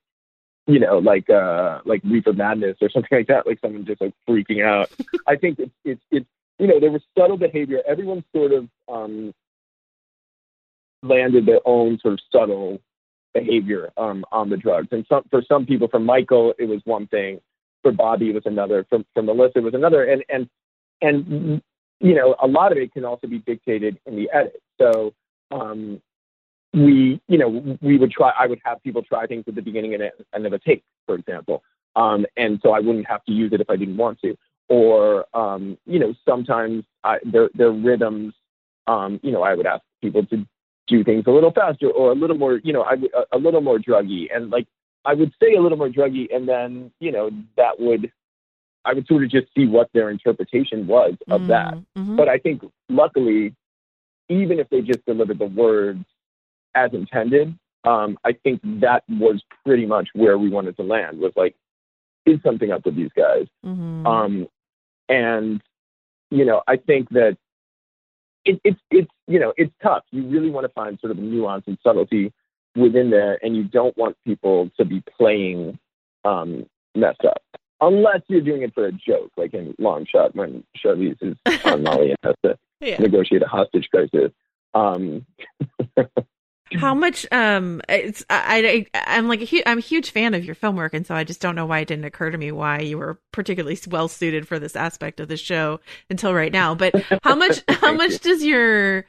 you 0.65 0.79
know, 0.79 0.97
like 0.99 1.29
uh, 1.29 1.79
like 1.85 2.01
Reefer 2.03 2.33
Madness 2.33 2.77
or 2.81 2.89
something 2.89 3.17
like 3.17 3.27
that, 3.27 3.47
like 3.47 3.59
someone 3.61 3.85
just 3.85 4.01
like 4.01 4.13
freaking 4.27 4.63
out. 4.63 4.89
I 5.27 5.35
think 5.35 5.59
it's 5.59 5.71
it's 5.83 6.01
it's 6.11 6.27
you 6.59 6.67
know 6.67 6.79
there 6.79 6.91
was 6.91 7.01
subtle 7.17 7.37
behavior. 7.37 7.81
Everyone 7.87 8.23
sort 8.35 8.51
of 8.51 8.67
um, 8.87 9.33
landed 11.03 11.45
their 11.45 11.59
own 11.65 11.99
sort 11.99 12.13
of 12.13 12.19
subtle 12.31 12.79
behavior 13.33 13.91
um, 13.97 14.25
on 14.31 14.49
the 14.49 14.57
drugs. 14.57 14.87
And 14.91 15.05
some, 15.07 15.23
for 15.29 15.41
some 15.47 15.65
people, 15.65 15.87
for 15.87 15.99
Michael, 15.99 16.53
it 16.57 16.65
was 16.65 16.81
one 16.85 17.07
thing. 17.07 17.39
For 17.83 17.91
Bobby, 17.91 18.29
it 18.29 18.35
was 18.35 18.45
another. 18.45 18.85
For, 18.89 18.99
for 19.13 19.23
Melissa, 19.23 19.59
it 19.59 19.63
was 19.63 19.73
another. 19.73 20.03
And 20.03 20.23
and 20.29 20.49
and 21.01 21.61
you 21.99 22.13
know, 22.15 22.35
a 22.41 22.47
lot 22.47 22.71
of 22.71 22.77
it 22.77 22.93
can 22.93 23.05
also 23.05 23.27
be 23.27 23.39
dictated 23.39 23.99
in 24.05 24.15
the 24.15 24.29
edit. 24.33 24.61
So 24.79 25.13
um, 25.51 26.01
we, 26.73 27.21
you 27.27 27.37
know, 27.37 27.77
we 27.81 27.97
would 27.97 28.11
try. 28.11 28.31
I 28.39 28.47
would 28.47 28.59
have 28.65 28.83
people 28.83 29.01
try 29.01 29.25
things 29.27 29.45
at 29.47 29.55
the 29.55 29.61
beginning 29.61 29.93
and 29.93 30.03
end 30.33 30.45
of 30.45 30.53
a 30.53 30.59
take, 30.59 30.83
for 31.05 31.15
example. 31.15 31.63
Um, 31.95 32.25
and 32.35 32.59
so 32.61 32.71
I 32.71 32.79
wouldn't 32.79 33.07
have 33.07 33.23
to 33.25 33.31
use 33.31 33.51
it 33.53 33.61
if 33.61 33.69
I 33.69 33.75
didn't 33.75 33.97
want 33.97 34.21
to. 34.21 34.37
Or 34.69 35.25
um, 35.33 35.77
you 35.85 35.99
know, 35.99 36.13
sometimes 36.27 36.83
I, 37.03 37.17
their 37.25 37.49
their 37.55 37.71
rhythms. 37.71 38.33
Um, 38.87 39.19
you 39.21 39.31
know, 39.31 39.43
I 39.43 39.53
would 39.53 39.65
ask 39.65 39.83
people 40.01 40.25
to 40.27 40.45
do 40.87 41.03
things 41.03 41.25
a 41.27 41.31
little 41.31 41.51
faster 41.51 41.89
or 41.89 42.11
a 42.11 42.15
little 42.15 42.37
more, 42.37 42.61
you 42.63 42.71
know, 42.71 42.83
I, 42.83 42.95
would- 42.95 43.11
a, 43.13 43.35
a 43.35 43.37
little 43.37 43.61
more 43.61 43.77
druggy. 43.77 44.27
And 44.33 44.49
like, 44.49 44.67
I 45.05 45.13
would 45.13 45.33
say 45.41 45.55
a 45.55 45.61
little 45.61 45.77
more 45.77 45.89
druggy, 45.89 46.33
and 46.33 46.47
then, 46.47 46.91
you 46.99 47.11
know, 47.11 47.29
that 47.57 47.79
would, 47.79 48.11
I 48.85 48.93
would 48.93 49.07
sort 49.07 49.23
of 49.23 49.29
just 49.29 49.47
see 49.55 49.65
what 49.65 49.89
their 49.93 50.09
interpretation 50.09 50.87
was 50.87 51.15
of 51.29 51.47
that. 51.47 51.75
Mhm. 51.97 52.15
But 52.15 52.29
I 52.29 52.37
think 52.37 52.63
luckily, 52.89 53.53
even 54.29 54.59
if 54.59 54.69
they 54.69 54.81
just 54.81 55.05
delivered 55.05 55.39
the 55.39 55.47
words 55.47 56.05
as 56.75 56.93
intended, 56.93 57.57
um, 57.83 58.17
I 58.23 58.33
think 58.33 58.61
that 58.63 59.03
was 59.09 59.43
pretty 59.65 59.85
much 59.85 60.09
where 60.13 60.37
we 60.37 60.49
wanted 60.49 60.75
to 60.77 60.83
land 60.83 61.19
was 61.19 61.33
like, 61.35 61.55
is 62.25 62.41
something 62.43 62.71
up 62.71 62.85
with 62.85 62.95
these 62.95 63.11
guys? 63.15 63.47
Mhm. 63.65 64.05
Um, 64.05 64.47
and 65.09 65.61
you 66.29 66.43
know, 66.43 66.61
I 66.67 66.75
think 66.75 67.09
that 67.09 67.37
it, 68.45 68.59
it's 68.63 68.79
it's 68.91 69.11
you 69.27 69.39
know 69.39 69.53
it's 69.57 69.73
tough. 69.81 70.03
You 70.11 70.23
really 70.23 70.49
want 70.49 70.65
to 70.65 70.73
find 70.73 70.99
sort 70.99 71.11
of 71.11 71.17
nuance 71.17 71.63
and 71.67 71.77
subtlety 71.83 72.33
within 72.75 73.09
there, 73.09 73.39
and 73.43 73.55
you 73.55 73.63
don't 73.63 73.95
want 73.97 74.17
people 74.25 74.69
to 74.77 74.85
be 74.85 75.01
playing 75.17 75.79
um, 76.25 76.65
messed 76.95 77.25
up, 77.25 77.41
unless 77.81 78.21
you're 78.27 78.41
doing 78.41 78.63
it 78.63 78.73
for 78.73 78.85
a 78.87 78.91
joke, 78.91 79.31
like 79.37 79.53
in 79.53 79.75
Long 79.79 80.05
Shot 80.05 80.35
when 80.35 80.63
Charlize 80.83 81.17
is 81.21 81.37
on 81.65 81.83
Molly 81.83 82.09
and 82.09 82.17
has 82.23 82.35
to 82.43 82.57
yeah. 82.81 82.97
negotiate 82.99 83.43
a 83.43 83.47
hostage 83.47 83.87
crisis. 83.91 84.31
Um, 84.73 85.25
How 86.75 86.93
much? 86.93 87.25
Um, 87.31 87.81
it's 87.87 88.25
I, 88.29 88.85
I 88.93 89.01
I'm 89.07 89.27
like 89.29 89.41
a 89.41 89.45
hu- 89.45 89.63
I'm 89.65 89.77
a 89.77 89.81
huge 89.81 90.11
fan 90.11 90.33
of 90.33 90.43
your 90.43 90.55
film 90.55 90.75
work, 90.75 90.93
and 90.93 91.07
so 91.07 91.15
I 91.15 91.23
just 91.23 91.39
don't 91.39 91.55
know 91.55 91.65
why 91.65 91.79
it 91.79 91.87
didn't 91.87 92.05
occur 92.05 92.29
to 92.29 92.37
me 92.37 92.51
why 92.51 92.79
you 92.79 92.97
were 92.97 93.19
particularly 93.31 93.79
well 93.87 94.09
suited 94.09 94.47
for 94.47 94.59
this 94.59 94.75
aspect 94.75 95.19
of 95.19 95.29
the 95.29 95.37
show 95.37 95.79
until 96.09 96.33
right 96.33 96.51
now. 96.51 96.75
But 96.75 96.93
how 97.23 97.35
much? 97.37 97.63
how 97.69 97.93
much 97.93 98.19
does 98.19 98.43
your 98.43 99.05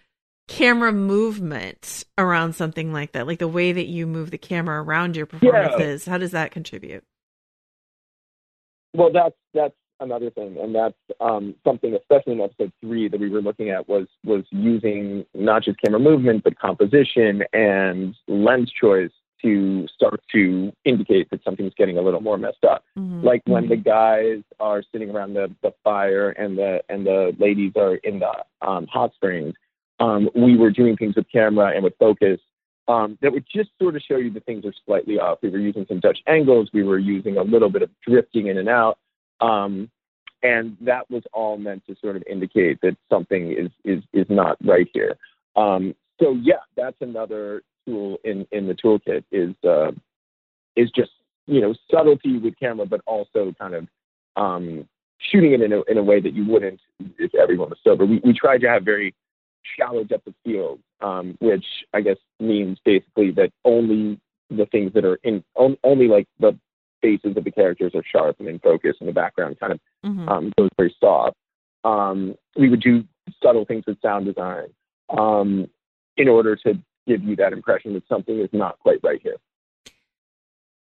camera 0.46 0.92
movement 0.92 2.04
around 2.16 2.54
something 2.54 2.92
like 2.92 3.12
that, 3.12 3.26
like 3.26 3.40
the 3.40 3.48
way 3.48 3.72
that 3.72 3.87
you 3.87 4.07
move 4.07 4.31
the 4.31 4.38
camera 4.38 4.83
around 4.83 5.16
your 5.16 5.26
performances, 5.26 6.04
how 6.04 6.18
does 6.18 6.31
that 6.31 6.52
contribute? 6.52 7.04
Well, 8.98 9.12
that's 9.12 9.37
that's 9.54 9.74
another 10.00 10.28
thing, 10.30 10.56
and 10.61 10.74
that's 10.74 10.98
um, 11.20 11.54
something, 11.64 11.94
especially 11.94 12.32
in 12.32 12.40
episode 12.40 12.72
three, 12.80 13.08
that 13.08 13.20
we 13.20 13.30
were 13.30 13.40
looking 13.40 13.70
at 13.70 13.88
was 13.88 14.08
was 14.24 14.44
using 14.50 15.24
not 15.34 15.62
just 15.62 15.80
camera 15.80 16.00
movement 16.00 16.42
but 16.42 16.58
composition 16.58 17.44
and 17.52 18.16
lens 18.26 18.72
choice 18.72 19.12
to 19.42 19.87
start 19.87 20.20
to 20.32 20.72
indicate 20.84 21.30
that 21.30 21.44
something's 21.44 21.72
getting 21.78 21.96
a 21.96 22.02
little 22.02 22.20
more 22.20 22.37
messed 22.37 22.64
up. 22.64 22.82
Mhm. 22.98 23.22
Like 23.22 23.42
when 23.46 23.68
the 23.68 23.76
guys 23.76 24.42
are 24.58 24.82
sitting 24.90 25.11
around 25.11 25.34
the, 25.34 25.48
the 25.62 25.72
fire 25.84 26.30
and 26.30 26.58
the 26.58 26.82
and 26.88 27.06
the 27.06 27.37
ladies 27.38 27.74
are 27.76 27.94
in 27.96 28.18
the 28.18 28.32
um, 28.66 28.88
hot 28.88 29.14
springs, 29.14 29.54
um, 30.00 30.28
we 30.34 30.56
were 30.56 30.72
doing 30.72 30.96
things 30.96 31.14
with 31.14 31.30
camera 31.30 31.70
and 31.72 31.84
with 31.84 31.94
focus 32.00 32.40
um, 32.88 33.18
that 33.20 33.33
would 33.33 33.44
just 33.55 33.70
sort 33.81 33.96
of 33.96 34.03
show 34.03 34.16
you 34.16 34.31
that 34.33 34.46
things 34.46 34.64
are 34.64 34.72
slightly 34.87 35.18
off. 35.18 35.38
We 35.42 35.51
were 35.51 35.59
using 35.59 35.85
some 35.88 36.01
Dutch 36.01 36.18
angles. 36.27 36.70
We 36.72 36.83
were 36.83 36.98
using 36.98 37.37
a 37.37 37.42
little 37.42 37.68
bit 37.68 37.83
of 37.83 37.90
drifting 38.07 38.46
in 38.46 38.59
and 38.59 38.68
out. 38.68 38.98
Um, 39.40 39.90
and 40.42 40.77
that 40.81 41.11
was 41.11 41.22
all 41.33 41.59
meant 41.59 41.85
to 41.87 41.96
sort 42.01 42.16
of 42.16 42.22
indicate 42.31 42.81
that 42.83 42.96
something 43.11 43.53
is 43.53 43.70
is 43.85 44.03
is 44.12 44.27
not 44.29 44.57
right 44.64 44.88
here. 44.92 45.16
Um, 45.57 45.94
so 46.20 46.33
yeah, 46.42 46.61
that's 46.77 46.96
another 47.01 47.62
tool 47.87 48.18
in 48.24 48.46
in 48.53 48.66
the 48.66 48.74
toolkit 48.74 49.24
is 49.33 49.55
uh, 49.68 49.92
is 50.77 50.90
just 50.90 51.11
you 51.46 51.61
know 51.61 51.74
subtlety 51.90 52.38
with 52.38 52.59
camera, 52.59 52.87
but 52.87 53.01
also 53.07 53.55
kind 53.59 53.74
of 53.74 53.87
um, 54.37 54.88
shooting 55.18 55.53
it 55.53 55.61
in 55.61 55.72
a 55.72 55.83
in 55.83 55.98
a 55.98 56.03
way 56.03 56.20
that 56.20 56.35
you 56.35 56.46
wouldn't 56.46 56.81
if 57.18 57.35
everyone 57.35 57.70
was 57.70 57.79
sober. 57.83 58.07
We 58.07 58.20
we 58.24 58.33
tried 58.33 58.61
to 58.62 58.68
have 58.68 58.85
very 58.85 59.14
shallow 59.77 60.05
depth 60.05 60.29
of 60.29 60.35
field, 60.44 60.79
um, 61.00 61.37
which 61.40 61.64
I 61.94 62.00
guess 62.00 62.16
means 62.40 62.78
basically 62.84 63.30
that 63.32 63.52
only 63.64 64.20
the 64.50 64.66
things 64.66 64.92
that 64.94 65.04
are 65.04 65.18
in 65.22 65.44
on, 65.54 65.76
only 65.84 66.08
like 66.08 66.26
the 66.40 66.58
faces 67.02 67.37
of 67.37 67.44
the 67.44 67.50
characters 67.50 67.92
are 67.94 68.02
sharp 68.11 68.40
and 68.40 68.48
in 68.48 68.58
focus, 68.58 68.96
and 69.00 69.08
the 69.08 69.12
background 69.12 69.58
kind 69.61 69.72
of 69.72 69.80
Mhm. 70.04 70.28
um, 70.28 70.52
goes 70.58 70.70
very 70.76 70.94
soft. 71.00 71.37
Um, 71.84 72.34
we 72.56 72.68
would 72.68 72.80
do 72.80 73.04
subtle 73.42 73.64
things 73.64 73.84
with 73.87 74.00
sound 74.00 74.26
design 74.26 74.68
um, 75.11 75.70
in 76.16 76.28
order 76.28 76.56
to 76.56 76.78
give 77.06 77.22
you 77.22 77.37
that 77.37 77.52
impression 77.52 77.94
that 77.94 78.06
something 78.08 78.38
is 78.38 78.50
not 78.52 78.78
quite 78.80 78.98
right 79.02 79.20
here. 79.22 79.37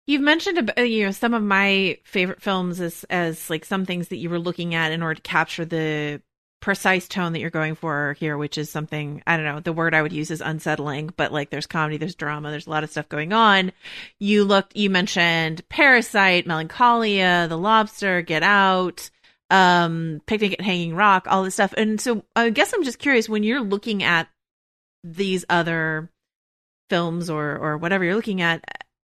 You've 0.06 0.22
mentioned 0.22 0.72
you 0.78 1.04
know 1.04 1.10
some 1.10 1.34
of 1.34 1.42
my 1.42 1.98
favorite 2.04 2.40
films 2.40 2.80
as 2.80 3.04
as 3.10 3.50
like 3.50 3.64
some 3.64 3.84
things 3.84 4.08
that 4.08 4.16
you 4.16 4.30
were 4.30 4.38
looking 4.38 4.74
at 4.74 4.92
in 4.92 5.02
order 5.02 5.16
to 5.16 5.22
capture 5.22 5.64
the 5.64 6.22
precise 6.60 7.06
tone 7.06 7.32
that 7.32 7.40
you're 7.40 7.50
going 7.50 7.74
for 7.74 8.16
here, 8.18 8.36
which 8.36 8.58
is 8.58 8.70
something 8.70 9.22
I 9.26 9.36
don't 9.36 9.46
know. 9.46 9.60
The 9.60 9.72
word 9.72 9.94
I 9.94 10.02
would 10.02 10.12
use 10.12 10.30
is 10.30 10.40
unsettling, 10.40 11.10
but 11.16 11.32
like 11.32 11.50
there's 11.50 11.66
comedy, 11.66 11.96
there's 11.96 12.14
drama, 12.14 12.50
there's 12.50 12.66
a 12.66 12.70
lot 12.70 12.84
of 12.84 12.90
stuff 12.90 13.08
going 13.08 13.32
on. 13.32 13.72
You 14.18 14.44
looked, 14.44 14.76
you 14.76 14.90
mentioned 14.90 15.68
Parasite, 15.68 16.46
Melancholia, 16.46 17.46
The 17.48 17.58
Lobster, 17.58 18.22
Get 18.22 18.42
Out, 18.42 19.10
um, 19.50 20.20
Picnic 20.26 20.54
at 20.54 20.60
Hanging 20.60 20.94
Rock, 20.94 21.26
all 21.28 21.44
this 21.44 21.54
stuff. 21.54 21.74
And 21.76 22.00
so 22.00 22.24
I 22.34 22.50
guess 22.50 22.72
I'm 22.72 22.84
just 22.84 22.98
curious 22.98 23.28
when 23.28 23.42
you're 23.42 23.62
looking 23.62 24.02
at 24.02 24.28
these 25.04 25.44
other 25.48 26.10
films 26.88 27.30
or 27.30 27.56
or 27.56 27.76
whatever 27.76 28.04
you're 28.04 28.16
looking 28.16 28.42
at 28.42 28.64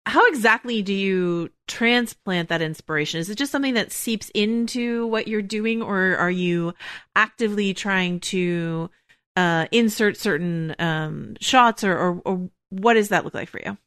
how 0.07 0.25
exactly 0.27 0.81
do 0.81 0.93
you 0.93 1.49
transplant 1.67 2.47
that 2.47 2.61
inspiration? 2.61 3.19
Is 3.19 3.29
it 3.29 3.37
just 3.37 3.51
something 3.51 3.73
that 3.73 3.91
seeps 3.91 4.31
into 4.33 5.05
what 5.07 5.27
you're 5.27 5.41
doing, 5.41 5.81
or 5.81 6.15
are 6.15 6.31
you 6.31 6.73
actively 7.15 7.73
trying 7.73 8.21
to 8.21 8.89
uh, 9.35 9.67
insert 9.71 10.15
certain 10.15 10.75
um, 10.79 11.35
shots, 11.41 11.83
or, 11.83 11.95
or, 11.97 12.21
or 12.25 12.49
what 12.69 12.93
does 12.93 13.09
that 13.09 13.25
look 13.25 13.33
like 13.33 13.49
for 13.49 13.59
you? 13.63 13.77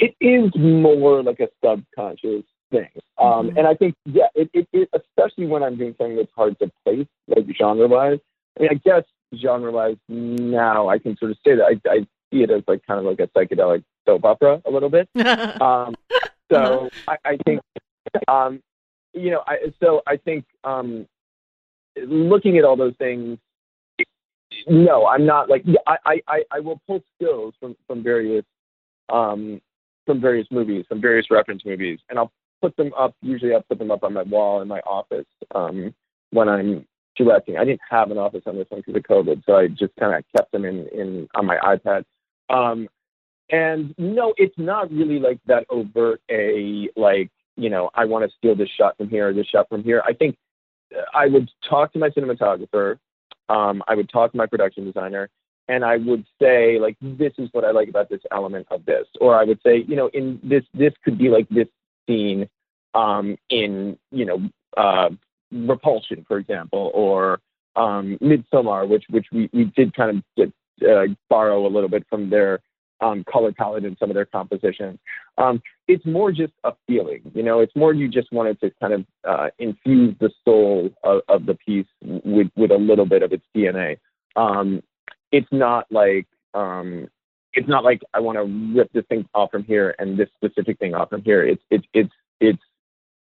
It 0.00 0.14
is 0.20 0.50
more 0.56 1.22
like 1.22 1.40
a 1.40 1.48
subconscious 1.64 2.44
thing, 2.70 2.88
um, 3.18 3.50
Mhm. 3.50 3.58
and 3.58 3.66
I 3.68 3.74
think 3.74 3.94
yeah, 4.06 4.28
it, 4.34 4.50
it, 4.52 4.66
it 4.72 4.88
especially 4.92 5.46
when 5.46 5.62
I'm 5.62 5.76
doing 5.76 5.94
something 5.96 6.16
that's 6.16 6.32
hard 6.34 6.58
to 6.58 6.70
place, 6.84 7.06
like 7.28 7.46
genre 7.56 7.86
wise. 7.86 8.18
I 8.58 8.62
mean, 8.62 8.70
I 8.72 8.74
guess 8.74 9.04
genre 9.40 9.70
wise 9.70 9.96
now 10.08 10.88
I 10.88 10.98
can 10.98 11.16
sort 11.18 11.30
of 11.30 11.36
say 11.46 11.54
that 11.54 11.64
I, 11.64 11.88
I 11.88 11.98
see 12.32 12.42
it 12.42 12.50
as 12.50 12.62
like 12.66 12.84
kind 12.86 12.98
of 12.98 13.06
like 13.06 13.20
a 13.20 13.28
psychedelic 13.28 13.84
soap 14.06 14.24
opera 14.24 14.62
a 14.64 14.70
little 14.70 14.90
bit. 14.90 15.08
Um, 15.60 15.94
so 16.50 16.90
I, 17.06 17.16
I 17.24 17.36
think, 17.46 17.60
um, 18.26 18.60
you 19.12 19.30
know, 19.30 19.42
I, 19.46 19.72
so 19.80 20.02
I 20.06 20.16
think 20.16 20.44
um, 20.64 21.06
looking 21.96 22.58
at 22.58 22.64
all 22.64 22.76
those 22.76 22.94
things, 22.98 23.38
no, 24.66 25.06
I'm 25.06 25.24
not 25.24 25.48
like 25.48 25.64
I, 25.86 26.20
I, 26.26 26.42
I, 26.50 26.60
will 26.60 26.80
pull 26.86 27.02
stills 27.14 27.54
from 27.60 27.76
from 27.86 28.02
various 28.02 28.44
um, 29.08 29.60
from 30.06 30.20
various 30.20 30.48
movies, 30.50 30.84
from 30.88 31.00
various 31.00 31.30
reference 31.30 31.64
movies, 31.64 32.00
and 32.08 32.18
I'll 32.18 32.32
put 32.60 32.76
them 32.76 32.92
up. 32.98 33.14
Usually, 33.22 33.54
I'll 33.54 33.62
put 33.62 33.78
them 33.78 33.90
up 33.90 34.02
on 34.02 34.12
my 34.12 34.22
wall 34.22 34.60
in 34.60 34.68
my 34.68 34.80
office 34.80 35.26
um, 35.54 35.94
when 36.30 36.48
I'm 36.48 36.86
directing. 37.16 37.56
I 37.56 37.64
didn't 37.64 37.80
have 37.88 38.10
an 38.10 38.18
office 38.18 38.42
on 38.46 38.56
this 38.56 38.66
one 38.70 38.82
because 38.84 38.96
of 38.96 39.02
COVID, 39.04 39.44
so 39.46 39.56
I 39.56 39.68
just 39.68 39.94
kind 39.98 40.14
of 40.14 40.24
kept 40.36 40.52
them 40.52 40.64
in 40.64 40.86
in 40.88 41.28
on 41.34 41.46
my 41.46 41.56
iPad. 41.58 42.04
Um, 42.48 42.88
and 43.50 43.94
no, 43.98 44.34
it's 44.36 44.56
not 44.58 44.90
really 44.92 45.18
like 45.18 45.38
that 45.46 45.66
overt 45.70 46.20
a 46.30 46.88
like, 46.96 47.30
you 47.56 47.68
know, 47.68 47.90
I 47.94 48.04
want 48.04 48.28
to 48.28 48.36
steal 48.36 48.54
this 48.54 48.68
shot 48.68 48.96
from 48.96 49.08
here 49.08 49.28
or 49.28 49.32
this 49.32 49.46
shot 49.46 49.68
from 49.68 49.82
here. 49.82 50.02
I 50.06 50.12
think 50.12 50.36
uh, 50.96 51.02
I 51.14 51.26
would 51.26 51.50
talk 51.68 51.92
to 51.92 51.98
my 51.98 52.10
cinematographer, 52.10 52.98
um, 53.48 53.82
I 53.88 53.94
would 53.94 54.08
talk 54.08 54.32
to 54.32 54.36
my 54.38 54.46
production 54.46 54.84
designer, 54.84 55.28
and 55.68 55.84
I 55.84 55.96
would 55.96 56.24
say 56.40 56.78
like, 56.78 56.96
this 57.00 57.32
is 57.38 57.48
what 57.52 57.64
I 57.64 57.72
like 57.72 57.88
about 57.88 58.08
this 58.08 58.22
element 58.30 58.66
of 58.70 58.84
this, 58.84 59.06
or 59.20 59.38
I 59.38 59.44
would 59.44 59.60
say, 59.64 59.84
you 59.86 59.96
know, 59.96 60.08
in 60.08 60.40
this 60.42 60.64
this 60.72 60.92
could 61.04 61.18
be 61.18 61.28
like 61.28 61.48
this 61.48 61.68
scene 62.06 62.48
um, 62.94 63.36
in 63.48 63.98
you 64.10 64.24
know 64.24 64.48
uh, 64.76 65.10
Repulsion, 65.52 66.24
for 66.28 66.38
example, 66.38 66.90
or 66.94 67.40
um, 67.76 68.16
which 68.20 69.04
which 69.10 69.26
we 69.32 69.50
we 69.52 69.64
did 69.64 69.94
kind 69.94 70.18
of 70.18 70.24
get, 70.36 70.88
uh, 70.88 71.06
borrow 71.28 71.66
a 71.66 71.68
little 71.68 71.88
bit 71.88 72.06
from 72.08 72.30
their 72.30 72.60
um, 73.00 73.24
color 73.24 73.52
palette 73.52 73.84
and 73.84 73.96
some 73.98 74.10
of 74.10 74.14
their 74.14 74.26
compositions. 74.26 74.98
Um, 75.38 75.62
it's 75.88 76.04
more 76.04 76.32
just 76.32 76.52
a 76.64 76.72
feeling, 76.86 77.22
you 77.34 77.42
know. 77.42 77.60
It's 77.60 77.74
more 77.74 77.92
you 77.94 78.08
just 78.08 78.32
wanted 78.32 78.60
to 78.60 78.70
kind 78.80 78.92
of 78.92 79.04
uh, 79.28 79.48
infuse 79.58 80.14
the 80.20 80.30
soul 80.44 80.90
of, 81.02 81.22
of 81.28 81.46
the 81.46 81.54
piece 81.54 81.86
with 82.02 82.48
with 82.56 82.70
a 82.70 82.76
little 82.76 83.06
bit 83.06 83.22
of 83.22 83.32
its 83.32 83.44
DNA. 83.56 83.98
Um, 84.36 84.82
it's 85.32 85.48
not 85.50 85.86
like 85.90 86.26
um, 86.54 87.08
it's 87.52 87.68
not 87.68 87.84
like 87.84 88.02
I 88.14 88.20
want 88.20 88.36
to 88.36 88.78
rip 88.78 88.92
this 88.92 89.04
thing 89.08 89.26
off 89.34 89.50
from 89.50 89.64
here 89.64 89.94
and 89.98 90.18
this 90.18 90.28
specific 90.36 90.78
thing 90.78 90.94
off 90.94 91.10
from 91.10 91.22
here. 91.22 91.44
It's 91.44 91.62
it's 91.70 91.86
it's 91.92 92.12
it's 92.40 92.62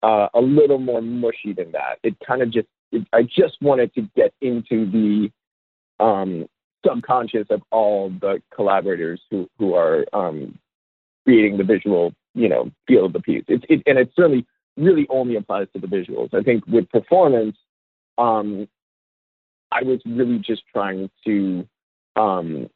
uh, 0.02 0.28
a 0.34 0.40
little 0.40 0.78
more 0.78 1.02
mushy 1.02 1.52
than 1.52 1.72
that. 1.72 1.98
It 2.02 2.16
kind 2.26 2.42
of 2.42 2.50
just 2.50 2.68
it, 2.92 3.06
I 3.12 3.22
just 3.22 3.60
wanted 3.60 3.94
to 3.94 4.02
get 4.14 4.32
into 4.40 4.90
the 4.90 6.04
um, 6.04 6.46
subconscious 6.84 7.46
of 7.50 7.62
all 7.70 8.10
the 8.10 8.42
collaborators 8.54 9.20
who 9.30 9.48
who 9.58 9.74
are 9.74 10.04
um, 10.12 10.58
creating 11.24 11.56
the 11.56 11.64
visual, 11.64 12.12
you 12.34 12.48
know, 12.48 12.70
feel 12.86 13.06
of 13.06 13.12
the 13.12 13.20
piece. 13.20 13.44
It, 13.48 13.64
it 13.68 13.82
and 13.86 13.98
it 13.98 14.12
certainly 14.14 14.46
really 14.76 15.06
only 15.08 15.36
applies 15.36 15.68
to 15.72 15.80
the 15.80 15.86
visuals. 15.86 16.34
I 16.34 16.42
think 16.42 16.66
with 16.66 16.88
performance, 16.90 17.56
um, 18.18 18.68
I 19.72 19.82
was 19.82 20.00
really 20.04 20.38
just 20.38 20.62
trying 20.72 21.10
to 21.26 21.66
um, 22.16 22.68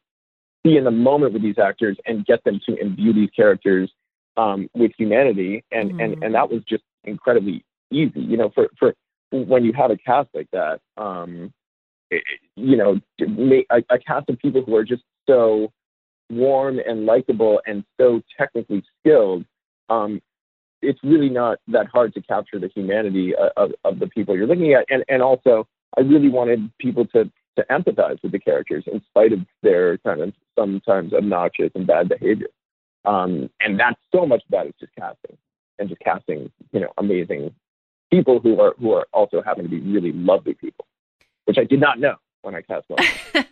be 0.63 0.77
in 0.77 0.83
the 0.83 0.91
moment 0.91 1.33
with 1.33 1.41
these 1.41 1.57
actors 1.57 1.97
and 2.05 2.25
get 2.25 2.43
them 2.43 2.59
to 2.67 2.75
imbue 2.75 3.13
these 3.13 3.29
characters 3.35 3.91
um, 4.37 4.69
with 4.73 4.91
humanity, 4.97 5.63
and 5.71 5.91
Mhm. 5.91 6.03
and 6.03 6.23
and 6.23 6.35
that 6.35 6.49
was 6.49 6.63
just 6.63 6.83
incredibly 7.03 7.63
easy. 7.91 8.21
You 8.21 8.37
know, 8.37 8.49
for 8.49 8.69
for 8.77 8.93
when 9.31 9.63
you 9.63 9.73
have 9.73 9.91
a 9.91 9.97
cast 9.97 10.29
like 10.33 10.49
that. 10.51 10.81
Um, 10.97 11.53
you 12.55 12.77
know, 12.77 12.99
a, 13.21 13.83
a 13.89 13.99
cast 13.99 14.29
of 14.29 14.39
people 14.39 14.63
who 14.63 14.75
are 14.75 14.83
just 14.83 15.03
so 15.27 15.71
warm 16.29 16.79
and 16.85 17.05
likable 17.05 17.61
and 17.65 17.83
so 17.99 18.21
technically 18.37 18.83
skilled, 18.99 19.45
um, 19.89 20.21
it's 20.81 20.99
really 21.03 21.29
not 21.29 21.59
that 21.67 21.87
hard 21.87 22.13
to 22.13 22.21
capture 22.21 22.59
the 22.59 22.69
humanity 22.73 23.35
of, 23.35 23.49
of, 23.57 23.71
of 23.83 23.99
the 23.99 24.07
people 24.07 24.35
you're 24.35 24.47
looking 24.47 24.73
at. 24.73 24.85
And, 24.89 25.03
and 25.09 25.21
also, 25.21 25.67
I 25.97 26.01
really 26.01 26.29
wanted 26.29 26.71
people 26.79 27.05
to, 27.07 27.25
to 27.57 27.65
empathize 27.69 28.21
with 28.23 28.31
the 28.31 28.39
characters 28.39 28.83
in 28.87 29.01
spite 29.09 29.33
of 29.33 29.39
their 29.61 29.97
kind 29.99 30.21
of 30.21 30.33
sometimes 30.57 31.13
obnoxious 31.13 31.71
and 31.75 31.85
bad 31.87 32.09
behavior. 32.09 32.47
Um, 33.05 33.49
and 33.59 33.79
that's 33.79 33.99
so 34.13 34.25
much 34.25 34.43
about 34.47 34.67
it, 34.67 34.75
just 34.79 34.93
casting 34.97 35.37
and 35.79 35.89
just 35.89 36.01
casting, 36.01 36.51
you 36.71 36.79
know, 36.79 36.91
amazing 36.97 37.53
people 38.11 38.39
who 38.39 38.59
are 38.59 38.73
who 38.79 38.91
are 38.93 39.07
also 39.13 39.41
happen 39.41 39.63
to 39.63 39.69
be 39.69 39.79
really 39.79 40.11
lovely 40.11 40.53
people, 40.53 40.85
which 41.49 41.57
I 41.57 41.63
did 41.63 41.79
not 41.79 41.99
know 41.99 42.13
when 42.43 42.53
I 42.53 42.61
cast 42.61 42.85
one. 42.87 43.03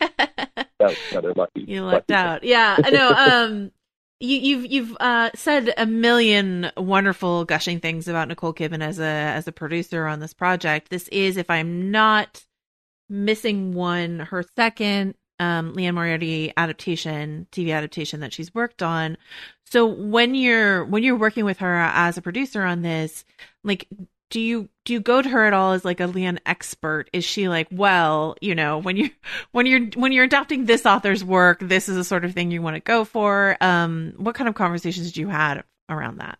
That 0.79 0.89
was 0.89 0.97
another 1.09 1.33
lucky. 1.33 1.65
you 1.67 1.81
lucky 1.81 1.95
lucked 1.95 2.07
thing. 2.09 2.17
out. 2.17 2.43
Yeah, 2.43 2.77
I 2.83 2.89
know. 2.91 3.09
Um, 3.17 3.71
you, 4.19 4.37
you've 4.37 4.71
you've 4.71 4.97
uh, 4.99 5.31
said 5.33 5.73
a 5.75 5.87
million 5.87 6.71
wonderful 6.77 7.45
gushing 7.45 7.79
things 7.79 8.07
about 8.07 8.27
Nicole 8.27 8.53
Kidman 8.53 8.83
as 8.83 8.99
a 8.99 9.03
as 9.03 9.47
a 9.47 9.51
producer 9.51 10.05
on 10.05 10.19
this 10.19 10.33
project. 10.33 10.89
This 10.89 11.07
is, 11.07 11.37
if 11.37 11.49
I'm 11.49 11.89
not 11.89 12.43
missing 13.09 13.73
one, 13.73 14.19
her 14.19 14.43
second 14.55 15.15
um, 15.39 15.73
Liane 15.73 15.95
Moriarty 15.95 16.53
adaptation, 16.55 17.47
TV 17.51 17.73
adaptation 17.75 18.19
that 18.19 18.33
she's 18.33 18.53
worked 18.53 18.83
on. 18.83 19.17
So 19.65 19.87
when 19.87 20.35
you're 20.35 20.85
when 20.85 21.01
you're 21.01 21.17
working 21.17 21.43
with 21.45 21.57
her 21.57 21.75
as 21.75 22.17
a 22.19 22.21
producer 22.21 22.61
on 22.63 22.83
this, 22.83 23.25
like 23.63 23.87
do 24.29 24.39
you 24.39 24.69
do 24.85 24.93
you 24.93 24.99
go 24.99 25.21
to 25.21 25.29
her 25.29 25.45
at 25.45 25.53
all 25.53 25.71
as 25.73 25.85
like 25.85 25.99
a 25.99 26.07
Liane 26.07 26.39
expert? 26.45 27.09
Is 27.13 27.23
she 27.23 27.47
like, 27.47 27.67
well, 27.71 28.35
you 28.41 28.55
know, 28.55 28.79
when 28.79 28.97
you 28.97 29.09
when 29.51 29.65
you're 29.65 29.85
when 29.95 30.11
you're 30.11 30.25
adopting 30.25 30.65
this 30.65 30.85
author's 30.85 31.23
work, 31.23 31.59
this 31.61 31.87
is 31.89 31.95
the 31.95 32.03
sort 32.03 32.25
of 32.25 32.33
thing 32.33 32.51
you 32.51 32.61
want 32.61 32.75
to 32.75 32.81
go 32.81 33.05
for? 33.05 33.57
Um, 33.61 34.13
what 34.17 34.35
kind 34.35 34.47
of 34.47 34.55
conversations 34.55 35.07
did 35.07 35.17
you 35.17 35.27
had 35.29 35.63
around 35.89 36.17
that? 36.19 36.39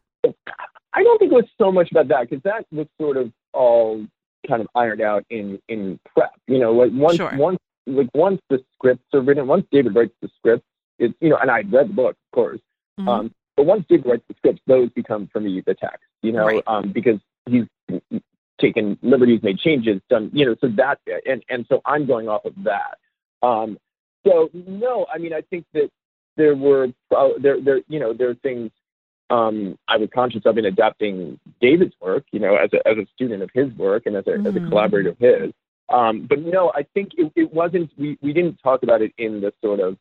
I 0.93 1.03
don't 1.03 1.19
think 1.19 1.31
it 1.31 1.35
was 1.35 1.45
so 1.57 1.71
much 1.71 1.91
about 1.91 2.07
that 2.09 2.29
because 2.29 2.43
that 2.43 2.65
was 2.71 2.87
sort 2.99 3.17
of 3.17 3.31
all 3.53 4.05
kind 4.47 4.61
of 4.61 4.67
ironed 4.75 5.01
out 5.01 5.23
in 5.29 5.59
in 5.69 5.99
prep. 6.13 6.31
You 6.47 6.59
know, 6.59 6.73
like 6.73 6.91
once 6.93 7.17
Sure. 7.17 7.31
once 7.37 7.59
like 7.85 8.09
once 8.13 8.41
the 8.49 8.63
scripts 8.73 9.05
are 9.13 9.21
written, 9.21 9.47
once 9.47 9.65
David 9.71 9.95
writes 9.95 10.13
the 10.21 10.29
script, 10.37 10.63
it's 10.99 11.13
you 11.21 11.29
know, 11.29 11.37
and 11.37 11.49
I 11.49 11.61
read 11.61 11.89
the 11.89 11.93
book, 11.93 12.15
of 12.31 12.35
course. 12.35 12.59
Mhm. 12.99 13.07
Um, 13.07 13.31
but 13.55 13.65
once 13.65 13.85
David 13.87 14.05
writes 14.07 14.23
the 14.27 14.33
scripts, 14.35 14.61
those 14.67 14.89
become 14.89 15.27
for 15.31 15.39
me 15.39 15.61
the 15.65 15.73
text. 15.75 16.03
You 16.21 16.31
know, 16.33 16.45
Right. 16.45 16.63
um, 16.67 16.91
because 16.91 17.19
he's 17.47 18.21
taken 18.59 18.97
liberties, 19.01 19.41
made 19.43 19.59
changes, 19.59 20.01
done. 20.09 20.29
You 20.33 20.45
know, 20.47 20.55
so 20.61 20.67
that 20.77 20.99
and 21.25 21.43
and 21.49 21.65
so 21.69 21.81
I'm 21.85 22.05
going 22.05 22.27
off 22.27 22.45
of 22.45 22.53
that. 22.63 22.97
Um, 23.41 23.77
so 24.25 24.49
no, 24.53 25.05
I 25.13 25.17
mean, 25.17 25.33
I 25.33 25.41
think 25.41 25.65
that 25.73 25.89
there 26.35 26.55
were 26.55 26.89
uh, 27.15 27.29
there 27.39 27.61
there 27.61 27.81
you 27.87 27.99
know 27.99 28.13
there 28.13 28.29
are 28.29 28.35
things 28.35 28.71
um, 29.29 29.77
I 29.87 29.97
was 29.97 30.09
conscious 30.13 30.43
of 30.45 30.57
in 30.57 30.65
adapting 30.65 31.39
David's 31.59 31.93
work, 31.99 32.25
you 32.31 32.39
know, 32.39 32.55
as 32.55 32.69
a, 32.73 32.87
as 32.87 32.97
a 32.97 33.05
student 33.13 33.43
of 33.43 33.49
his 33.53 33.71
work 33.73 34.05
and 34.05 34.15
as 34.15 34.25
a, 34.27 34.33
as 34.35 34.55
a 34.55 34.59
Mhm. 34.59 34.69
collaborator 34.69 35.09
of 35.09 35.17
his. 35.17 35.53
Um, 35.89 36.25
but 36.27 36.39
no, 36.39 36.71
I 36.73 36.83
think 36.93 37.11
it, 37.17 37.31
it 37.35 37.53
wasn't, 37.53 37.91
we, 37.97 38.17
we 38.21 38.33
didn't 38.33 38.57
talk 38.63 38.83
about 38.83 39.01
it 39.01 39.13
in 39.17 39.41
the 39.41 39.53
sort 39.61 39.79
of 39.79 39.97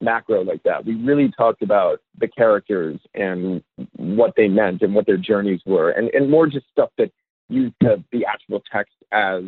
macro 0.00 0.42
like 0.42 0.62
that. 0.64 0.84
We 0.84 0.94
really 0.94 1.30
talked 1.30 1.62
about 1.62 2.00
the 2.18 2.28
characters 2.28 2.98
and 3.14 3.62
what 4.02 4.34
they 4.36 4.48
meant 4.48 4.82
and 4.82 4.94
what 4.94 5.06
their 5.06 5.16
journeys 5.16 5.60
were 5.64 5.90
and, 5.90 6.08
and 6.10 6.30
more 6.30 6.46
just 6.46 6.66
stuff 6.70 6.90
that 6.98 7.10
used 7.48 7.74
the, 7.80 8.02
the 8.10 8.24
actual 8.26 8.62
text 8.70 8.94
as, 9.12 9.44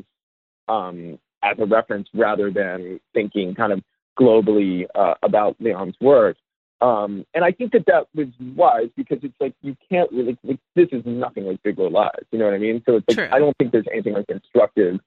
um, 0.68 1.18
as 1.42 1.56
a 1.58 1.66
reference 1.66 2.08
rather 2.14 2.50
than 2.50 3.00
thinking 3.12 3.54
kind 3.54 3.72
of 3.72 3.82
globally 4.18 4.86
uh, 4.94 5.14
about 5.22 5.56
Liane's 5.60 5.96
work. 6.00 6.36
Um, 6.80 7.24
and 7.34 7.44
I 7.44 7.50
think 7.50 7.72
that 7.72 7.86
that 7.86 8.06
was 8.14 8.28
wise 8.54 8.90
because 8.96 9.18
it's 9.22 9.34
like 9.40 9.54
you 9.62 9.76
can't 9.90 10.10
really. 10.12 10.36
Like, 10.42 10.58
this 10.74 10.88
is 10.92 11.02
nothing 11.06 11.44
like 11.44 11.62
Big 11.62 11.78
Little 11.78 11.92
Lies. 11.92 12.10
You 12.30 12.38
know 12.38 12.44
what 12.44 12.54
I 12.54 12.58
mean? 12.58 12.82
So 12.84 12.96
it's 12.96 13.06
like 13.08 13.16
True. 13.16 13.28
I 13.32 13.38
don't 13.38 13.56
think 13.56 13.72
there's 13.72 13.86
anything 13.90 14.12
like 14.12 14.26
instructive. 14.28 15.00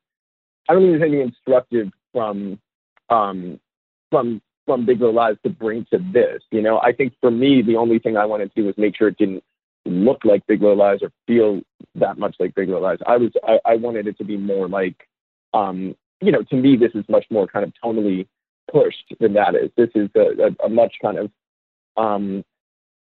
I 0.68 0.74
don't 0.74 0.82
think 0.82 0.94
there's 0.94 1.10
anything 1.10 1.28
instructive 1.28 1.90
from 2.14 2.60
um, 3.10 3.60
from 4.10 4.42
from 4.68 4.86
Big 4.86 5.00
Little 5.00 5.16
Lies 5.16 5.38
to 5.44 5.50
bring 5.50 5.88
to 5.92 5.98
this. 6.14 6.44
You 6.52 6.62
know, 6.62 6.80
I 6.80 6.92
think 6.92 7.14
for 7.20 7.32
me 7.32 7.64
the 7.64 7.78
only 7.78 7.98
thing 7.98 8.18
I 8.18 8.26
wanted 8.26 8.54
to 8.54 8.62
do 8.62 8.68
was 8.68 8.78
make 8.78 8.96
sure 8.96 9.08
it 9.08 9.18
didn't 9.18 9.44
look 9.86 10.24
like 10.26 10.46
Big 10.46 10.62
Little 10.62 10.78
Lies 10.78 11.00
or 11.02 11.12
feel 11.26 11.62
that 11.96 12.20
much 12.20 12.36
like 12.40 12.54
Big 12.54 12.68
Little 12.68 12.84
Lies. 12.84 13.00
I 13.08 13.18
was 13.18 13.32
I, 13.44 13.60
I 13.66 13.76
wanted 13.78 14.06
it 14.08 14.18
to 14.20 14.24
be 14.24 14.38
more 14.38 14.68
like 14.68 15.08
um, 15.56 15.96
you 16.22 16.32
know 16.32 16.44
to 16.44 16.56
me 16.56 16.76
this 16.76 16.92
is 16.94 17.06
much 17.10 17.26
more 17.32 17.48
kind 17.48 17.66
of 17.66 17.74
tonally 17.84 18.28
pushed 18.72 19.16
than 19.20 19.34
that 19.34 19.56
is. 19.56 19.72
This 19.76 19.90
is 19.96 20.10
a, 20.16 20.50
a, 20.50 20.66
a 20.66 20.70
much 20.70 20.96
kind 21.02 21.18
of 21.18 21.32
um, 21.96 22.44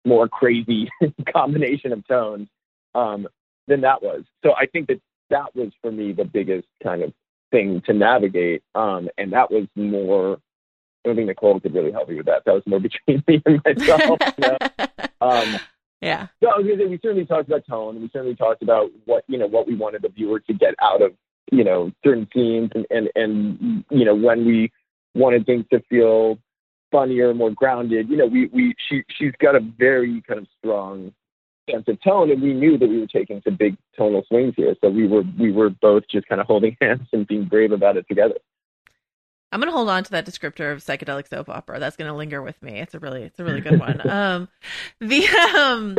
more 0.04 0.28
crazy 0.28 0.90
combination 1.32 1.92
of 1.92 2.06
tones 2.06 2.48
um, 2.94 3.26
than 3.68 3.80
that 3.82 4.02
was. 4.02 4.24
So 4.44 4.52
I 4.54 4.66
think 4.66 4.88
that 4.88 5.00
that 5.30 5.54
was 5.54 5.72
for 5.80 5.90
me 5.90 6.12
the 6.12 6.24
biggest 6.24 6.68
kind 6.82 7.02
of 7.02 7.12
thing 7.50 7.82
to 7.86 7.92
navigate, 7.92 8.62
um, 8.74 9.08
and 9.16 9.32
that 9.32 9.50
was 9.50 9.66
more. 9.76 10.38
I 11.04 11.08
don't 11.08 11.16
think 11.16 11.28
Nicole 11.28 11.60
could 11.60 11.74
really 11.74 11.92
help 11.92 12.08
me 12.08 12.16
with 12.16 12.26
that. 12.26 12.44
That 12.44 12.54
was 12.54 12.62
more 12.66 12.80
between 13.06 13.22
me 13.26 13.42
and 13.44 13.60
myself. 13.64 14.18
you 14.38 14.48
know? 14.48 14.58
um, 15.20 15.60
yeah. 16.00 16.26
so 16.42 16.50
I 16.50 16.58
was 16.58 16.66
gonna 16.66 16.78
say, 16.78 16.86
we 16.86 16.98
certainly 17.02 17.26
talked 17.26 17.48
about 17.48 17.66
tone. 17.66 18.00
We 18.00 18.10
certainly 18.12 18.36
talked 18.36 18.62
about 18.62 18.90
what 19.04 19.24
you 19.28 19.38
know 19.38 19.46
what 19.46 19.66
we 19.66 19.74
wanted 19.74 20.02
the 20.02 20.08
viewer 20.08 20.40
to 20.40 20.52
get 20.52 20.74
out 20.80 21.02
of 21.02 21.12
you 21.50 21.64
know 21.64 21.92
certain 22.04 22.28
scenes, 22.34 22.70
and 22.74 22.86
and 22.90 23.08
and 23.14 23.84
you 23.90 24.04
know 24.04 24.14
when 24.14 24.44
we 24.44 24.72
wanted 25.14 25.46
things 25.46 25.64
to 25.72 25.80
feel 25.88 26.38
funnier, 26.94 27.34
more 27.34 27.50
grounded. 27.50 28.08
You 28.08 28.16
know, 28.16 28.26
we 28.26 28.46
we 28.46 28.74
she 28.88 29.02
she's 29.18 29.32
got 29.40 29.56
a 29.56 29.60
very 29.60 30.22
kind 30.22 30.40
of 30.40 30.46
strong 30.58 31.12
sense 31.70 31.84
of 31.88 32.00
tone, 32.02 32.30
and 32.30 32.40
we 32.40 32.52
knew 32.54 32.78
that 32.78 32.88
we 32.88 33.00
were 33.00 33.06
taking 33.06 33.42
some 33.44 33.56
big 33.56 33.76
tonal 33.96 34.24
swings 34.28 34.54
here. 34.56 34.74
So 34.82 34.90
we 34.90 35.06
were 35.06 35.24
we 35.38 35.50
were 35.50 35.70
both 35.70 36.04
just 36.10 36.28
kind 36.28 36.40
of 36.40 36.46
holding 36.46 36.76
hands 36.80 37.08
and 37.12 37.26
being 37.26 37.44
brave 37.44 37.72
about 37.72 37.96
it 37.96 38.06
together. 38.08 38.36
I'm 39.54 39.60
gonna 39.60 39.70
hold 39.70 39.88
on 39.88 40.02
to 40.02 40.10
that 40.10 40.26
descriptor 40.26 40.72
of 40.72 40.82
psychedelic 40.82 41.28
soap 41.28 41.48
opera. 41.48 41.78
That's 41.78 41.96
gonna 41.96 42.16
linger 42.16 42.42
with 42.42 42.60
me. 42.60 42.80
It's 42.80 42.92
a 42.94 42.98
really, 42.98 43.22
it's 43.22 43.38
a 43.38 43.44
really 43.44 43.60
good 43.60 43.78
one. 43.78 44.00
um, 44.10 44.48
the 45.00 45.28
um, 45.56 45.96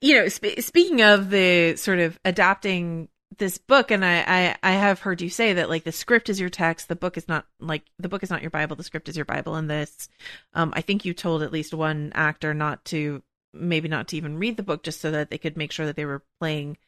you 0.00 0.14
know, 0.14 0.28
sp- 0.32 0.56
speaking 0.60 1.02
of 1.02 1.28
the 1.28 1.76
sort 1.76 1.98
of 1.98 2.18
adapting 2.24 3.10
this 3.36 3.58
book, 3.58 3.90
and 3.90 4.02
I, 4.02 4.24
I, 4.26 4.56
I 4.62 4.72
have 4.72 5.00
heard 5.00 5.20
you 5.20 5.28
say 5.28 5.52
that 5.52 5.68
like 5.68 5.84
the 5.84 5.92
script 5.92 6.30
is 6.30 6.40
your 6.40 6.48
text, 6.48 6.88
the 6.88 6.96
book 6.96 7.18
is 7.18 7.28
not 7.28 7.44
like 7.60 7.82
the 7.98 8.08
book 8.08 8.22
is 8.22 8.30
not 8.30 8.40
your 8.40 8.50
Bible, 8.50 8.76
the 8.76 8.82
script 8.82 9.10
is 9.10 9.16
your 9.16 9.26
Bible. 9.26 9.54
And 9.54 9.68
this, 9.68 10.08
um, 10.54 10.72
I 10.74 10.80
think 10.80 11.04
you 11.04 11.12
told 11.12 11.42
at 11.42 11.52
least 11.52 11.74
one 11.74 12.12
actor 12.14 12.54
not 12.54 12.82
to 12.86 13.22
maybe 13.52 13.88
not 13.88 14.08
to 14.08 14.16
even 14.16 14.38
read 14.38 14.56
the 14.56 14.62
book 14.62 14.82
just 14.82 15.02
so 15.02 15.10
that 15.10 15.28
they 15.28 15.38
could 15.38 15.56
make 15.58 15.72
sure 15.72 15.84
that 15.84 15.96
they 15.96 16.06
were 16.06 16.22
playing 16.40 16.78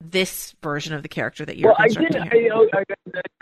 this 0.00 0.54
version 0.62 0.94
of 0.94 1.02
the 1.02 1.08
character 1.08 1.44
that 1.44 1.56
you're 1.56 1.70
well, 1.70 1.76
I 1.78 1.88
did. 1.88 2.16
I, 2.16 2.34
you 2.34 2.48
know, 2.48 2.68
I, 2.72 2.84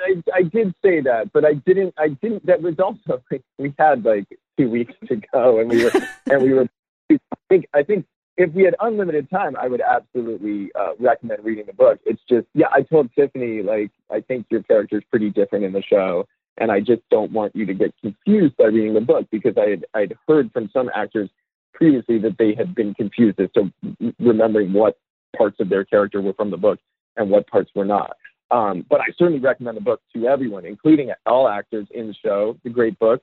I, 0.01 0.23
I 0.35 0.43
did 0.43 0.75
say 0.85 1.01
that, 1.01 1.33
but 1.33 1.45
I 1.45 1.55
didn't. 1.55 1.95
I 1.99 2.09
didn't. 2.09 2.47
That 2.47 2.63
was 2.63 2.75
also 2.79 3.23
like 3.31 3.43
we 3.59 3.75
had 3.79 4.05
like 4.05 4.27
two 4.59 4.71
weeks 4.71 4.95
to 5.09 5.17
go, 5.33 5.59
and 5.59 5.71
we 5.71 5.85
were 5.85 5.93
and 6.31 6.43
we 6.43 6.53
were. 6.53 6.69
I 7.11 7.19
think. 7.49 7.67
I 7.75 7.83
think 7.83 8.07
if 8.37 8.53
we 8.53 8.63
had 8.63 8.75
unlimited 8.81 9.29
time, 9.31 9.57
I 9.57 9.69
would 9.69 9.83
absolutely 9.83 10.71
uh, 10.75 10.93
recommend 10.99 11.45
reading 11.45 11.67
the 11.67 11.75
book. 11.75 12.01
It's 12.07 12.23
just, 12.29 12.47
yeah. 12.55 12.69
I 12.73 12.81
told 12.83 13.11
Tiffany 13.15 13.63
like 13.63 13.91
I 14.11 14.21
think 14.21 14.47
your 14.51 14.63
character 14.63 14.99
is 14.99 15.05
pretty 15.11 15.31
different 15.31 15.65
in 15.65 15.73
the 15.73 15.83
show, 15.83 16.27
and 16.59 16.71
I 16.71 16.81
just 16.81 17.03
don't 17.11 17.33
want 17.33 17.55
you 17.55 17.67
to 17.67 17.75
get 17.75 17.95
confused 18.01 18.57
by 18.57 18.67
reading 18.67 18.95
the 18.95 19.01
book 19.01 19.27
because 19.31 19.55
I 19.57 19.71
had 19.71 19.85
I'd 19.95 20.17
heard 20.29 20.53
from 20.53 20.71
some 20.73 20.91
actors 20.95 21.29
previously 21.75 22.19
that 22.19 22.39
they 22.39 22.55
had 22.55 22.75
been 22.75 22.95
confused 22.95 23.41
as 23.41 23.51
to 23.53 23.73
remembering 24.19 24.73
what 24.73 24.99
parts 25.37 25.57
of 25.61 25.69
their 25.69 25.85
character 25.85 26.21
were 26.21 26.35
from 26.35 26.51
the 26.51 26.57
book 26.57 26.79
and 27.17 27.31
what 27.31 27.47
parts 27.47 27.71
were 27.75 27.85
not. 27.85 28.17
Um, 28.51 28.85
but 28.89 29.01
I 29.01 29.07
certainly 29.17 29.41
recommend 29.41 29.77
the 29.77 29.83
book 29.83 30.01
to 30.15 30.27
everyone, 30.27 30.67
including 30.67 31.11
all 31.25 31.49
actors 31.49 31.87
in 31.91 32.09
the 32.09 32.15
show. 32.15 32.55
It's 32.57 32.67
a 32.67 32.71
great 32.71 32.99
book. 32.99 33.23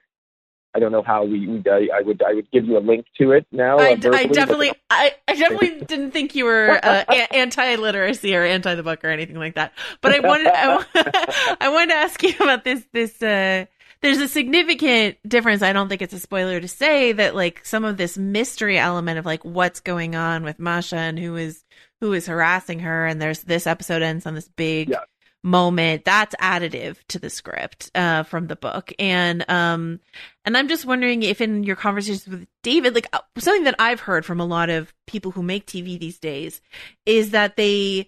I 0.73 0.79
don't 0.79 0.91
know 0.91 1.01
how 1.01 1.23
we, 1.23 1.47
we 1.47 1.63
I, 1.69 1.87
I 1.95 2.01
would 2.01 2.21
I 2.21 2.33
would 2.33 2.49
give 2.51 2.65
you 2.65 2.77
a 2.77 2.79
link 2.79 3.05
to 3.19 3.31
it 3.31 3.47
now. 3.51 3.79
I, 3.79 3.97
I 4.13 4.25
definitely, 4.27 4.71
I, 4.89 5.15
I 5.27 5.35
definitely 5.35 5.83
didn't 5.85 6.11
think 6.11 6.35
you 6.35 6.45
were 6.45 6.79
uh, 6.83 7.03
anti-literacy 7.31 8.35
or 8.35 8.43
anti 8.43 8.75
the 8.75 8.83
book 8.83 9.03
or 9.03 9.09
anything 9.09 9.37
like 9.37 9.55
that. 9.55 9.73
But 10.01 10.13
I 10.13 10.19
wanted, 10.19 10.47
I, 10.47 11.55
I 11.61 11.69
wanted 11.69 11.89
to 11.89 11.95
ask 11.95 12.21
you 12.21 12.33
about 12.39 12.63
this. 12.63 12.85
This, 12.93 13.21
uh, 13.21 13.65
there's 14.01 14.19
a 14.19 14.27
significant 14.27 15.17
difference. 15.27 15.61
I 15.61 15.73
don't 15.73 15.89
think 15.89 16.01
it's 16.01 16.13
a 16.13 16.19
spoiler 16.19 16.59
to 16.59 16.67
say 16.67 17.11
that 17.13 17.35
like 17.35 17.65
some 17.65 17.83
of 17.85 17.97
this 17.97 18.17
mystery 18.17 18.77
element 18.79 19.19
of 19.19 19.25
like 19.25 19.43
what's 19.43 19.79
going 19.81 20.15
on 20.15 20.43
with 20.43 20.59
Masha 20.59 20.97
and 20.97 21.19
who 21.19 21.35
is 21.35 21.63
who 22.01 22.13
is 22.13 22.27
harassing 22.27 22.79
her, 22.79 23.05
and 23.05 23.21
there's 23.21 23.43
this 23.43 23.67
episode 23.67 24.01
ends 24.01 24.25
on 24.25 24.33
this 24.35 24.47
big 24.47 24.89
Yeah. 24.89 24.99
moment 25.43 26.05
that's 26.05 26.33
additive 26.35 26.95
to 27.09 27.19
the 27.19 27.29
script 27.29 27.91
uh, 27.93 28.23
from 28.23 28.47
the 28.47 28.55
book, 28.55 28.93
and 28.99 29.43
um, 29.49 29.99
and 30.45 30.55
I'm 30.55 30.69
just 30.69 30.85
wondering 30.85 31.23
if 31.23 31.41
in 31.41 31.63
your 31.65 31.75
conversations 31.75 32.25
with 32.27 32.47
David, 32.63 32.95
like 32.95 33.07
uh, 33.11 33.19
something 33.37 33.65
that 33.65 33.75
I've 33.79 33.99
heard 33.99 34.25
from 34.25 34.39
a 34.39 34.45
lot 34.45 34.69
of 34.69 34.93
people 35.07 35.31
who 35.31 35.43
make 35.43 35.65
TV 35.65 35.99
these 35.99 36.19
days 36.19 36.61
is 37.05 37.31
that 37.31 37.57
they 37.57 38.07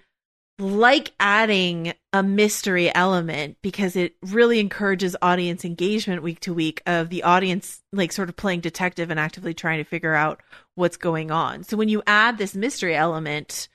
like 0.62 1.12
adding 1.20 1.93
a 2.14 2.22
mystery 2.22 2.93
element 2.93 3.57
because 3.62 3.95
it 3.95 4.16
really 4.22 4.59
encourages 4.59 5.16
audience 5.22 5.66
engagement 5.66 6.24
week 6.24 6.39
to 6.41 6.53
week 6.53 6.82
of 6.86 7.09
the 7.09 7.24
audience 7.24 7.82
like 7.91 8.12
sort 8.12 8.30
of 8.30 8.36
playing 8.36 8.62
detective 8.62 9.09
and 9.09 9.20
actively 9.20 9.53
trying 9.53 9.80
to 9.80 9.89
figure 9.89 10.14
out 10.14 10.41
what's 10.76 10.97
going 10.97 11.32
on. 11.32 11.64
So 11.64 11.78
when 11.78 11.89
you 11.89 12.03
add 12.05 12.38
this 12.38 12.55
mystery 12.55 12.95
element 12.95 13.68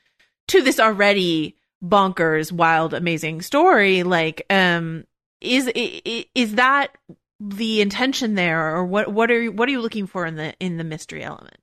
to 0.48 0.62
this 0.62 0.78
already 0.78 1.56
bonkers, 1.84 2.52
wild, 2.52 2.94
amazing 2.94 3.42
story, 3.42 4.02
like 4.02 4.46
um 4.48 5.04
is 5.40 5.70
is 5.74 6.54
that 6.54 6.96
the 7.40 7.80
intention 7.80 8.34
there 8.34 8.76
or 8.76 8.86
what 8.86 9.12
what 9.12 9.30
are 9.30 9.42
you 9.42 9.52
what 9.52 9.68
are 9.68 9.72
you 9.72 9.80
looking 9.80 10.06
for 10.06 10.24
in 10.24 10.36
the 10.36 10.54
in 10.60 10.76
the 10.76 10.84
mystery 10.84 11.22
element? 11.22 11.58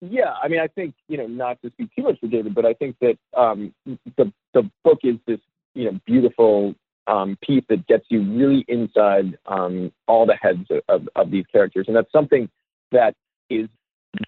Yeah, 0.00 0.32
I 0.42 0.48
mean, 0.48 0.60
I 0.60 0.66
think 0.66 0.94
you 1.08 1.18
know, 1.18 1.26
not 1.26 1.60
to 1.62 1.70
speak 1.70 1.94
too 1.94 2.02
much 2.02 2.18
for 2.20 2.26
David, 2.26 2.54
but 2.54 2.64
I 2.64 2.74
think 2.74 2.96
that 3.00 3.18
um, 3.36 3.74
the 4.16 4.32
the 4.54 4.70
book 4.82 5.00
is 5.02 5.16
this 5.26 5.40
you 5.74 5.84
know 5.90 6.00
beautiful 6.06 6.74
um, 7.06 7.36
piece 7.42 7.64
that 7.68 7.86
gets 7.86 8.04
you 8.08 8.22
really 8.22 8.64
inside 8.68 9.36
um, 9.46 9.92
all 10.06 10.26
the 10.26 10.36
heads 10.36 10.66
of, 10.70 10.82
of, 10.88 11.08
of 11.16 11.30
these 11.30 11.44
characters, 11.52 11.86
and 11.86 11.96
that's 11.96 12.10
something 12.12 12.48
that 12.92 13.14
is 13.50 13.68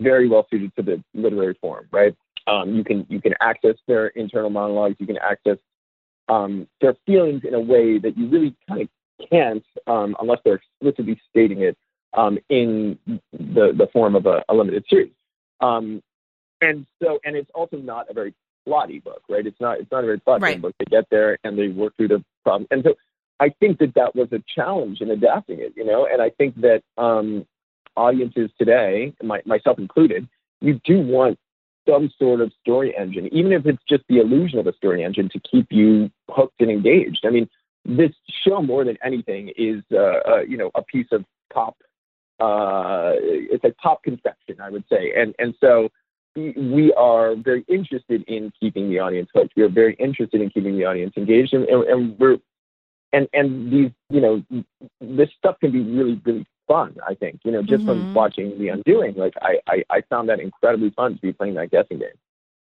very 0.00 0.28
well 0.28 0.46
suited 0.50 0.74
to 0.76 0.82
the 0.82 1.02
literary 1.14 1.56
form, 1.60 1.88
right? 1.90 2.14
Um, 2.46 2.74
you 2.74 2.84
can 2.84 3.06
you 3.08 3.20
can 3.20 3.34
access 3.40 3.76
their 3.86 4.08
internal 4.08 4.50
monologues, 4.50 4.96
you 4.98 5.06
can 5.06 5.18
access 5.18 5.58
um, 6.28 6.66
their 6.80 6.96
feelings 7.06 7.42
in 7.44 7.54
a 7.54 7.60
way 7.60 7.98
that 7.98 8.16
you 8.18 8.28
really 8.28 8.54
kind 8.68 8.82
of 8.82 8.88
can't 9.30 9.64
um, 9.86 10.16
unless 10.20 10.40
they're 10.44 10.60
explicitly 10.80 11.20
stating 11.30 11.62
it 11.62 11.78
um, 12.14 12.38
in 12.50 12.98
the 13.32 13.72
the 13.76 13.88
form 13.92 14.16
of 14.16 14.26
a, 14.26 14.44
a 14.48 14.54
limited 14.54 14.84
series. 14.90 15.12
Um, 15.62 16.02
and 16.60 16.86
so, 17.02 17.18
and 17.24 17.36
it's 17.36 17.50
also 17.54 17.76
not 17.76 18.10
a 18.10 18.14
very 18.14 18.34
plotty 18.68 19.02
book, 19.02 19.22
right? 19.28 19.46
It's 19.46 19.60
not 19.60 19.80
it's 19.80 19.90
not 19.90 20.04
a 20.04 20.06
very 20.06 20.20
plot 20.20 20.40
Right. 20.40 20.60
book. 20.60 20.74
They 20.78 20.84
get 20.84 21.06
there 21.10 21.38
and 21.44 21.58
they 21.58 21.68
work 21.68 21.96
through 21.96 22.08
the 22.08 22.24
problem, 22.44 22.66
and 22.70 22.82
so 22.84 22.94
I 23.40 23.48
think 23.60 23.78
that 23.78 23.94
that 23.94 24.14
was 24.14 24.28
a 24.32 24.42
challenge 24.54 25.00
in 25.00 25.10
adapting 25.10 25.58
it, 25.60 25.72
you 25.76 25.84
know. 25.84 26.06
And 26.10 26.22
I 26.22 26.30
think 26.30 26.60
that 26.60 26.82
um, 26.96 27.44
audiences 27.96 28.50
today, 28.58 29.14
my, 29.22 29.42
myself 29.44 29.78
included, 29.78 30.28
you 30.60 30.80
do 30.84 31.00
want 31.00 31.38
some 31.88 32.08
sort 32.18 32.40
of 32.40 32.52
story 32.60 32.94
engine, 32.96 33.28
even 33.32 33.52
if 33.52 33.66
it's 33.66 33.82
just 33.88 34.04
the 34.08 34.18
illusion 34.18 34.60
of 34.60 34.68
a 34.68 34.72
story 34.74 35.02
engine, 35.02 35.28
to 35.30 35.40
keep 35.40 35.66
you 35.70 36.10
hooked 36.30 36.60
and 36.60 36.70
engaged. 36.70 37.24
I 37.24 37.30
mean, 37.30 37.48
this 37.84 38.12
show 38.46 38.62
more 38.62 38.84
than 38.84 38.96
anything 39.04 39.52
is, 39.56 39.82
uh, 39.92 39.96
uh, 39.96 40.40
you 40.48 40.56
know, 40.56 40.70
a 40.76 40.82
piece 40.82 41.08
of 41.10 41.24
pop. 41.52 41.76
Uh, 42.42 43.12
it's 43.54 43.64
a 43.64 43.72
pop 43.84 43.98
confection, 44.02 44.56
I 44.60 44.68
would 44.74 44.84
say, 44.92 45.02
and 45.20 45.30
and 45.38 45.54
so 45.60 45.72
we- 46.34 46.94
are 46.96 47.36
very 47.36 47.62
interested 47.68 48.20
in 48.26 48.42
keeping 48.58 48.84
the 48.90 48.98
audience 49.04 49.28
hooked. 49.34 49.52
We 49.56 49.62
are 49.62 49.68
very 49.82 49.94
interested 50.06 50.40
in 50.40 50.48
keeping 50.54 50.74
the 50.78 50.84
audience 50.90 51.14
engaged, 51.16 51.52
and, 51.56 51.64
and, 51.72 51.84
and 51.92 52.18
we're 52.18 52.38
and 53.12 53.28
and 53.38 53.50
these, 53.72 53.90
you 54.10 54.20
know, 54.24 54.34
this 55.00 55.28
stuff 55.38 55.56
can 55.60 55.70
be 55.72 55.82
really 55.98 56.20
really 56.24 56.46
fun. 56.66 56.90
I 57.06 57.14
think, 57.14 57.40
you 57.44 57.52
know, 57.52 57.62
just 57.62 57.82
Mhm. 57.84 57.88
from 57.88 57.98
watching 58.14 58.58
The 58.58 58.68
Undoing, 58.74 59.14
like 59.24 59.34
I, 59.50 59.52
I 59.74 59.76
I 59.96 60.00
found 60.12 60.28
that 60.30 60.40
incredibly 60.40 60.90
fun 60.90 61.14
to 61.16 61.20
be 61.20 61.32
playing 61.32 61.54
that 61.54 61.70
guessing 61.70 61.98
game. 61.98 62.18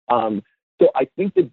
Um, 0.08 0.42
so 0.80 0.84
I 0.94 1.04
think 1.16 1.34
that 1.34 1.50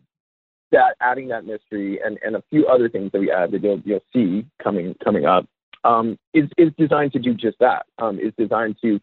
that 0.72 0.96
adding 1.02 1.28
that 1.34 1.46
mystery 1.46 2.00
and, 2.06 2.18
and 2.26 2.36
a 2.36 2.44
few 2.52 2.68
other 2.68 2.88
things 2.90 3.12
that 3.12 3.20
we 3.20 3.32
add 3.32 3.52
that 3.52 3.62
you'll 3.64 3.82
you'll 3.86 4.08
see 4.14 4.46
coming 4.66 4.96
coming 5.04 5.26
up 5.26 5.46
um, 5.84 6.18
is 6.34 6.50
is 6.58 6.72
designed 6.78 7.14
to 7.14 7.20
do 7.20 7.34
just 7.34 7.58
that. 7.60 7.86
Um, 7.98 8.20
is 8.20 8.34
designed 8.38 8.78
to 8.84 9.00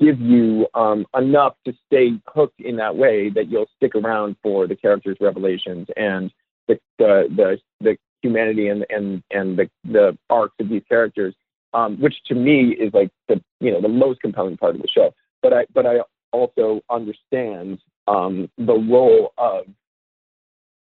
give 0.00 0.20
you 0.20 0.66
um, 0.74 1.06
enough 1.16 1.54
to 1.64 1.72
stay 1.86 2.12
hooked 2.26 2.60
in 2.60 2.76
that 2.76 2.96
way 2.96 3.30
that 3.30 3.48
you'll 3.48 3.70
stick 3.76 3.94
around 3.94 4.36
for 4.42 4.66
the 4.66 4.76
characters' 4.76 5.16
revelations 5.20 5.86
and 5.96 6.30
the 6.68 6.78
the 6.98 7.24
the, 7.34 7.58
the 7.80 7.96
humanity 8.22 8.68
and 8.68 8.84
and 8.90 9.22
and 9.30 9.58
the 9.58 9.70
the 9.84 10.16
arcs 10.30 10.54
of 10.60 10.68
these 10.68 10.82
characters, 10.88 11.34
um, 11.74 12.00
which 12.00 12.14
to 12.26 12.34
me 12.34 12.76
is 12.78 12.92
like 12.92 13.10
the 13.28 13.42
you 13.60 13.70
know 13.70 13.80
the 13.80 13.88
most 13.88 14.20
compelling 14.20 14.56
part 14.56 14.74
of 14.74 14.82
the 14.82 14.88
show. 14.88 15.14
But 15.42 15.52
I 15.52 15.66
but 15.72 15.86
I 15.86 16.00
also 16.32 16.82
understand 16.90 17.78
um, 18.08 18.50
the 18.58 18.74
role 18.74 19.32
of 19.38 19.66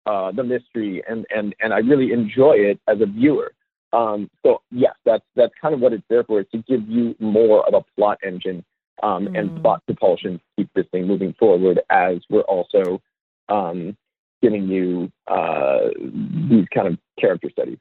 uh, 0.05 0.31
the 0.31 0.43
mystery 0.43 1.03
and 1.07 1.25
and 1.29 1.55
and 1.59 1.73
I 1.73 1.79
really 1.79 2.11
enjoy 2.11 2.53
it 2.53 2.79
as 2.87 3.01
a 3.01 3.05
viewer. 3.05 3.53
Um, 3.99 4.29
so 4.43 4.49
yes, 4.71 4.95
that's 5.05 5.23
that's 5.35 5.53
kind 5.61 5.73
of 5.73 5.79
what 5.79 5.93
it's 5.93 6.03
there 6.09 6.23
for, 6.23 6.41
is 6.41 6.47
to 6.51 6.59
give 6.71 6.83
you 6.87 7.15
more 7.19 7.65
of 7.67 7.73
a 7.73 7.83
plot 7.95 8.17
engine 8.29 8.59
um, 9.01 9.23
and 9.35 9.45
Mm. 9.51 9.61
plot 9.61 9.79
propulsion 9.85 10.33
to 10.37 10.43
keep 10.57 10.69
this 10.75 10.85
thing 10.91 11.07
moving 11.07 11.33
forward 11.39 11.77
as 11.89 12.17
we're 12.29 12.49
also 12.55 13.01
um, 13.47 13.95
giving 14.41 14.67
you 14.67 15.11
uh, 15.27 15.89
these 16.49 16.67
kind 16.73 16.87
of 16.89 16.97
character 17.19 17.49
studies. 17.49 17.77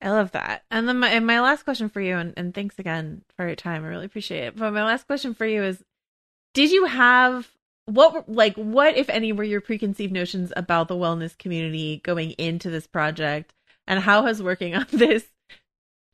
I 0.00 0.10
love 0.10 0.30
that. 0.32 0.62
And 0.70 0.88
then 0.88 0.98
my, 1.00 1.10
and 1.10 1.26
my 1.26 1.40
last 1.40 1.64
question 1.64 1.88
for 1.88 2.00
you, 2.00 2.16
and, 2.16 2.32
and 2.36 2.54
thanks 2.54 2.78
again 2.78 3.22
for 3.36 3.46
your 3.46 3.56
time. 3.56 3.84
I 3.84 3.88
really 3.88 4.06
appreciate 4.06 4.44
it. 4.44 4.56
But 4.56 4.72
my 4.72 4.84
last 4.84 5.06
question 5.06 5.34
for 5.34 5.44
you 5.46 5.62
is 5.64 5.82
Did 6.54 6.70
you 6.70 6.84
have 6.86 7.50
what, 7.86 8.28
like, 8.28 8.54
what, 8.56 8.96
if 8.96 9.08
any, 9.08 9.32
were 9.32 9.44
your 9.44 9.60
preconceived 9.60 10.12
notions 10.12 10.52
about 10.56 10.88
the 10.88 10.94
wellness 10.94 11.36
community 11.36 12.00
going 12.04 12.32
into 12.32 12.70
this 12.70 12.86
project? 12.86 13.54
And 13.88 13.98
how 13.98 14.26
has 14.26 14.40
working 14.40 14.76
on 14.76 14.86
this 14.92 15.24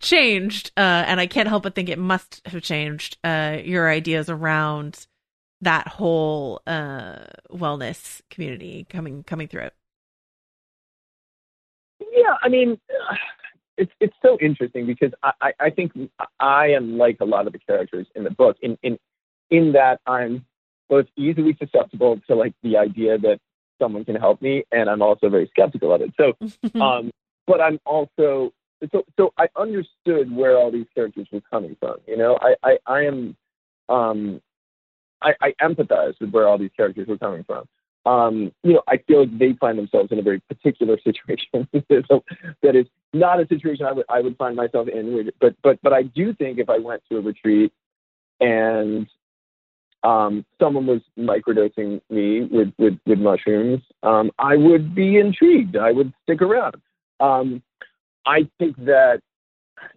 changed? 0.01 0.73
Uh, 0.77 1.05
and 1.07 1.21
I 1.21 1.27
can't 1.27 1.49
help 1.49 1.65
but 1.65 1.75
think 1.75 1.91
it 1.91 1.99
must 1.99 2.41
have 2.47 2.63
changed 2.63 3.19
uh, 3.23 3.59
your 3.63 3.91
ideas 3.91 4.31
around 4.31 5.07
that 5.61 5.89
whole 5.89 6.63
uh, 6.67 7.25
wellness 7.51 8.23
community 8.31 8.87
coming 8.89 9.25
coming 9.25 9.49
through 9.49 9.63
it. 9.63 9.75
Yeah, 12.13 12.37
I 12.43 12.49
mean, 12.49 12.79
it's 13.77 13.93
it's 14.01 14.15
so 14.23 14.39
interesting 14.41 14.87
because 14.87 15.13
I, 15.23 15.33
I, 15.41 15.53
I 15.61 15.71
think 15.71 15.93
I 16.39 16.69
am 16.69 16.97
like 16.97 17.19
a 17.21 17.25
lot 17.25 17.47
of 17.47 17.53
the 17.53 17.59
characters 17.59 18.07
in 18.15 18.25
the 18.25 18.31
book 18.31 18.57
in 18.63 18.79
in 18.83 18.99
in 19.51 19.73
that 19.73 20.01
I'm 20.07 20.45
both 20.89 21.07
easily 21.17 21.57
susceptible 21.59 22.21
to 22.29 22.35
like 22.37 22.55
the 22.63 22.77
idea 22.77 23.19
that 23.19 23.39
someone 23.81 24.05
can 24.05 24.17
help 24.17 24.41
me, 24.41 24.65
and 24.71 24.89
I'm 24.89 25.03
also 25.03 25.29
very 25.29 25.49
skeptical 25.49 25.93
of 25.93 26.03
it. 26.03 26.13
So, 26.17 26.35
um, 26.81 27.11
but 27.47 27.61
I'm 27.61 27.79
also 27.85 28.53
so 28.93 29.05
so 29.17 29.33
I 29.39 29.49
understood 29.57 30.35
where 30.35 30.57
all 30.57 30.71
these 30.71 30.87
characters 30.95 31.27
were 31.33 31.43
coming 31.51 31.77
from. 31.81 31.97
You 32.07 32.17
know, 32.17 32.39
I 32.41 32.55
I, 32.63 32.79
I 32.87 33.01
am 33.05 33.37
um, 33.89 34.41
I, 35.23 35.33
I 35.41 35.55
empathize 35.63 36.15
with 36.21 36.31
where 36.31 36.49
all 36.49 36.59
these 36.59 36.71
characters 36.77 37.09
were 37.09 37.19
coming 37.19 37.45
from 37.45 37.67
um, 38.07 38.53
you 38.63 38.75
know, 38.75 38.83
I 38.89 38.99
feel 38.99 39.21
like 39.21 39.39
they 39.39 39.55
find 39.55 39.79
themselves 39.79 40.13
in 40.13 40.19
a 40.19 40.23
very 40.23 40.41
particular 40.41 40.99
situation 41.05 41.69
so 42.09 42.25
that 42.63 42.77
is 42.77 42.87
not 43.13 43.41
a 43.41 43.47
situation 43.47 43.87
I 43.87 43.93
would 43.93 44.07
I 44.09 44.21
would 44.21 44.37
find 44.37 44.57
myself 44.57 44.89
in. 44.89 45.31
But 45.41 45.55
but 45.63 45.79
but 45.83 45.93
I 45.93 46.03
do 46.03 46.35
think 46.35 46.59
if 46.59 46.69
I 46.69 46.79
went 46.79 47.03
to 47.11 47.19
a 47.19 47.21
retreat 47.21 47.73
and 48.41 49.07
um, 50.03 50.45
someone 50.61 50.87
was 50.87 51.01
microdosing 51.19 52.01
me 52.11 52.43
with 52.43 52.73
with, 52.79 52.99
with 53.07 53.19
mushrooms, 53.19 53.83
um, 54.03 54.31
I 54.39 54.57
would 54.57 54.95
be 54.95 55.17
intrigued. 55.17 55.77
I 55.77 55.93
would 55.93 56.13
stick 56.25 56.43
around. 56.43 56.77
Um, 57.21 57.63
I 58.27 58.49
think 58.59 58.77
that 58.85 59.21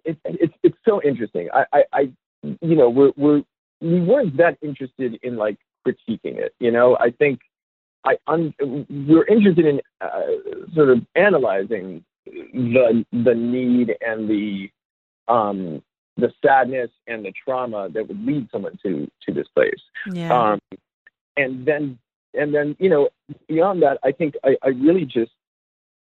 it, 0.03 0.18
it's 0.26 0.53
it's 0.63 0.78
so 0.86 1.01
interesting. 1.01 1.49
I, 1.53 1.65
I, 1.74 1.84
I 1.93 1.99
you 2.43 2.76
know 2.76 2.89
we're 2.89 3.11
we're 3.15 3.43
we 3.82 4.01
weren't 4.01 4.38
that 4.38 4.57
interested 4.61 5.20
in 5.24 5.38
like 5.38 5.57
critiquing 5.86 6.38
it. 6.38 6.53
You 6.59 6.72
know, 6.72 6.97
I 6.99 7.11
think 7.11 7.39
I 8.05 8.18
un- 8.28 8.53
we're 9.07 9.26
interested 9.26 9.65
in 9.65 9.82
uh, 10.01 10.22
sort 10.74 10.89
of 10.89 11.05
analyzing 11.15 12.03
the 12.26 13.05
the 13.11 13.36
need 13.36 13.95
and 14.01 14.30
the 14.30 14.70
um, 15.28 15.82
the 16.18 16.32
sadness 16.43 16.89
and 17.07 17.24
the 17.26 17.34
trauma 17.43 17.89
that 17.93 18.07
would 18.07 18.26
lead 18.26 18.49
someone 18.51 18.78
to 18.84 19.09
to 19.26 19.34
this 19.34 19.47
place. 19.55 19.82
Yeah. 20.11 20.34
Um, 20.34 20.59
and 21.36 21.65
then 21.65 21.99
and 22.34 22.53
then 22.53 22.76
you 22.80 22.89
know 22.89 23.09
beyond 23.47 23.82
that, 23.84 23.99
I 24.03 24.11
think 24.11 24.36
I, 24.43 24.57
I 24.63 24.70
really 24.70 25.05
just 25.05 25.32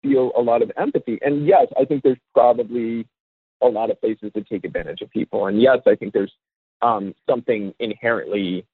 feel 0.01 0.31
a 0.35 0.41
lot 0.41 0.61
of 0.61 0.71
empathy. 0.77 1.19
And 1.21 1.45
yes, 1.45 1.67
I 1.79 1.85
think 1.85 2.03
there's 2.03 2.19
probably 2.33 3.07
a 3.61 3.67
lot 3.67 3.89
of 3.89 3.99
places 3.99 4.31
to 4.33 4.43
take 4.43 4.63
advantage 4.63 5.01
of 5.01 5.09
people. 5.09 5.47
And 5.47 5.61
yes, 5.61 5.79
I 5.85 5.95
think 5.95 6.13
there's 6.13 6.33
um, 6.81 7.15
something 7.29 7.73
inherently 7.79 8.65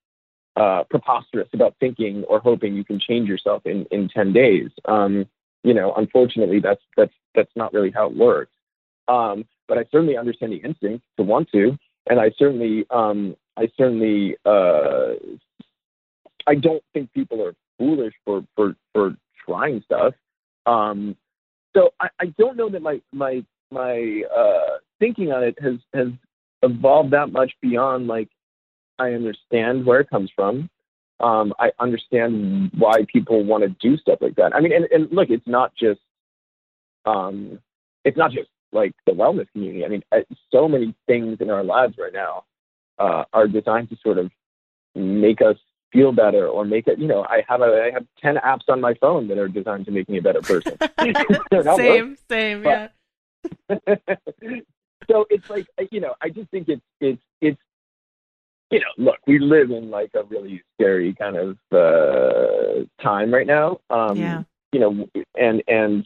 uh, 0.55 0.83
preposterous 0.89 1.47
about 1.53 1.75
thinking 1.79 2.23
or 2.25 2.39
hoping 2.39 2.75
you 2.75 2.83
can 2.83 2.99
change 2.99 3.27
yourself 3.27 3.65
in, 3.65 3.85
in 3.91 4.09
10 4.09 4.33
days. 4.33 4.69
Um, 4.85 5.25
you 5.63 5.73
know, 5.73 5.93
unfortunately, 5.95 6.59
that's, 6.59 6.81
that's, 6.97 7.13
that's 7.33 7.51
not 7.55 7.73
really 7.73 7.91
how 7.91 8.07
it 8.07 8.15
works. 8.15 8.51
Um, 9.07 9.45
but 9.67 9.77
I 9.77 9.85
certainly 9.91 10.17
understand 10.17 10.51
the 10.51 10.57
instinct 10.57 11.03
to 11.17 11.23
want 11.23 11.49
to, 11.51 11.77
and 12.09 12.19
I 12.19 12.31
certainly, 12.37 12.85
um, 12.89 13.35
I 13.57 13.69
certainly, 13.77 14.35
uh, 14.45 15.13
I 16.45 16.55
don't 16.55 16.83
think 16.93 17.13
people 17.13 17.41
are 17.41 17.55
foolish 17.77 18.13
for, 18.25 18.43
for, 18.55 18.75
for 18.93 19.15
trying 19.45 19.81
stuff. 19.85 20.13
Um, 20.65 21.15
so 21.75 21.93
I, 21.99 22.09
I 22.19 22.25
don't 22.37 22.57
know 22.57 22.69
that 22.69 22.81
my, 22.81 23.01
my, 23.11 23.43
my, 23.71 24.23
uh, 24.35 24.77
thinking 24.99 25.31
on 25.31 25.43
it 25.43 25.57
has, 25.61 25.75
has 25.93 26.07
evolved 26.61 27.11
that 27.11 27.31
much 27.31 27.51
beyond 27.61 28.07
like, 28.07 28.29
I 28.99 29.11
understand 29.11 29.85
where 29.85 29.99
it 29.99 30.09
comes 30.09 30.31
from. 30.35 30.69
Um, 31.19 31.53
I 31.59 31.71
understand 31.79 32.71
why 32.77 33.05
people 33.11 33.43
want 33.43 33.63
to 33.63 33.69
do 33.69 33.97
stuff 33.97 34.19
like 34.21 34.35
that. 34.35 34.55
I 34.55 34.61
mean, 34.61 34.73
and, 34.73 34.85
and 34.91 35.11
look, 35.11 35.29
it's 35.29 35.47
not 35.47 35.73
just, 35.75 35.99
um, 37.05 37.59
it's 38.05 38.17
not 38.17 38.31
just 38.31 38.49
like 38.71 38.93
the 39.05 39.13
wellness 39.13 39.49
community. 39.51 39.85
I 39.85 39.87
mean, 39.87 40.03
uh, 40.11 40.19
so 40.51 40.67
many 40.67 40.93
things 41.07 41.37
in 41.39 41.49
our 41.49 41.63
lives 41.63 41.95
right 41.97 42.13
now 42.13 42.43
uh, 42.99 43.23
are 43.33 43.47
designed 43.47 43.89
to 43.89 43.97
sort 44.03 44.17
of 44.17 44.31
make 44.95 45.41
us 45.41 45.57
feel 45.93 46.11
better 46.11 46.47
or 46.47 46.65
make 46.65 46.87
it. 46.87 46.99
You 46.99 47.07
know, 47.07 47.23
I 47.23 47.43
have 47.47 47.61
a 47.61 47.83
I 47.85 47.91
have 47.91 48.05
ten 48.21 48.35
apps 48.37 48.67
on 48.67 48.81
my 48.81 48.95
phone 48.95 49.27
that 49.29 49.37
are 49.37 49.47
designed 49.47 49.85
to 49.85 49.91
make 49.91 50.09
me 50.09 50.17
a 50.17 50.21
better 50.21 50.41
person. 50.41 50.75
They're 51.51 51.63
not 51.63 51.77
same, 51.77 52.17
same, 52.27 52.63
yeah. 52.63 52.87
so 55.09 55.25
it's 55.29 55.49
like 55.49 55.67
you 55.91 56.01
know, 56.01 56.15
I 56.21 56.29
just 56.29 56.49
think 56.49 56.67
it's 56.67 56.81
it's 56.99 57.21
it's 57.39 57.61
you 58.71 58.79
know, 58.79 59.11
look, 59.11 59.17
we 59.27 59.37
live 59.37 59.69
in 59.69 59.91
like 59.91 60.09
a 60.15 60.23
really 60.23 60.63
scary 60.73 61.13
kind 61.13 61.37
of 61.37 61.57
uh, 61.71 62.85
time 63.01 63.31
right 63.31 63.47
now. 63.47 63.79
Um, 63.89 64.17
Yeah. 64.17 64.43
You 64.71 64.79
know, 64.79 65.07
and 65.35 65.61
and 65.67 66.03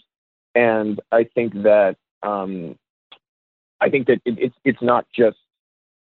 and 0.53 0.99
I 1.13 1.23
think 1.23 1.53
that 1.63 1.95
um, 2.21 2.77
I 3.79 3.89
think 3.89 4.07
that 4.07 4.19
it, 4.25 4.37
it's 4.37 4.55
it's 4.65 4.81
not 4.81 5.05
just 5.17 5.37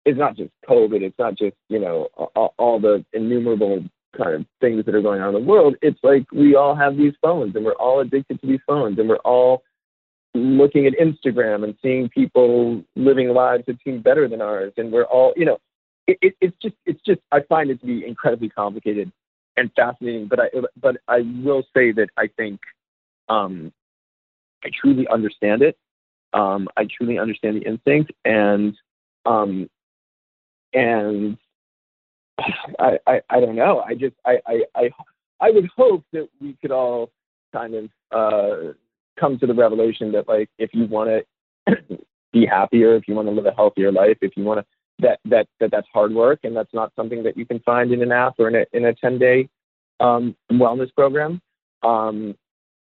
it's 0.10 0.20
not 0.20 0.36
just 0.36 0.51
COVID. 0.68 1.01
It's 1.01 1.18
not 1.20 1.38
just 1.38 1.55
you 1.70 1.80
know 1.80 2.10
all, 2.36 2.53
all 2.57 2.80
the 2.80 3.05
innumerable 3.14 3.84
kind 4.18 4.36
of 4.36 4.45
things 4.60 4.86
that 4.86 4.95
are 4.95 5.01
going 5.01 5.22
on 5.22 5.36
in 5.36 5.41
the 5.41 5.47
world. 5.47 5.76
It's 5.82 5.99
like 6.03 6.32
we 6.32 6.55
all 6.55 6.76
have 6.76 6.97
these 6.97 7.14
phones, 7.22 7.55
and 7.55 7.64
we're 7.66 7.74
all 7.74 7.99
addicted 8.01 8.41
to 8.41 8.47
these 8.47 8.60
phones, 8.68 8.99
and 8.99 9.07
we're 9.07 9.18
all 9.18 9.64
looking 10.36 10.86
at 10.86 10.93
Instagram 10.93 11.64
and 11.64 11.76
seeing 11.82 12.10
people 12.10 12.84
living 12.95 13.30
lives 13.30 13.64
that 13.68 13.78
seem 13.84 14.01
better 14.01 14.28
than 14.28 14.41
ours, 14.41 14.74
and 14.78 14.91
we're 14.91 15.05
all 15.05 15.34
you 15.36 15.45
know 15.45 15.60
it, 16.07 16.18
it, 16.22 16.36
it's 16.41 16.57
just 16.62 16.76
it's 16.86 17.01
just 17.05 17.22
I 17.32 17.41
find 17.47 17.70
it 17.70 17.80
to 17.82 17.86
be 17.86 18.05
incredibly 18.05 18.49
complicated. 18.49 19.12
and 19.60 19.72
fascinating. 19.76 20.28
But 20.28 20.39
I 20.39 20.47
but 20.82 20.97
I 21.07 21.22
will 21.43 21.64
say 21.76 21.91
that 21.91 22.10
I 22.18 22.28
think 22.36 22.60
um, 23.28 23.72
I 24.64 24.70
truly 24.82 25.07
understand 25.07 25.62
it. 25.62 25.78
Um, 26.34 26.68
I 26.78 26.86
truly 26.86 27.18
understand 27.20 27.57
the 27.57 27.68
instinct, 27.68 28.12
and 28.26 28.76
um, 29.26 29.70
and 30.74 31.38
I, 32.80 33.00
I 33.08 33.22
I 33.30 33.40
don't 33.40 33.56
know. 33.56 33.82
I 33.82 33.96
just 33.96 34.16
I 34.26 34.40
I 34.46 34.64
I, 34.76 34.90
I 35.42 35.52
would 35.52 35.70
hope 35.76 36.04
that 36.14 36.30
we 36.40 36.58
could 36.62 36.72
all 36.72 37.12
kind 37.54 37.76
of 37.76 37.90
uh, 38.12 38.74
come 39.20 39.38
to 39.40 39.48
the 39.48 39.54
revelation 39.54 40.12
that 40.14 40.28
like 40.28 40.50
if 40.58 40.70
you 40.74 40.86
want 40.86 41.26
to 41.70 41.78
be 42.32 42.46
happier, 42.46 42.96
if 42.96 43.08
you 43.08 43.16
want 43.16 43.28
to 43.28 43.34
live 43.34 43.46
a 43.46 43.52
healthier 43.52 43.92
life, 43.92 44.18
if 44.22 44.36
you 44.36 44.44
want 44.44 44.60
to 44.60 44.66
that 45.00 45.20
that 45.26 45.48
that 45.60 45.72
that's 45.72 45.88
hard 45.94 46.14
work 46.14 46.40
and 46.44 46.56
that's 46.56 46.74
not 46.74 46.92
something 46.96 47.24
that 47.24 47.38
you 47.38 47.46
can 47.46 47.60
find 47.62 47.92
in 47.92 48.02
an 48.02 48.12
app 48.12 48.36
or 48.38 48.48
in 48.48 48.56
a 48.56 48.66
in 48.74 48.86
a 48.86 48.94
10 48.94 49.18
day 49.18 49.50
um, 50.00 50.36
wellness 50.52 50.94
program. 50.94 51.42
Um, 51.84 52.36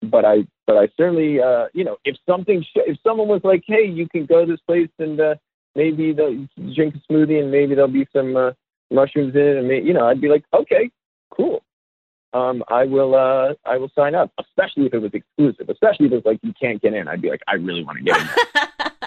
but 0.02 0.24
I 0.24 0.46
but 0.66 0.76
I 0.76 0.88
certainly 0.96 1.40
uh, 1.40 1.66
you 1.72 1.84
know 1.84 1.96
if 2.04 2.16
something 2.28 2.62
sh- 2.62 2.86
if 2.86 2.98
someone 3.04 3.28
was 3.28 3.40
like 3.44 3.64
hey 3.66 3.84
you 3.84 4.08
can 4.08 4.26
go 4.26 4.44
to 4.44 4.52
this 4.52 4.60
place 4.66 4.90
and 4.98 5.20
uh, 5.20 5.34
maybe 5.76 6.12
they'll 6.12 6.48
drink 6.74 6.94
a 6.96 7.12
smoothie 7.12 7.40
and 7.40 7.50
maybe 7.50 7.74
there'll 7.74 7.88
be 7.88 8.08
some 8.12 8.36
uh, 8.36 8.50
mushrooms 8.90 9.34
in 9.34 9.40
it 9.40 9.56
and 9.58 9.68
may, 9.68 9.80
you 9.80 9.92
know 9.92 10.06
I'd 10.06 10.20
be 10.20 10.28
like 10.28 10.44
okay 10.52 10.90
cool 11.30 11.62
um, 12.32 12.64
I 12.68 12.84
will 12.84 13.14
uh, 13.14 13.54
I 13.64 13.76
will 13.76 13.90
sign 13.94 14.14
up 14.14 14.32
especially 14.40 14.86
if 14.86 14.94
it 14.94 14.98
was 14.98 15.12
exclusive 15.14 15.68
especially 15.68 16.06
if 16.06 16.12
it's 16.12 16.26
like 16.26 16.40
you 16.42 16.52
can't 16.60 16.80
get 16.82 16.94
in 16.94 17.06
I'd 17.06 17.22
be 17.22 17.30
like 17.30 17.42
I 17.46 17.54
really 17.54 17.84
want 17.84 17.98
to 17.98 18.04
get 18.04 18.20
in. 18.20 18.28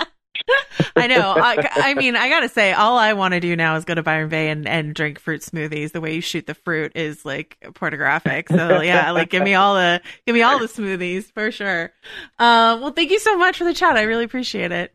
I 0.95 1.07
know. 1.07 1.33
I, 1.37 1.69
I 1.75 1.93
mean, 1.93 2.15
I 2.15 2.29
gotta 2.29 2.49
say, 2.49 2.73
all 2.73 2.97
I 2.97 3.13
want 3.13 3.33
to 3.33 3.39
do 3.39 3.55
now 3.55 3.75
is 3.75 3.85
go 3.85 3.95
to 3.95 4.03
Byron 4.03 4.29
Bay 4.29 4.49
and, 4.49 4.67
and 4.67 4.93
drink 4.93 5.19
fruit 5.19 5.41
smoothies. 5.41 5.91
The 5.91 6.01
way 6.01 6.15
you 6.15 6.21
shoot 6.21 6.47
the 6.47 6.53
fruit 6.53 6.93
is 6.95 7.25
like 7.25 7.57
pornographic. 7.75 8.49
So 8.49 8.81
yeah, 8.81 9.11
like 9.11 9.29
give 9.29 9.43
me 9.43 9.53
all 9.53 9.75
the 9.75 10.01
give 10.25 10.33
me 10.33 10.41
all 10.41 10.59
the 10.59 10.65
smoothies 10.65 11.31
for 11.31 11.51
sure. 11.51 11.91
Uh, 12.37 12.79
well, 12.81 12.91
thank 12.91 13.11
you 13.11 13.19
so 13.19 13.37
much 13.37 13.57
for 13.57 13.63
the 13.63 13.73
chat. 13.73 13.95
I 13.95 14.03
really 14.03 14.25
appreciate 14.25 14.71
it. 14.71 14.93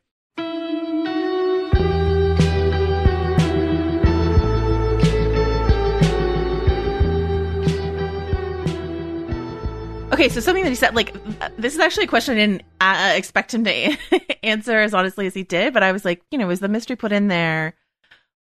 Okay, 10.14 10.28
so 10.28 10.38
something 10.38 10.62
that 10.62 10.70
he 10.70 10.76
said, 10.76 10.94
like, 10.94 11.12
this 11.56 11.74
is 11.74 11.80
actually 11.80 12.04
a 12.04 12.06
question 12.06 12.36
I 12.36 12.38
didn't 12.38 12.62
uh, 12.80 13.12
expect 13.16 13.52
him 13.52 13.64
to 13.64 13.96
answer 14.44 14.78
as 14.78 14.94
honestly 14.94 15.26
as 15.26 15.34
he 15.34 15.42
did, 15.42 15.74
but 15.74 15.82
I 15.82 15.90
was 15.90 16.04
like, 16.04 16.22
you 16.30 16.38
know, 16.38 16.46
was 16.46 16.60
the 16.60 16.68
mystery 16.68 16.94
put 16.94 17.10
in 17.10 17.26
there 17.26 17.74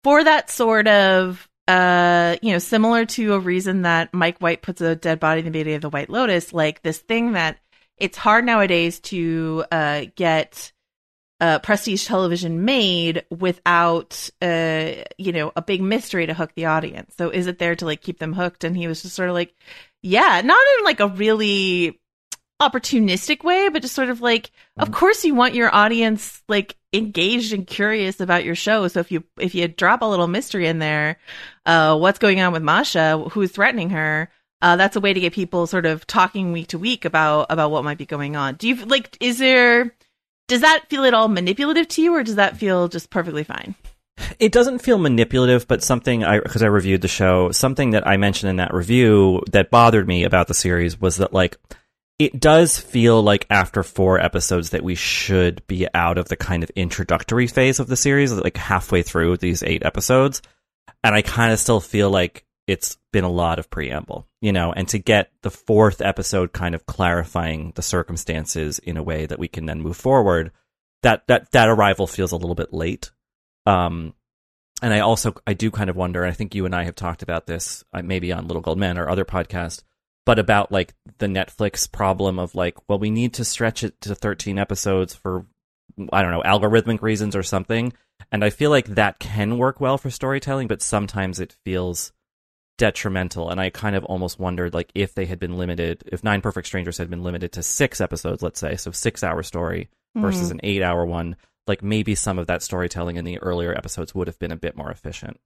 for 0.03 0.23
that 0.23 0.49
sort 0.49 0.87
of, 0.87 1.47
uh, 1.67 2.37
you 2.41 2.53
know, 2.53 2.57
similar 2.57 3.05
to 3.05 3.35
a 3.35 3.39
reason 3.39 3.83
that 3.83 4.15
Mike 4.15 4.39
White 4.39 4.63
puts 4.63 4.81
a 4.81 4.95
dead 4.95 5.19
body 5.19 5.41
in 5.41 5.45
the 5.45 5.51
beauty 5.51 5.75
of 5.75 5.83
the 5.83 5.91
White 5.91 6.09
Lotus, 6.09 6.53
like 6.55 6.81
this 6.81 6.97
thing 6.97 7.33
that 7.33 7.59
it's 7.97 8.17
hard 8.17 8.45
nowadays 8.45 8.99
to 9.01 9.63
uh, 9.71 10.05
get 10.15 10.71
uh, 11.39 11.59
prestige 11.59 12.05
television 12.07 12.65
made 12.65 13.25
without, 13.29 14.29
uh, 14.41 14.91
you 15.19 15.31
know, 15.31 15.51
a 15.55 15.61
big 15.61 15.81
mystery 15.83 16.25
to 16.25 16.33
hook 16.33 16.51
the 16.55 16.65
audience. 16.65 17.13
So 17.15 17.29
is 17.29 17.45
it 17.45 17.59
there 17.59 17.75
to 17.75 17.85
like 17.85 18.01
keep 18.01 18.17
them 18.17 18.33
hooked? 18.33 18.63
And 18.63 18.75
he 18.75 18.87
was 18.87 19.03
just 19.03 19.15
sort 19.15 19.29
of 19.29 19.35
like, 19.35 19.53
yeah, 20.01 20.41
not 20.43 20.65
in 20.77 20.85
like 20.85 20.99
a 20.99 21.07
really 21.07 21.99
opportunistic 22.61 23.43
way, 23.43 23.69
but 23.69 23.81
just 23.81 23.95
sort 23.95 24.09
of 24.09 24.21
like, 24.21 24.51
of 24.77 24.91
course 24.91 25.23
you 25.23 25.33
want 25.33 25.55
your 25.55 25.73
audience 25.73 26.43
like 26.49 26.75
engaged 26.91 27.53
and 27.53 27.65
curious 27.65 28.19
about 28.19 28.43
your 28.43 28.55
show. 28.55 28.87
So 28.87 28.99
if 28.99 29.11
you 29.11 29.23
if 29.37 29.55
you 29.55 29.67
drop 29.67 30.01
a 30.01 30.05
little 30.05 30.27
mystery 30.27 30.67
in 30.67 30.79
there, 30.79 31.17
uh, 31.65 31.97
what's 31.97 32.19
going 32.19 32.41
on 32.41 32.51
with 32.51 32.63
Masha, 32.63 33.17
who's 33.31 33.51
threatening 33.51 33.91
her, 33.91 34.29
uh, 34.61 34.75
that's 34.75 34.95
a 34.95 34.99
way 34.99 35.13
to 35.13 35.19
get 35.19 35.33
people 35.33 35.67
sort 35.67 35.85
of 35.85 36.05
talking 36.05 36.51
week 36.51 36.67
to 36.67 36.79
week 36.79 37.05
about 37.05 37.47
about 37.49 37.71
what 37.71 37.83
might 37.85 37.97
be 37.97 38.05
going 38.05 38.35
on. 38.35 38.55
Do 38.55 38.67
you 38.67 38.75
like? 38.85 39.15
Is 39.21 39.37
there? 39.37 39.95
Does 40.47 40.61
that 40.61 40.85
feel 40.89 41.05
at 41.05 41.13
all 41.13 41.27
manipulative 41.27 41.87
to 41.89 42.01
you, 42.01 42.15
or 42.15 42.23
does 42.23 42.35
that 42.35 42.57
feel 42.57 42.87
just 42.87 43.09
perfectly 43.09 43.43
fine? 43.43 43.75
It 44.39 44.51
doesn't 44.51 44.79
feel 44.79 44.97
manipulative, 44.97 45.67
but 45.67 45.83
something 45.83 46.23
I 46.23 46.39
because 46.39 46.63
I 46.63 46.67
reviewed 46.67 47.01
the 47.01 47.07
show, 47.07 47.51
something 47.51 47.91
that 47.91 48.07
I 48.07 48.17
mentioned 48.17 48.49
in 48.49 48.55
that 48.57 48.73
review 48.73 49.41
that 49.51 49.71
bothered 49.71 50.07
me 50.07 50.23
about 50.23 50.47
the 50.47 50.53
series 50.53 50.99
was 50.99 51.17
that 51.17 51.33
like 51.33 51.57
it 52.19 52.39
does 52.39 52.77
feel 52.77 53.23
like 53.23 53.47
after 53.49 53.81
four 53.81 54.19
episodes 54.19 54.71
that 54.71 54.83
we 54.83 54.93
should 54.93 55.65
be 55.67 55.87
out 55.93 56.17
of 56.17 56.27
the 56.27 56.35
kind 56.35 56.63
of 56.63 56.69
introductory 56.71 57.47
phase 57.47 57.79
of 57.79 57.87
the 57.87 57.95
series, 57.95 58.33
like 58.33 58.57
halfway 58.57 59.03
through 59.03 59.37
these 59.37 59.63
eight 59.63 59.85
episodes, 59.85 60.41
and 61.01 61.15
I 61.15 61.21
kind 61.21 61.53
of 61.53 61.59
still 61.59 61.79
feel 61.79 62.09
like 62.09 62.45
it's 62.67 62.97
been 63.11 63.23
a 63.23 63.31
lot 63.31 63.57
of 63.57 63.69
preamble, 63.69 64.27
you 64.41 64.51
know, 64.51 64.71
and 64.71 64.87
to 64.89 64.99
get 64.99 65.31
the 65.41 65.49
fourth 65.49 66.01
episode 66.01 66.51
kind 66.51 66.75
of 66.75 66.85
clarifying 66.85 67.71
the 67.75 67.81
circumstances 67.81 68.79
in 68.79 68.97
a 68.97 69.03
way 69.03 69.25
that 69.25 69.39
we 69.39 69.47
can 69.47 69.65
then 69.65 69.81
move 69.81 69.97
forward, 69.97 70.51
that 71.03 71.25
that 71.27 71.51
that 71.51 71.69
arrival 71.69 72.05
feels 72.05 72.33
a 72.33 72.37
little 72.37 72.53
bit 72.53 72.73
late. 72.73 73.11
Um, 73.69 74.13
and 74.81 74.93
I 74.93 74.99
also 74.99 75.35
I 75.45 75.53
do 75.53 75.71
kind 75.71 75.89
of 75.89 75.95
wonder, 75.95 76.25
I 76.25 76.31
think 76.31 76.55
you 76.55 76.65
and 76.65 76.73
I 76.73 76.83
have 76.83 76.95
talked 76.95 77.21
about 77.21 77.45
this, 77.45 77.83
uh, 77.93 78.01
maybe 78.01 78.31
on 78.31 78.47
Little 78.47 78.61
Gold 78.61 78.79
Men 78.79 78.97
or 78.97 79.09
other 79.09 79.25
podcasts, 79.25 79.83
but 80.25 80.39
about 80.39 80.71
like 80.71 80.93
the 81.17 81.27
Netflix 81.27 81.91
problem 81.91 82.39
of 82.39 82.55
like, 82.55 82.77
well, 82.87 82.99
we 82.99 83.09
need 83.09 83.33
to 83.35 83.45
stretch 83.45 83.83
it 83.83 83.99
to 84.01 84.15
13 84.15 84.57
episodes 84.57 85.13
for 85.13 85.45
I 86.13 86.21
don't 86.21 86.31
know 86.31 86.43
algorithmic 86.43 87.01
reasons 87.01 87.35
or 87.35 87.43
something. 87.43 87.93
And 88.31 88.43
I 88.43 88.49
feel 88.49 88.69
like 88.69 88.85
that 88.87 89.19
can 89.19 89.57
work 89.57 89.79
well 89.79 89.97
for 89.97 90.09
storytelling, 90.09 90.67
but 90.67 90.81
sometimes 90.81 91.39
it 91.39 91.55
feels 91.65 92.11
detrimental. 92.77 93.49
And 93.49 93.59
I 93.59 93.69
kind 93.69 93.95
of 93.95 94.05
almost 94.05 94.39
wondered 94.39 94.73
like 94.73 94.91
if 94.95 95.13
they 95.13 95.25
had 95.25 95.39
been 95.39 95.57
limited, 95.57 96.03
if 96.07 96.23
Nine 96.23 96.41
Perfect 96.41 96.67
Strangers 96.67 96.97
had 96.97 97.09
been 97.09 97.23
limited 97.23 97.51
to 97.53 97.63
six 97.63 97.99
episodes, 98.01 98.41
let's 98.41 98.59
say, 98.59 98.75
so 98.77 98.91
six 98.91 99.23
hour 99.23 99.43
story 99.43 99.89
versus 100.15 100.51
an 100.51 100.59
eight 100.63 100.81
hour 100.81 101.05
one, 101.05 101.35
like 101.69 101.81
maybe 101.81 102.15
some 102.15 102.37
of 102.37 102.47
that 102.47 102.61
storytelling 102.61 103.15
in 103.15 103.23
the 103.23 103.37
earlier 103.39 103.73
episodes 103.73 104.13
would 104.13 104.27
have 104.27 104.39
been 104.39 104.51
a 104.51 104.57
bit 104.57 104.75
more 104.75 104.91
efficient. 104.91 105.39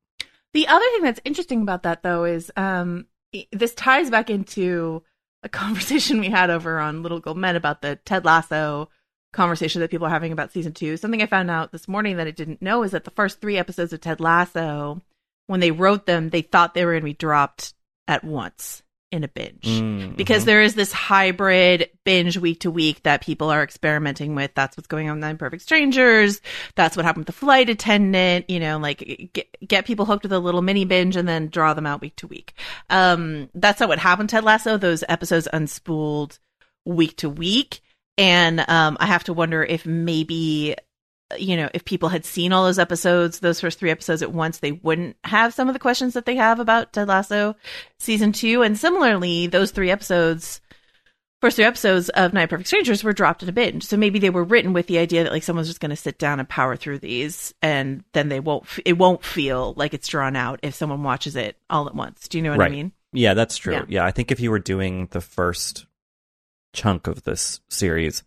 The 0.53 0.67
other 0.67 0.85
thing 0.93 1.03
that's 1.03 1.21
interesting 1.25 1.61
about 1.61 1.83
that, 1.83 2.03
though, 2.03 2.23
is 2.23 2.51
um, 2.55 3.07
this 3.51 3.75
ties 3.75 4.09
back 4.09 4.29
into 4.29 5.03
a 5.43 5.49
conversation 5.49 6.19
we 6.19 6.29
had 6.29 6.49
over 6.49 6.79
on 6.79 7.03
Little 7.03 7.19
Gold 7.19 7.37
Men 7.37 7.55
about 7.55 7.81
the 7.81 7.97
Ted 7.97 8.25
Lasso 8.25 8.89
conversation 9.33 9.81
that 9.81 9.89
people 9.89 10.07
are 10.07 10.11
having 10.11 10.31
about 10.31 10.51
season 10.51 10.73
two. 10.73 10.95
Something 10.95 11.21
I 11.21 11.25
found 11.25 11.49
out 11.49 11.71
this 11.71 11.87
morning 11.87 12.17
that 12.17 12.27
I 12.27 12.31
didn't 12.31 12.61
know 12.61 12.83
is 12.83 12.91
that 12.91 13.03
the 13.03 13.11
first 13.11 13.41
three 13.41 13.57
episodes 13.57 13.91
of 13.91 13.99
Ted 13.99 14.19
Lasso, 14.19 15.01
when 15.47 15.59
they 15.59 15.71
wrote 15.71 16.05
them, 16.05 16.29
they 16.29 16.43
thought 16.43 16.73
they 16.73 16.85
were 16.85 16.93
going 16.93 17.01
to 17.01 17.05
be 17.05 17.13
dropped 17.13 17.73
at 18.07 18.23
once 18.23 18.82
in 19.13 19.23
a 19.23 19.27
binge 19.27 19.63
Mm, 19.63 20.17
because 20.17 20.41
mhm. 20.41 20.45
there 20.47 20.61
is 20.63 20.73
this 20.73 20.91
hybrid 20.91 21.89
binge 22.03 22.37
week 22.37 22.61
to 22.61 22.71
week 22.71 23.03
that 23.03 23.21
people 23.21 23.51
are 23.51 23.63
experimenting 23.63 24.33
with. 24.33 24.51
That's 24.55 24.75
what's 24.75 24.87
going 24.87 25.07
on 25.07 25.17
with 25.17 25.21
Nine 25.21 25.37
Perfect 25.37 25.61
Strangers. 25.61 26.41
That's 26.75 26.97
what 26.97 27.05
happened 27.05 27.21
with 27.27 27.35
the 27.35 27.39
flight 27.39 27.69
attendant. 27.69 28.49
You 28.49 28.59
know, 28.59 28.79
like 28.79 29.29
get, 29.33 29.55
get 29.65 29.85
people 29.85 30.05
hooked 30.05 30.23
with 30.23 30.33
a 30.33 30.39
little 30.39 30.63
mini 30.63 30.83
binge 30.83 31.15
and 31.15 31.27
then 31.27 31.47
draw 31.47 31.73
them 31.75 31.85
out 31.85 32.01
week 32.01 32.15
to 32.17 32.27
week. 32.27 32.55
Um, 32.89 33.49
that's 33.53 33.79
not 33.79 33.89
what 33.89 33.99
happened. 33.99 34.29
Ted 34.29 34.43
Lasso. 34.43 34.77
Those 34.77 35.03
episodes 35.07 35.47
unspooled 35.53 36.39
week 36.83 37.15
to 37.17 37.29
week, 37.29 37.81
and 38.17 38.59
um, 38.67 38.97
I 38.99 39.05
have 39.05 39.25
to 39.25 39.33
wonder 39.33 39.63
if 39.63 39.85
maybe 39.85 40.75
you 41.39 41.55
know, 41.57 41.69
if 41.73 41.85
people 41.85 42.09
had 42.09 42.25
seen 42.25 42.51
all 42.53 42.65
those 42.65 42.79
episodes, 42.79 43.39
those 43.39 43.59
first 43.61 43.79
three 43.79 43.91
episodes 43.91 44.21
at 44.21 44.31
once, 44.33 44.59
they 44.59 44.71
wouldn't 44.71 45.15
have 45.23 45.53
some 45.53 45.67
of 45.67 45.73
the 45.73 45.79
questions 45.79 46.13
that 46.13 46.25
they 46.25 46.35
have 46.35 46.59
about 46.59 46.93
Ted 46.93 47.07
Lasso 47.07 47.55
season 47.99 48.31
two. 48.31 48.61
And 48.61 48.77
similarly, 48.77 49.47
those 49.47 49.71
three 49.71 49.89
episodes, 49.91 50.61
first 51.41 51.55
three 51.57 51.65
episodes 51.65 52.09
of 52.09 52.33
Nine 52.33 52.47
Perfect 52.47 52.67
Strangers 52.67 53.03
were 53.03 53.13
dropped 53.13 53.43
in 53.43 53.49
a 53.49 53.51
binge. 53.53 53.83
So 53.83 53.97
maybe 53.97 54.19
they 54.19 54.29
were 54.29 54.43
written 54.43 54.73
with 54.73 54.87
the 54.87 54.97
idea 54.99 55.23
that 55.23 55.31
like 55.33 55.43
someone's 55.43 55.67
just 55.67 55.79
going 55.79 55.89
to 55.89 55.95
sit 55.95 56.17
down 56.17 56.39
and 56.39 56.47
power 56.47 56.75
through 56.75 56.99
these, 56.99 57.53
and 57.61 58.03
then 58.13 58.29
they 58.29 58.39
won't. 58.39 58.63
f- 58.63 58.79
It 58.85 58.97
won't 58.97 59.23
feel 59.23 59.73
like 59.75 59.93
it's 59.93 60.07
drawn 60.07 60.35
out 60.35 60.59
if 60.63 60.73
someone 60.75 61.03
watches 61.03 61.35
it 61.35 61.57
all 61.69 61.87
at 61.87 61.95
once. 61.95 62.27
Do 62.27 62.37
you 62.37 62.41
know 62.43 62.51
what 62.51 62.59
Right. 62.59 62.71
I 62.71 62.75
mean? 62.75 62.91
Yeah, 63.11 63.33
that's 63.33 63.57
true. 63.57 63.73
Yeah. 63.73 63.85
Yeah. 63.87 64.05
I 64.05 64.11
think 64.11 64.31
if 64.31 64.39
you 64.39 64.49
were 64.51 64.59
doing 64.59 65.07
the 65.11 65.21
first 65.21 65.85
chunk 66.73 67.07
of 67.07 67.23
this 67.23 67.61
series, 67.69 68.23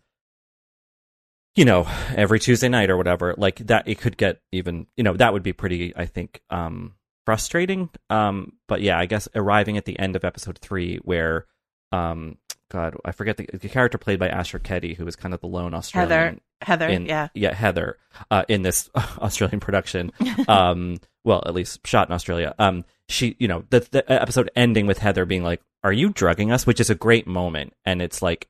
you 1.57 1.65
know, 1.65 1.87
every 2.15 2.39
Tuesday 2.39 2.69
night 2.69 2.91
or 2.91 2.97
whatever, 2.97 3.33
like 3.35 3.57
that, 3.65 3.87
it 3.87 3.99
could 3.99 4.15
get 4.15 4.41
even, 4.51 4.85
you 4.95 5.03
know, 5.03 5.13
that 5.13 5.33
would 5.33 5.41
be 5.41 5.53
pretty, 5.53 5.91
I 5.95 6.05
think, 6.05 6.41
um, 6.51 6.93
frustrating. 7.25 7.89
Um, 8.11 8.53
but 8.67 8.81
yeah, 8.81 8.99
I 8.99 9.07
guess 9.07 9.27
arriving 9.33 9.75
at 9.75 9.85
the 9.85 9.97
end 9.97 10.15
of 10.15 10.23
episode 10.23 10.59
three 10.59 10.97
where, 10.97 11.47
um, 11.91 12.37
God, 12.69 12.95
I 13.03 13.11
forget 13.11 13.37
the, 13.37 13.49
the 13.51 13.69
character 13.69 13.97
played 13.97 14.19
by 14.19 14.29
Asher 14.29 14.59
Keddie, 14.59 14.93
who 14.93 15.05
was 15.05 15.15
kind 15.15 15.33
of 15.33 15.41
the 15.41 15.47
lone 15.47 15.73
Australian 15.73 16.09
Heather, 16.09 16.39
Heather, 16.61 16.87
in, 16.89 17.05
yeah. 17.07 17.29
yeah, 17.33 17.55
Heather, 17.55 17.97
uh, 18.29 18.43
in 18.47 18.61
this 18.61 18.89
Australian 18.95 19.59
production. 19.59 20.11
um, 20.47 20.97
well, 21.23 21.41
at 21.47 21.55
least 21.55 21.85
shot 21.87 22.07
in 22.07 22.13
Australia. 22.13 22.53
Um, 22.59 22.85
she, 23.09 23.35
you 23.39 23.47
know, 23.47 23.63
the, 23.71 23.87
the 23.89 24.11
episode 24.11 24.51
ending 24.55 24.85
with 24.85 24.99
Heather 24.99 25.25
being 25.25 25.43
like, 25.43 25.61
"Are 25.83 25.93
you 25.93 26.09
drugging 26.09 26.51
us?" 26.51 26.67
Which 26.67 26.79
is 26.79 26.89
a 26.89 26.95
great 26.95 27.25
moment, 27.25 27.73
and 27.83 28.01
it's 28.01 28.21
like, 28.21 28.47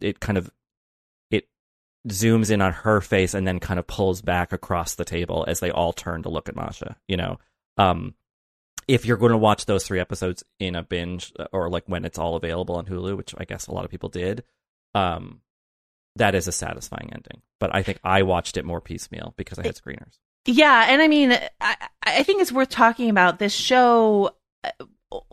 it 0.00 0.20
kind 0.20 0.38
of, 0.38 0.50
zooms 2.06 2.50
in 2.50 2.60
on 2.60 2.72
her 2.72 3.00
face 3.00 3.34
and 3.34 3.46
then 3.46 3.58
kind 3.58 3.80
of 3.80 3.86
pulls 3.86 4.22
back 4.22 4.52
across 4.52 4.94
the 4.94 5.04
table 5.04 5.44
as 5.48 5.60
they 5.60 5.70
all 5.70 5.92
turn 5.92 6.22
to 6.22 6.28
look 6.28 6.48
at 6.48 6.56
Masha. 6.56 6.96
You 7.08 7.16
know, 7.16 7.38
um, 7.76 8.14
if 8.86 9.04
you're 9.04 9.16
going 9.16 9.32
to 9.32 9.38
watch 9.38 9.66
those 9.66 9.86
three 9.86 10.00
episodes 10.00 10.44
in 10.58 10.74
a 10.76 10.82
binge 10.82 11.32
or 11.52 11.68
like 11.68 11.84
when 11.86 12.04
it's 12.04 12.18
all 12.18 12.36
available 12.36 12.76
on 12.76 12.86
Hulu, 12.86 13.16
which 13.16 13.34
I 13.36 13.44
guess 13.44 13.66
a 13.66 13.72
lot 13.72 13.84
of 13.84 13.90
people 13.90 14.08
did, 14.08 14.44
um, 14.94 15.40
that 16.16 16.34
is 16.34 16.48
a 16.48 16.52
satisfying 16.52 17.10
ending. 17.12 17.42
But 17.60 17.74
I 17.74 17.82
think 17.82 17.98
I 18.02 18.22
watched 18.22 18.56
it 18.56 18.64
more 18.64 18.80
piecemeal 18.80 19.34
because 19.36 19.58
I 19.58 19.64
had 19.66 19.76
screeners. 19.76 20.18
Yeah, 20.46 20.86
and 20.88 21.02
I 21.02 21.08
mean, 21.08 21.32
I, 21.60 21.76
I 22.02 22.22
think 22.22 22.40
it's 22.40 22.52
worth 22.52 22.70
talking 22.70 23.10
about 23.10 23.38
this 23.38 23.52
show. 23.52 24.34
uh, 24.64 24.70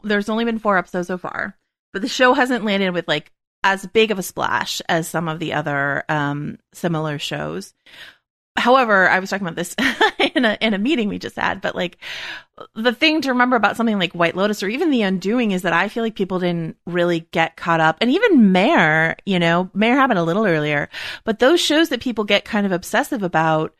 There's 0.03 0.29
only 0.29 0.43
been 0.45 0.59
four 0.59 0.77
episodes 0.77 1.07
so 1.07 1.17
far, 1.17 1.57
but 1.93 2.01
the 2.01 2.09
show 2.09 2.33
hasn't 2.33 2.65
landed 2.65 2.91
with 2.91 3.07
like 3.07 3.31
as 3.65 3.83
big 3.87 4.11
of 4.11 4.19
a 4.19 4.23
splash 4.23 4.79
as 4.87 5.07
some 5.07 5.27
of 5.27 5.39
the 5.39 5.53
other 5.53 6.03
um, 6.07 6.59
similar 6.71 7.17
shows. 7.17 7.73
However, 8.55 9.09
I 9.09 9.19
was 9.19 9.29
talking 9.29 9.45
about 9.45 9.57
this 9.57 9.75
in 10.35 10.45
a 10.45 10.57
in 10.61 10.73
a 10.73 10.77
meeting 10.77 11.09
we 11.09 11.19
just 11.19 11.35
had, 11.35 11.59
but 11.59 11.75
like 11.75 11.97
the 12.75 12.93
thing 12.93 13.21
to 13.21 13.29
remember 13.29 13.57
about 13.57 13.75
something 13.75 13.99
like 13.99 14.13
White 14.13 14.35
Lotus 14.35 14.63
or 14.63 14.69
even 14.69 14.91
The 14.91 15.01
Undoing 15.01 15.51
is 15.51 15.63
that 15.63 15.73
I 15.73 15.89
feel 15.89 16.03
like 16.03 16.15
people 16.15 16.39
didn't 16.39 16.77
really 16.85 17.21
get 17.31 17.57
caught 17.57 17.81
up, 17.81 17.97
and 17.99 18.11
even 18.11 18.53
Mare, 18.53 19.17
you 19.25 19.39
know, 19.39 19.69
Mare 19.73 19.95
happened 19.95 20.19
a 20.19 20.23
little 20.23 20.45
earlier, 20.45 20.87
but 21.25 21.39
those 21.39 21.59
shows 21.59 21.89
that 21.89 22.01
people 22.01 22.23
get 22.23 22.45
kind 22.45 22.65
of 22.65 22.71
obsessive 22.71 23.23
about 23.23 23.73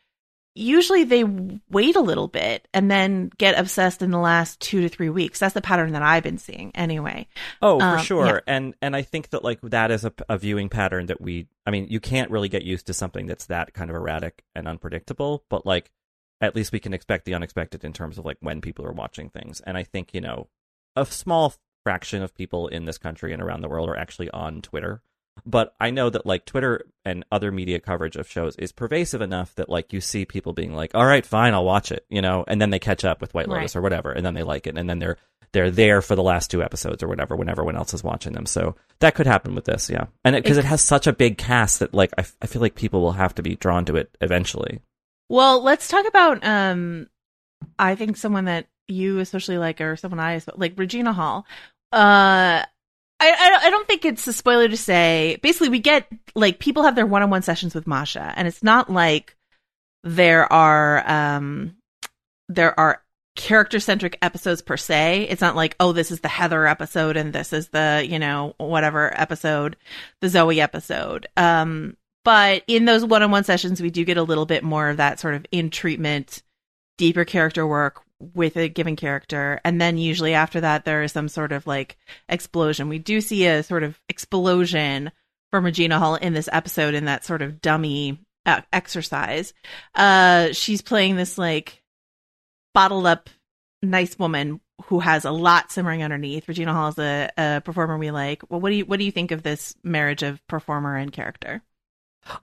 usually 0.56 1.03
they 1.03 1.24
wait 1.70 1.95
a 1.95 2.01
little 2.01 2.28
bit 2.30 2.68
and 2.74 2.89
then 2.89 3.30
get 3.38 3.60
obsessed 3.60 4.01
in 4.01 4.10
the 4.12 4.18
last 4.18 4.60
two 4.62 4.82
to 4.82 4.89
three 4.89 5.10
weeks. 5.10 5.39
That's 5.39 5.53
the 5.53 5.62
pattern 5.62 5.91
that 5.91 6.01
I've 6.01 6.24
been 6.24 6.38
seeing 6.38 6.72
anyway. 6.76 7.28
Oh, 7.62 7.80
for 7.80 7.86
Um, 7.86 7.99
sure. 8.03 8.26
yeah. 8.26 8.39
And 8.47 8.74
and 8.82 8.95
I 8.95 9.01
think 9.01 9.30
that 9.32 9.43
like 9.43 9.60
that 9.62 9.91
is 9.91 10.06
a, 10.06 10.14
a 10.30 10.38
viewing 10.38 10.70
pattern 10.70 11.08
that 11.08 11.20
we 11.22 11.47
I 11.66 11.72
mean, 11.72 11.88
you 11.89 11.99
can't 11.99 12.32
really 12.32 12.49
get 12.49 12.64
used 12.64 12.88
to 12.88 12.93
something 12.93 13.26
that's 13.28 13.47
that 13.47 13.74
kind 13.74 13.89
of 13.89 13.95
erratic 13.95 14.43
and 14.56 14.68
unpredictable, 14.68 15.43
but 15.49 15.66
like 15.66 15.91
at 16.41 16.56
least 16.56 16.72
we 16.72 16.80
can 16.80 16.93
expect 16.93 17.26
the 17.26 17.34
unexpected 17.34 17.84
in 17.84 17.93
terms 17.93 18.18
of 18.18 18.26
like 18.26 18.38
when 18.39 18.62
people 18.62 18.86
are 18.86 18.91
watching 18.91 19.30
things. 19.30 19.62
And 19.62 19.78
I 19.78 19.84
think, 19.84 20.14
you 20.14 20.22
know, 20.22 20.47
a 20.95 21.06
small 21.06 21.53
fraction 21.84 22.22
of 22.24 22.34
people 22.36 22.68
in 22.68 22.86
this 22.86 22.97
country 22.97 23.32
and 23.34 23.41
around 23.41 23.62
the 23.62 23.70
world 23.70 23.89
are 23.89 23.97
actually 23.97 24.30
on 24.32 24.62
Twitter. 24.62 25.01
But 25.46 25.76
I 25.80 25.90
know 25.92 26.10
that 26.10 26.26
like 26.26 26.46
Twitter 26.46 26.86
and 27.04 27.26
other 27.32 27.52
media 27.52 27.80
coverage 27.80 28.16
of 28.16 28.28
shows 28.30 28.56
is 28.56 28.72
pervasive 28.72 29.22
enough 29.22 29.54
that 29.56 29.70
like 29.70 29.92
you 29.94 30.02
see 30.02 30.26
people 30.26 30.54
being 30.54 30.74
like, 30.74 30.96
"All 30.96 31.06
right, 31.06 31.26
fine, 31.26 31.54
I'll 31.54 31.66
watch 31.66 31.92
it," 31.92 32.06
you 32.10 32.22
know, 32.22 32.44
and 32.48 32.62
then 32.62 32.70
they 32.70 32.80
catch 32.80 33.04
up 33.06 33.22
with 33.22 33.34
White 33.34 33.48
Lotus 33.50 33.76
Right. 33.76 33.80
or 33.80 33.84
whatever, 33.84 34.12
and 34.12 34.26
then 34.26 34.34
they 34.34 34.44
like 34.44 34.66
it, 34.68 34.78
and 34.78 34.90
then 34.90 35.00
they're 35.00 35.18
they're 35.52 35.72
there 35.72 36.02
for 36.02 36.16
the 36.16 36.24
last 36.24 36.52
two 36.52 36.62
episodes 36.64 37.02
or 37.04 37.08
whatever 37.08 37.36
when 37.36 37.48
everyone 37.50 37.76
else 37.78 37.94
is 37.94 38.04
watching 38.04 38.34
them. 38.34 38.46
So 38.46 38.76
that 39.00 39.16
could 39.16 39.28
happen 39.28 39.56
with 39.56 39.66
this, 39.66 39.90
yeah. 39.90 40.06
And 40.24 40.36
because 40.36 40.58
it, 40.58 40.66
It- 40.66 40.68
has 40.68 40.82
such 40.82 41.06
a 41.08 41.14
big 41.14 41.38
cast 41.38 41.80
that 41.80 41.94
like 41.94 42.12
I, 42.18 42.22
f- 42.22 42.36
I 42.42 42.48
feel 42.48 42.62
like 42.62 42.76
people 42.76 43.02
will 43.02 43.14
have 43.14 43.36
to 43.36 43.44
be 43.44 43.56
drawn 43.56 43.86
to 43.86 43.96
it 43.96 44.18
eventually. 44.22 44.82
Well, 45.30 45.62
let's 45.64 45.88
talk 45.88 46.08
about 46.08 46.44
um 46.46 47.08
I 47.78 47.96
think 47.96 48.18
someone 48.18 48.46
that 48.46 48.68
you 48.88 49.20
especially 49.20 49.58
like 49.58 49.80
or 49.82 49.96
someone 49.96 50.20
I 50.20 50.42
like 50.56 50.74
Regina 50.78 51.14
Hall. 51.14 51.46
Uh 51.92 52.64
I, 53.32 53.67
I 53.67 53.69
don't 53.69 53.88
think 53.88 54.05
it's 54.05 54.28
a 54.28 54.34
spoiler 54.34 54.67
to 54.67 54.78
say. 54.78 55.38
Basically, 55.41 55.69
we 55.69 55.80
get 55.80 56.07
like 56.36 56.59
people 56.59 56.84
have 56.84 56.95
their 56.95 57.05
one-on-one 57.05 57.41
sessions 57.41 57.76
with 57.76 57.88
Masha, 57.88 58.34
and 58.36 58.47
it's 58.47 58.63
not 58.63 58.91
like 58.91 59.36
there 60.03 60.51
are 60.51 61.09
um 61.09 61.76
there 62.47 62.80
are 62.80 63.01
character-centric 63.36 64.17
episodes 64.21 64.61
per 64.61 64.78
se. 64.78 65.28
It's 65.30 65.41
not 65.41 65.55
like 65.55 65.76
oh, 65.80 65.91
this 65.91 66.11
is 66.11 66.21
the 66.21 66.28
Heather 66.28 66.67
episode 66.67 67.17
and 67.17 67.34
this 67.34 67.53
is 67.53 67.69
the 67.69 68.05
you 68.07 68.19
know 68.19 68.55
whatever 68.57 69.19
episode, 69.19 69.76
the 70.21 70.30
Zoe 70.30 70.61
episode. 70.61 71.28
Um, 71.36 71.97
but 72.23 72.63
in 72.67 72.86
those 72.86 73.05
one-on-one 73.05 73.43
sessions, 73.43 73.82
we 73.82 73.91
do 73.91 74.03
get 74.03 74.17
a 74.17 74.23
little 74.23 74.45
bit 74.45 74.63
more 74.63 74.89
of 74.89 74.97
that 74.97 75.19
sort 75.19 75.36
of 75.36 75.45
in 75.51 75.69
treatment, 75.69 76.41
deeper 76.97 77.23
character 77.23 77.67
work 77.67 78.05
with 78.20 78.57
a 78.57 78.70
given 78.70 78.95
character. 78.95 79.59
And 79.63 79.80
then 79.80 79.97
usually 79.97 80.34
after 80.34 80.61
that 80.61 80.86
there 80.86 81.03
is 81.03 81.11
some 81.11 81.28
sort 81.28 81.51
of 81.51 81.68
like 81.68 81.97
explosion. 82.30 82.89
We 82.89 82.99
do 82.99 83.22
see 83.22 83.45
a 83.45 83.63
sort 83.63 83.84
of 83.84 83.99
explosion 84.09 85.11
from 85.51 85.66
regina 85.66 85.99
hall 85.99 86.16
in 86.16 86.34
this 86.34 86.49
episode 86.51 86.93
in 86.93 87.05
that 87.05 87.26
sort 87.26 87.41
of 87.41 87.61
dummy 87.61 88.20
uh, 88.45 88.61
exercise. 88.72 89.53
Uh 89.95 90.51
she's 90.53 90.82
playing 90.82 91.16
this 91.16 91.38
like 91.38 91.82
bottled 92.74 93.05
up 93.05 93.30
nice 93.82 94.18
woman 94.18 94.59
who 94.86 94.99
has 94.99 95.26
a 95.26 95.32
lot 95.32 95.72
simmering 95.72 96.03
underneath. 96.03 96.47
Regina 96.47 96.74
hall 96.74 96.89
is 96.89 96.99
a, 96.99 97.30
a 97.38 97.61
performer 97.63 97.97
we 97.97 98.11
like. 98.11 98.43
Well 98.49 98.61
what 98.61 98.70
do 98.70 98.76
you 98.76 98.86
what 98.86 98.99
do 98.99 99.05
you 99.05 99.11
think 99.11 99.32
of 99.32 99.43
this 99.43 99.76
marriage 99.84 100.24
of 100.24 100.45
performer 100.47 100.95
and 100.95 101.11
character? 101.11 101.61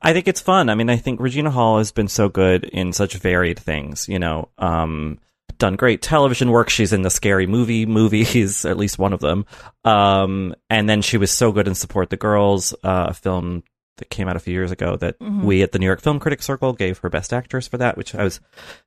I 0.01 0.13
think 0.13 0.29
it's 0.29 0.41
fun. 0.41 0.69
I 0.69 0.75
mean, 0.75 0.89
I 0.89 0.97
think 0.97 1.21
Regina 1.21 1.51
Hall 1.51 1.79
has 1.79 1.91
been 1.91 2.09
so 2.09 2.29
good 2.29 2.65
in 2.65 2.93
such 2.93 3.15
varied 3.15 3.59
things, 3.59 4.09
you 4.09 4.21
know, 4.21 4.49
um, 4.59 5.19
done 5.63 5.77
great 5.77 6.03
television 6.03 6.51
work. 6.51 6.69
She's 6.69 6.93
in 6.93 7.03
the 7.03 7.09
scary 7.11 7.47
movie 7.47 7.87
movies, 7.87 8.65
at 8.67 8.77
least 8.77 8.99
one 8.99 9.13
of 9.13 9.21
them. 9.21 9.47
Um, 9.85 10.57
and 10.69 10.89
then 10.89 11.03
she 11.03 11.17
was 11.19 11.31
so 11.31 11.53
good 11.53 11.69
in 11.69 11.77
Support 11.77 12.11
the 12.11 12.17
Girls, 12.17 12.73
uh, 12.83 13.07
a 13.11 13.15
film 13.15 13.63
that 13.99 14.11
came 14.11 14.27
out 14.29 14.35
a 14.35 14.41
few 14.41 14.53
years 14.53 14.73
ago 14.73 14.97
that 14.97 15.19
Mhm. 15.21 15.45
we 15.45 15.63
at 15.63 15.71
the 15.71 15.79
New 15.79 15.87
York 15.87 16.01
Film 16.01 16.19
Critics 16.19 16.47
Circle 16.47 16.73
gave 16.73 16.99
her 16.99 17.09
Best 17.09 17.33
Actress 17.33 17.69
for 17.69 17.79
that, 17.79 17.97
which 17.97 18.13
I 18.15 18.25
was 18.25 18.41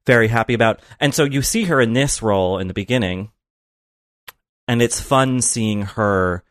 very 0.06 0.28
happy 0.28 0.54
about. 0.54 0.82
And 1.00 1.16
so 1.16 1.24
you 1.24 1.42
see 1.42 1.64
her 1.64 1.80
in 1.80 1.94
this 1.94 2.22
role 2.22 2.58
in 2.60 2.68
the 2.68 2.74
beginning, 2.74 3.30
and 4.68 4.82
it's 4.82 5.00
fun 5.00 5.42
seeing 5.42 5.84
her 5.84 6.44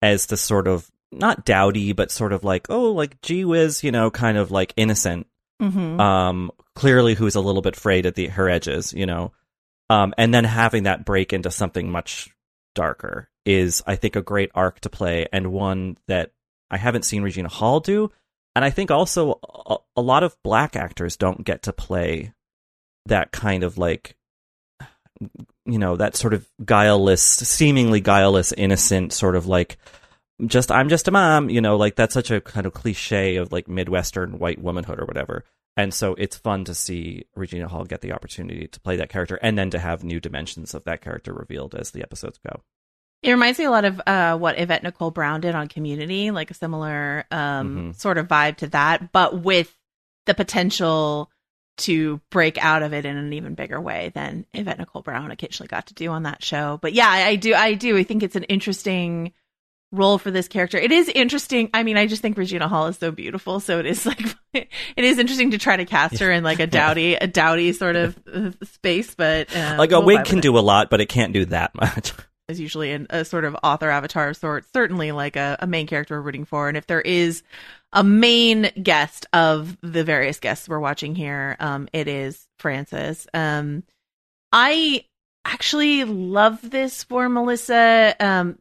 as 0.00 0.26
the 0.26 0.36
sort 0.36 0.68
of 0.68 0.90
not 1.10 1.44
dowdy, 1.44 1.92
but 1.92 2.10
sort 2.12 2.32
of 2.32 2.44
like, 2.44 2.66
oh, 2.70 2.92
like 2.92 3.20
gee 3.22 3.44
whiz, 3.44 3.82
you 3.82 3.90
know, 3.90 4.10
kind 4.12 4.38
of 4.38 4.50
like 4.52 4.72
innocent, 4.76 5.26
mm-hmm. 5.60 5.98
um, 6.00 6.50
clearly 6.76 7.14
who's 7.14 7.34
a 7.34 7.40
little 7.40 7.62
bit 7.62 7.74
frayed 7.74 8.06
at 8.06 8.14
the 8.14 8.28
her 8.28 8.48
edges, 8.48 8.92
you 8.92 9.06
know, 9.06 9.32
um, 9.92 10.14
and 10.16 10.32
then 10.32 10.44
having 10.44 10.84
that 10.84 11.04
break 11.04 11.34
into 11.34 11.50
something 11.50 11.90
much 11.90 12.30
darker 12.74 13.28
is, 13.44 13.82
I 13.86 13.96
think, 13.96 14.16
a 14.16 14.22
great 14.22 14.50
arc 14.54 14.80
to 14.80 14.88
play 14.88 15.26
and 15.34 15.52
one 15.52 15.98
that 16.08 16.30
I 16.70 16.78
haven't 16.78 17.04
seen 17.04 17.22
Regina 17.22 17.50
Hall 17.50 17.80
do, 17.80 18.10
and 18.56 18.64
I 18.64 18.70
think 18.70 18.90
also 18.90 19.38
a, 19.66 19.76
a 19.94 20.00
lot 20.00 20.22
of 20.22 20.34
black 20.42 20.76
actors 20.76 21.18
don't 21.18 21.44
get 21.44 21.64
to 21.64 21.74
play 21.74 22.32
that 23.04 23.32
kind 23.32 23.64
of 23.64 23.76
like 23.76 24.16
you 25.66 25.78
know 25.78 25.96
that 25.96 26.16
sort 26.16 26.32
of 26.32 26.48
guileless 26.64 27.22
seemingly 27.22 28.00
guileless 28.00 28.52
innocent 28.52 29.12
sort 29.12 29.36
of 29.36 29.46
like 29.46 29.76
just 30.46 30.72
i'm 30.72 30.88
just 30.88 31.06
a 31.06 31.10
mom 31.12 31.48
you 31.48 31.60
know 31.60 31.76
like 31.76 31.94
that's 31.94 32.14
such 32.14 32.30
a 32.30 32.40
kind 32.40 32.66
of 32.66 32.72
cliche 32.72 33.36
of 33.36 33.52
like 33.52 33.68
midwestern 33.68 34.38
white 34.38 34.60
womanhood 34.60 34.98
or 34.98 35.04
whatever 35.04 35.44
and 35.76 35.92
so 35.94 36.14
it's 36.14 36.36
fun 36.36 36.64
to 36.64 36.74
see 36.74 37.24
regina 37.34 37.68
hall 37.68 37.84
get 37.84 38.00
the 38.00 38.12
opportunity 38.12 38.66
to 38.68 38.80
play 38.80 38.96
that 38.96 39.08
character 39.08 39.36
and 39.42 39.56
then 39.58 39.70
to 39.70 39.78
have 39.78 40.04
new 40.04 40.20
dimensions 40.20 40.74
of 40.74 40.84
that 40.84 41.00
character 41.00 41.32
revealed 41.32 41.74
as 41.74 41.90
the 41.92 42.02
episodes 42.02 42.38
go 42.46 42.60
It 43.22 43.30
reminds 43.30 43.58
me 43.58 43.64
a 43.66 43.70
lot 43.70 43.84
of 43.84 44.00
uh, 44.06 44.36
what 44.36 44.58
Yvette 44.58 44.82
Nicole 44.82 45.12
Brown 45.12 45.40
did 45.40 45.54
on 45.54 45.68
Community, 45.68 46.30
like 46.32 46.50
a 46.50 46.54
similar 46.54 47.24
um, 47.30 47.92
Mhm. 47.92 47.96
sort 47.96 48.18
of 48.18 48.26
vibe 48.26 48.56
to 48.58 48.66
that, 48.68 49.12
but 49.12 49.40
with 49.40 49.72
the 50.26 50.34
potential 50.34 51.30
to 51.78 52.20
break 52.30 52.58
out 52.62 52.82
of 52.82 52.92
it 52.92 53.04
in 53.06 53.16
an 53.16 53.32
even 53.32 53.54
bigger 53.54 53.80
way 53.80 54.10
than 54.14 54.44
Yvette 54.52 54.78
Nicole 54.78 55.02
Brown 55.02 55.30
occasionally 55.30 55.68
got 55.68 55.86
to 55.86 55.94
do 55.94 56.08
on 56.10 56.24
that 56.24 56.42
show. 56.44 56.78
But 56.82 56.92
yeah, 56.92 57.08
I, 57.08 57.28
I 57.28 57.36
do, 57.36 57.54
I 57.54 57.74
do. 57.74 57.96
I 57.96 58.02
think 58.02 58.22
it's 58.22 58.36
an 58.36 58.44
interesting 58.44 59.32
role 59.92 60.18
for 60.18 60.30
this 60.30 60.48
character. 60.48 60.78
It 60.78 60.90
is 60.90 61.08
interesting. 61.08 61.70
I 61.72 61.82
mean, 61.82 61.96
I 61.96 62.06
just 62.06 62.22
think 62.22 62.36
Regina 62.36 62.66
Hall 62.66 62.86
is 62.86 62.98
so 62.98 63.10
beautiful, 63.10 63.60
so 63.60 63.78
it 63.78 63.86
is 63.86 64.04
like 64.06 64.36
it 64.54 64.68
is 64.96 65.18
interesting 65.18 65.52
to 65.52 65.58
try 65.58 65.76
to 65.76 65.84
cast 65.84 66.18
her 66.18 66.30
in 66.30 66.42
like 66.42 66.58
a 66.58 66.66
dowdy, 66.68 67.14
a 67.14 67.26
dowdy 67.26 67.72
sort 67.72 67.96
of 67.96 68.18
uh, 68.32 68.50
space. 68.64 69.14
But 69.14 69.54
uh, 69.54 69.76
like 69.78 69.92
a 69.92 70.00
we'll 70.00 70.16
wig 70.16 70.24
can 70.24 70.40
do 70.40 70.58
a 70.58 70.60
lot 70.60 70.90
but 70.90 71.00
it 71.00 71.06
can't 71.06 71.32
do 71.32 71.44
that 71.46 71.74
much 71.74 72.12
is 72.48 72.60
usually 72.60 72.92
an, 72.92 73.06
a 73.10 73.24
sort 73.24 73.44
of 73.44 73.56
author 73.62 73.90
avatar 73.90 74.28
of 74.28 74.36
sorts, 74.36 74.68
certainly 74.72 75.12
like 75.12 75.36
a, 75.36 75.56
a 75.60 75.66
main 75.66 75.86
character 75.86 76.16
we're 76.16 76.22
rooting 76.22 76.44
for. 76.44 76.68
And 76.68 76.76
if 76.76 76.86
there 76.86 77.00
is 77.00 77.42
a 77.92 78.02
main 78.02 78.70
guest 78.82 79.26
of 79.32 79.76
the 79.82 80.04
various 80.04 80.38
guests 80.38 80.68
we're 80.68 80.80
watching 80.80 81.14
here, 81.14 81.56
um, 81.60 81.88
it 81.92 82.08
is 82.08 82.46
Frances. 82.58 83.26
Um, 83.34 83.82
I 84.52 85.04
actually 85.44 86.04
love 86.04 86.70
this 86.70 87.04
for 87.04 87.28
Melissa. 87.28 88.14
Um, 88.20 88.58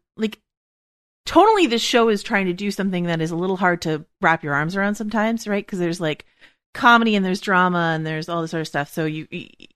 like 1.31 1.43
totally 1.43 1.67
this 1.67 1.81
show 1.81 2.09
is 2.09 2.23
trying 2.23 2.47
to 2.47 2.53
do 2.53 2.71
something 2.71 3.05
that 3.05 3.21
is 3.21 3.31
a 3.31 3.35
little 3.35 3.57
hard 3.57 3.81
to 3.83 4.05
wrap 4.21 4.43
your 4.43 4.53
arms 4.53 4.75
around 4.75 4.95
sometimes, 4.95 5.47
right? 5.47 5.65
Because 5.65 5.79
there's 5.79 6.01
like 6.01 6.25
comedy 6.73 7.15
and 7.15 7.25
there's 7.25 7.41
drama 7.41 7.91
and 7.95 8.05
there's 8.05 8.29
all 8.29 8.41
this 8.41 8.51
sort 8.51 8.61
of 8.61 8.67
stuff. 8.67 8.91
So 8.91 9.05
you, 9.05 9.27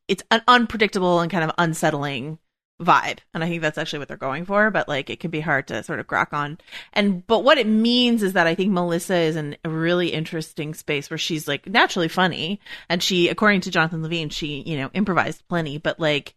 it's 0.08 0.24
an 0.32 0.41
unpredictable 0.47 1.20
and 1.20 1.32
kind 1.32 1.43
of 1.43 1.51
unsettling 1.58 2.39
vibe. 2.82 3.20
And 3.34 3.43
i 3.43 3.47
think 3.47 3.62
that's 3.62 3.78
actually 3.78 3.99
what 3.99 4.10
they're 4.10 4.18
going 4.18 4.43
for 4.43 4.70
but 4.70 4.89
like 4.89 5.10
it 5.10 5.22
can 5.22 5.32
be 5.32 5.39
hard 5.39 5.68
to 5.70 5.82
sort 5.84 5.99
of 5.99 6.08
grok 6.08 6.34
on. 6.34 6.58
And 6.91 7.26
but 7.26 7.43
what 7.43 7.58
it 7.58 7.68
means 7.68 8.22
is 8.22 8.34
that 8.34 8.47
i 8.47 8.56
think 8.56 8.72
melissa 8.72 9.16
is 9.16 9.38
in 9.38 9.56
a 9.64 9.70
really 9.70 10.10
interesting 10.10 10.74
space 10.74 11.10
where 11.10 11.18
she's 11.18 11.47
like 11.47 11.68
naturally 11.68 12.10
funny. 12.10 12.60
And 12.89 13.01
she 13.01 13.30
according 13.30 13.62
to 13.62 13.72
jonathan 13.72 14.03
levine 14.03 14.30
she 14.30 14.62
you 14.66 14.76
know 14.78 14.89
improvised 14.93 15.47
plenty. 15.47 15.78
But 15.78 16.01
like 16.01 16.36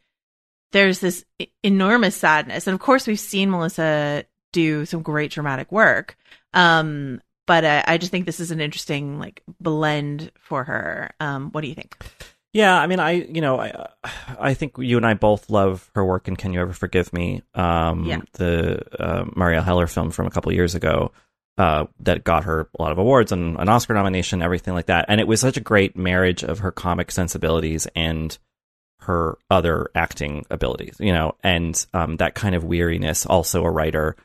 there's 0.70 1.00
this 1.00 1.24
enormous 1.64 2.14
sadness. 2.14 2.68
And 2.68 2.74
of 2.74 2.80
course 2.80 3.08
we've 3.08 3.18
seen 3.18 3.50
melissa 3.50 4.24
do 4.52 4.84
some 4.86 5.02
great 5.02 5.30
dramatic 5.30 5.70
work 5.72 6.16
um 6.54 7.20
but 7.46 7.64
uh, 7.64 7.82
i 7.86 7.98
just 7.98 8.10
think 8.10 8.26
this 8.26 8.40
is 8.40 8.50
an 8.50 8.60
interesting 8.60 9.18
like 9.18 9.42
blend 9.60 10.30
for 10.40 10.64
her 10.64 11.10
um 11.20 11.50
what 11.52 11.60
do 11.62 11.68
you 11.68 11.74
think 11.74 11.96
Yeah, 12.54 12.74
I 12.74 12.86
mean, 12.86 12.98
I 12.98 13.10
you 13.12 13.42
know, 13.42 13.60
I 13.60 13.88
I 14.40 14.54
think 14.54 14.76
you 14.78 14.96
and 14.96 15.04
I 15.06 15.12
both 15.12 15.50
love 15.50 15.90
her 15.94 16.02
work 16.02 16.28
in 16.28 16.34
Can 16.34 16.54
You 16.54 16.62
Ever 16.62 16.72
Forgive 16.72 17.12
Me? 17.12 17.42
Um, 17.54 18.04
Yeah. 18.04 18.22
the 18.32 18.82
uh, 18.98 19.24
Marielle 19.36 19.62
Heller 19.62 19.86
film 19.86 20.10
from 20.10 20.26
a 20.26 20.30
couple 20.30 20.50
years 20.52 20.74
ago 20.74 21.12
uh, 21.58 21.84
that 22.00 22.24
got 22.24 22.44
her 22.44 22.68
a 22.78 22.82
lot 22.82 22.90
of 22.90 22.96
awards 22.98 23.32
and 23.32 23.58
an 23.58 23.68
Oscar 23.68 23.92
nomination, 23.92 24.40
everything 24.40 24.72
like 24.72 24.86
that. 24.86 25.04
And 25.08 25.20
it 25.20 25.28
was 25.28 25.40
such 25.40 25.58
a 25.58 25.60
great 25.60 25.94
marriage 25.94 26.42
of 26.42 26.60
her 26.60 26.72
comic 26.72 27.10
sensibilities 27.10 27.86
and 27.94 28.36
her 29.00 29.36
other 29.50 29.90
acting 29.94 30.46
abilities, 30.50 30.96
you 30.98 31.12
know, 31.12 31.34
and 31.42 31.86
um, 31.92 32.16
that 32.16 32.34
kind 32.34 32.54
of 32.54 32.64
weariness. 32.64 33.26
Also, 33.26 33.62
a 33.62 33.70
writer. 33.70 34.16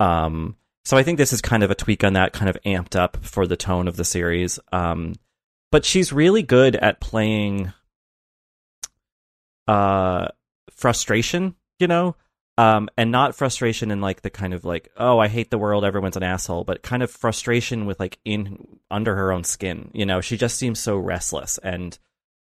Um, 0.00 0.56
so 0.84 0.96
I 0.96 1.02
think 1.02 1.18
this 1.18 1.32
is 1.32 1.40
kind 1.40 1.62
of 1.62 1.70
a 1.70 1.74
tweak 1.74 2.02
on 2.04 2.14
that, 2.14 2.32
kind 2.32 2.48
of 2.48 2.56
amped 2.64 2.96
up 2.96 3.18
for 3.24 3.46
the 3.46 3.56
tone 3.56 3.88
of 3.88 3.96
the 3.96 4.04
series. 4.04 4.58
Um, 4.72 5.14
but 5.70 5.84
she's 5.84 6.12
really 6.12 6.42
good 6.42 6.76
at 6.76 7.00
playing 7.00 7.72
uh 9.66 10.28
frustration 10.70 11.54
you 11.78 11.86
know? 11.86 12.16
Um 12.56 12.88
and 12.96 13.12
not 13.12 13.36
frustration 13.36 13.90
in 13.90 14.00
like 14.00 14.22
the 14.22 14.30
kind 14.30 14.54
of 14.54 14.64
like 14.64 14.88
oh 14.96 15.18
i 15.18 15.28
hate 15.28 15.50
the 15.50 15.58
world 15.58 15.84
everyone's 15.84 16.16
an 16.16 16.22
asshole 16.22 16.64
but 16.64 16.82
kind 16.82 17.02
of 17.02 17.10
frustration 17.10 17.86
with 17.86 18.00
like 18.00 18.18
in 18.24 18.78
under 18.90 19.14
her 19.14 19.30
own 19.30 19.44
skin 19.44 19.90
you 19.92 20.06
know? 20.06 20.20
She 20.20 20.36
just 20.36 20.56
seems 20.56 20.80
so 20.80 20.96
restless 20.96 21.58
and 21.58 21.98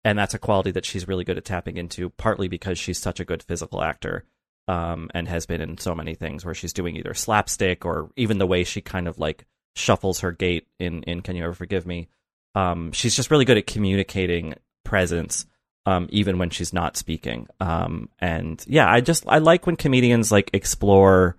and 0.04 0.18
that's 0.18 0.34
a 0.34 0.38
quality 0.38 0.70
that 0.70 0.84
she's 0.84 1.08
really 1.08 1.24
good 1.24 1.36
at 1.36 1.44
tapping 1.44 1.76
into 1.76 2.10
partly 2.10 2.48
because 2.48 2.78
she's 2.78 2.98
such 2.98 3.20
a 3.20 3.24
good 3.24 3.42
physical 3.42 3.82
actor 3.82 4.24
um 4.68 5.10
and 5.14 5.26
has 5.26 5.46
been 5.46 5.60
in 5.60 5.78
so 5.78 5.94
many 5.94 6.14
things 6.14 6.44
where 6.44 6.54
she's 6.54 6.72
doing 6.72 6.96
either 6.96 7.14
slapstick 7.14 7.84
or 7.84 8.10
even 8.16 8.38
the 8.38 8.46
way 8.46 8.64
she 8.64 8.80
kind 8.80 9.08
of 9.08 9.18
like 9.18 9.46
shuffles 9.74 10.20
her 10.20 10.32
gait 10.32 10.66
in 10.78 11.02
in 11.04 11.20
can 11.20 11.36
you 11.36 11.44
ever 11.44 11.54
forgive 11.54 11.86
me 11.86 12.08
um 12.54 12.92
she's 12.92 13.16
just 13.16 13.30
really 13.30 13.44
good 13.44 13.58
at 13.58 13.66
communicating 13.66 14.54
presence 14.84 15.46
um, 15.88 16.06
even 16.10 16.36
when 16.36 16.50
she's 16.50 16.74
not 16.74 16.98
speaking. 16.98 17.46
Um, 17.60 18.10
and 18.18 18.62
yeah, 18.68 18.90
I 18.90 19.00
just 19.00 19.24
I 19.26 19.38
like 19.38 19.64
when 19.64 19.76
comedians 19.76 20.30
like 20.30 20.50
explore 20.52 21.38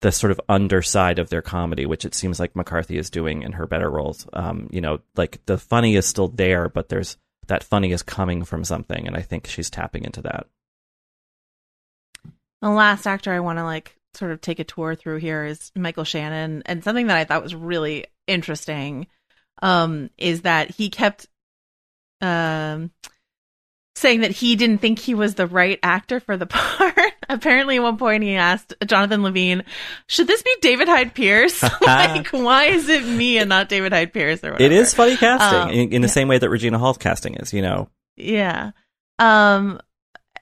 the 0.00 0.10
sort 0.10 0.32
of 0.32 0.40
underside 0.48 1.20
of 1.20 1.30
their 1.30 1.42
comedy, 1.42 1.86
which 1.86 2.04
it 2.04 2.12
seems 2.12 2.40
like 2.40 2.56
McCarthy 2.56 2.98
is 2.98 3.08
doing 3.08 3.42
in 3.42 3.52
her 3.52 3.68
better 3.68 3.88
roles. 3.88 4.26
Um, 4.32 4.68
you 4.72 4.80
know, 4.80 4.98
like 5.14 5.46
the 5.46 5.58
funny 5.58 5.94
is 5.94 6.06
still 6.06 6.26
there, 6.26 6.68
but 6.68 6.88
there's 6.88 7.16
that 7.46 7.62
funny 7.62 7.92
is 7.92 8.02
coming 8.02 8.42
from 8.44 8.64
something, 8.64 9.06
and 9.06 9.16
I 9.16 9.22
think 9.22 9.46
she's 9.46 9.70
tapping 9.70 10.04
into 10.04 10.22
that. 10.22 10.48
The 12.62 12.70
last 12.70 13.06
actor 13.06 13.32
I 13.32 13.40
want 13.40 13.58
to 13.58 13.64
like 13.64 13.94
sort 14.14 14.30
of 14.30 14.40
take 14.40 14.58
a 14.60 14.64
tour 14.64 14.94
through 14.94 15.18
here 15.18 15.44
is 15.44 15.70
Michael 15.76 16.04
Shannon, 16.04 16.62
and 16.64 16.82
something 16.84 17.08
that 17.08 17.16
I 17.16 17.24
thought 17.24 17.42
was 17.42 17.54
really 17.54 18.06
interesting 18.26 19.08
um, 19.60 20.10
is 20.16 20.42
that 20.42 20.70
he 20.70 20.88
kept 20.88 21.26
um, 22.20 22.90
saying 23.96 24.20
that 24.20 24.30
he 24.30 24.54
didn't 24.56 24.78
think 24.78 24.98
he 25.00 25.14
was 25.14 25.34
the 25.34 25.46
right 25.46 25.78
actor 25.82 26.20
for 26.20 26.36
the 26.36 26.46
part. 26.48 26.94
Apparently, 27.28 27.76
at 27.76 27.82
one 27.82 27.96
point, 27.96 28.22
he 28.22 28.34
asked 28.36 28.74
Jonathan 28.86 29.22
Levine, 29.22 29.64
"Should 30.06 30.28
this 30.28 30.42
be 30.42 30.54
David 30.60 30.86
Hyde 30.86 31.14
Pierce? 31.14 31.62
like, 31.80 32.28
why 32.28 32.66
is 32.66 32.88
it 32.88 33.04
me 33.04 33.38
and 33.38 33.48
not 33.48 33.68
David 33.68 33.92
Hyde 33.92 34.12
Pierce?" 34.12 34.44
Or 34.44 34.52
whatever. 34.52 34.62
It 34.62 34.72
is 34.72 34.94
funny 34.94 35.16
casting 35.16 35.58
Um, 35.58 35.70
in, 35.70 35.92
in 35.94 36.02
the 36.02 36.08
yeah. 36.08 36.12
same 36.12 36.28
way 36.28 36.38
that 36.38 36.48
Regina 36.48 36.78
Hall's 36.78 36.98
casting 36.98 37.34
is. 37.34 37.52
You 37.52 37.62
know, 37.62 37.88
Yeah. 38.16 38.70
Um 39.18 39.80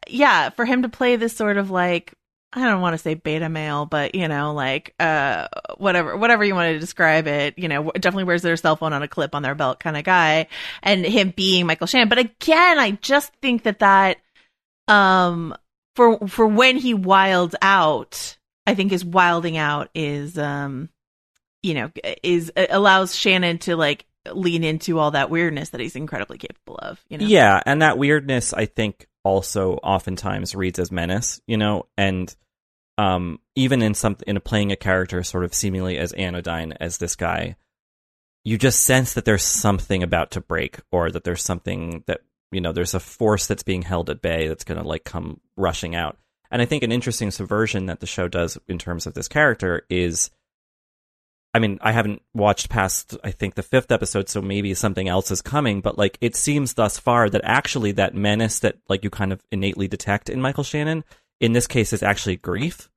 yeah, 0.09 0.51
for 0.51 0.65
him 0.65 0.83
to 0.83 0.89
play 0.89 1.17
this 1.17 1.37
sort 1.37 1.57
of 1.57 1.71
like 1.71 2.15
I 2.53 2.65
don't 2.65 2.81
want 2.81 2.95
to 2.95 2.99
say 2.99 3.15
beta 3.15 3.49
male, 3.49 3.87
but 3.87 4.15
you 4.15 4.27
know, 4.27 4.53
like 4.55 4.95
uh 4.99 5.47
whatever 5.77 6.17
whatever 6.17 6.45
you 6.45 6.55
want 6.55 6.75
to 6.75 6.79
describe 6.79 7.27
it, 7.27 7.59
you 7.59 7.69
know, 7.69 7.93
definitely 7.93 8.25
wears 8.25 8.43
their 8.43 8.57
cell 8.57 8.77
phone 8.77 8.93
on 8.93 9.03
a 9.03 9.09
clip 9.09 9.35
on 9.35 9.43
their 9.43 9.55
belt 9.55 9.79
kind 9.79 9.97
of 9.97 10.05
guy 10.05 10.49
and 10.83 11.05
him 11.05 11.33
being 11.37 11.67
Michael 11.67 11.87
Shannon. 11.87 12.09
But 12.09 12.19
again, 12.19 12.79
I 12.79 12.93
just 12.93 13.33
think 13.41 13.63
that 13.65 13.79
that 13.81 14.19
um 14.89 15.55
for 15.95 16.27
for 16.29 16.47
when 16.47 16.77
he 16.77 16.95
wilds 16.95 17.55
out, 17.63 18.37
I 18.67 18.75
think 18.75 18.91
his 18.91 19.05
wilding 19.05 19.57
out 19.57 19.91
is 19.95 20.37
um 20.37 20.89
you 21.63 21.75
know, 21.75 21.91
is 22.23 22.51
allows 22.57 23.15
Shannon 23.15 23.59
to 23.59 23.77
like 23.77 24.07
lean 24.33 24.65
into 24.65 24.99
all 24.99 25.13
that 25.13 25.31
weirdness 25.31 25.71
that 25.71 25.81
he's 25.81 25.97
incredibly 25.97 26.39
capable 26.39 26.77
of, 26.77 26.99
you 27.09 27.19
know. 27.19 27.27
Yeah, 27.27 27.61
and 27.65 27.83
that 27.83 27.99
weirdness 27.99 28.53
I 28.53 28.67
think 28.67 29.07
also 29.25 29.75
oftentimes 29.75 30.55
reads 30.55 30.79
as 30.79 30.91
menace, 30.93 31.41
you 31.47 31.57
know, 31.57 31.87
and 31.97 32.35
um 32.99 33.39
even 33.55 33.83
in 33.83 33.95
some 33.95 34.17
in 34.27 34.39
playing 34.41 34.73
a 34.73 34.77
character 34.77 35.23
sort 35.23 35.45
of 35.45 35.55
seemingly 35.55 35.99
as 35.99 36.13
anodyne 36.13 36.73
as 36.81 36.99
this 36.99 37.17
guy, 37.17 37.57
you 38.45 38.59
just 38.59 38.83
sense 38.83 39.15
that 39.15 39.25
there's 39.25 39.45
something 39.45 40.03
about 40.03 40.33
to 40.33 40.41
break 40.41 40.79
or 40.91 41.11
that 41.11 41.25
there's 41.25 41.43
something 41.43 42.03
that 42.07 42.21
you 42.53 42.61
know, 42.61 42.73
there's 42.73 42.95
a 42.95 43.01
force 43.01 43.47
that's 43.47 43.63
being 43.63 43.83
held 43.83 44.11
at 44.11 44.23
bay 44.23 44.49
that's 44.49 44.65
going 44.65 44.81
to 44.81 44.87
like 44.87 45.05
come 45.05 45.41
rushing 45.57 45.95
out. 45.95 46.19
And 46.51 46.61
I 46.61 46.65
think 46.65 46.83
an 46.83 46.93
interesting 46.93 47.31
subversion 47.31 47.87
that 47.87 48.01
the 48.01 48.07
show 48.07 48.27
does 48.27 48.59
in 48.67 48.79
terms 48.79 49.07
of 49.07 49.15
this 49.15 49.29
character 49.29 49.83
is 49.89 50.31
I 51.53 51.59
mean, 51.59 51.79
I 51.83 51.91
haven't 51.93 52.23
watched 52.33 52.69
past 52.69 53.17
I 53.25 53.33
think 53.33 53.55
the 53.55 53.63
fifth 53.63 53.91
episode, 53.91 54.29
so 54.29 54.41
maybe 54.41 54.73
something 54.75 55.09
else 55.09 55.31
is 55.31 55.43
coming, 55.43 55.81
but 55.81 55.99
like 55.99 56.17
it 56.21 56.37
seems 56.37 56.75
thus 56.75 56.99
far 56.99 57.29
that 57.29 57.41
actually 57.45 57.93
that 57.93 58.15
menace 58.15 58.61
that 58.61 58.77
like 58.89 59.03
you 59.03 59.11
kind 59.11 59.33
of 59.33 59.43
innately 59.51 59.89
detect 59.89 60.29
in 60.31 60.41
Michael 60.41 60.65
Shannon, 60.65 61.03
in 61.41 61.53
this 61.53 61.67
case 61.67 61.93
is 61.93 62.03
actually 62.03 62.37
grief. 62.37 62.89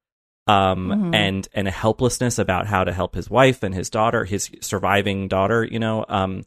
Um 0.45 0.89
Mhm. 0.89 1.15
and 1.15 1.47
and 1.53 1.67
a 1.67 1.71
helplessness 1.71 2.37
about 2.37 2.67
how 2.67 2.83
to 2.83 2.91
help 2.91 3.15
his 3.15 3.29
wife 3.29 3.63
and 3.63 3.73
his 3.73 3.89
daughter, 3.89 4.25
his 4.25 4.51
surviving 4.61 5.27
daughter, 5.27 5.63
you 5.63 5.79
know. 5.79 6.05
Um 6.07 6.43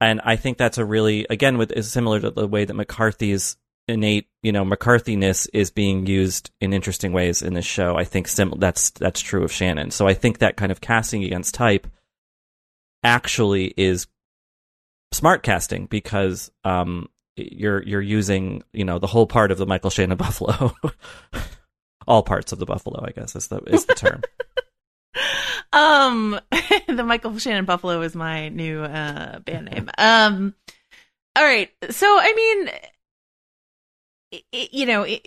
and 0.00 0.20
I 0.24 0.34
think 0.36 0.58
that's 0.58 0.78
a 0.78 0.84
really 0.84 1.26
again 1.30 1.56
with 1.56 1.70
is 1.72 1.90
similar 1.90 2.20
to 2.20 2.30
the 2.30 2.48
way 2.48 2.64
that 2.64 2.74
McCarthy's 2.74 3.56
innate, 3.88 4.28
you 4.42 4.52
know, 4.52 4.64
McCarthiness 4.64 5.48
is 5.52 5.70
being 5.70 6.06
used 6.06 6.50
in 6.60 6.72
interesting 6.72 7.12
ways 7.12 7.42
in 7.42 7.54
this 7.54 7.64
show. 7.64 7.96
I 7.96 8.04
think 8.04 8.28
sim- 8.28 8.54
that's 8.58 8.90
that's 8.90 9.20
true 9.20 9.44
of 9.44 9.52
Shannon. 9.52 9.90
So 9.90 10.06
I 10.06 10.14
think 10.14 10.38
that 10.38 10.56
kind 10.56 10.72
of 10.72 10.80
casting 10.80 11.24
against 11.24 11.54
type 11.54 11.86
actually 13.02 13.74
is 13.76 14.06
smart 15.12 15.42
casting 15.42 15.86
because 15.86 16.50
um 16.64 17.08
you're 17.36 17.82
you're 17.82 18.00
using, 18.00 18.62
you 18.72 18.84
know, 18.84 18.98
the 18.98 19.06
whole 19.06 19.26
part 19.26 19.50
of 19.50 19.58
the 19.58 19.66
Michael 19.66 19.90
Shannon 19.90 20.16
buffalo. 20.18 20.74
All 22.06 22.22
parts 22.22 22.52
of 22.52 22.58
the 22.58 22.66
buffalo, 22.66 23.04
I 23.06 23.12
guess 23.12 23.36
is 23.36 23.48
the 23.48 23.58
is 23.66 23.86
the 23.86 23.94
term. 23.94 24.22
Um, 25.74 26.38
the 26.86 27.02
Michael 27.02 27.38
Shannon 27.38 27.64
Buffalo 27.64 28.02
is 28.02 28.14
my 28.14 28.50
new 28.50 28.82
uh 28.82 29.38
band 29.40 29.66
name. 29.66 29.90
Um, 29.98 30.54
all 31.36 31.44
right. 31.44 31.70
So 31.90 32.06
I 32.06 32.32
mean, 32.34 32.70
i 34.32 34.42
i 34.54 34.68
you 34.72 34.86
know, 34.86 35.04
i 35.04 35.20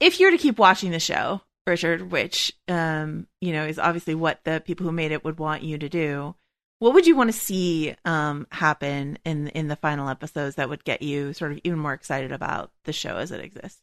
if 0.00 0.20
you 0.20 0.26
were 0.26 0.32
to 0.32 0.38
keep 0.38 0.58
watching 0.58 0.90
the 0.90 1.00
show, 1.00 1.40
Richard, 1.66 2.10
which 2.10 2.52
um, 2.68 3.26
you 3.40 3.52
know, 3.52 3.64
is 3.64 3.78
obviously 3.78 4.14
what 4.14 4.40
the 4.44 4.62
people 4.64 4.86
who 4.86 4.92
made 4.92 5.12
it 5.12 5.24
would 5.24 5.38
want 5.38 5.62
you 5.62 5.78
to 5.78 5.88
do, 5.88 6.34
what 6.78 6.94
would 6.94 7.06
you 7.06 7.16
want 7.16 7.32
to 7.32 7.38
see 7.38 7.94
um 8.04 8.46
happen 8.50 9.18
in 9.24 9.48
in 9.48 9.68
the 9.68 9.76
final 9.76 10.08
episodes 10.08 10.56
that 10.56 10.68
would 10.68 10.84
get 10.84 11.02
you 11.02 11.32
sort 11.32 11.52
of 11.52 11.60
even 11.64 11.78
more 11.78 11.94
excited 11.94 12.32
about 12.32 12.70
the 12.84 12.92
show 12.92 13.16
as 13.16 13.30
it 13.30 13.40
exists? 13.40 13.80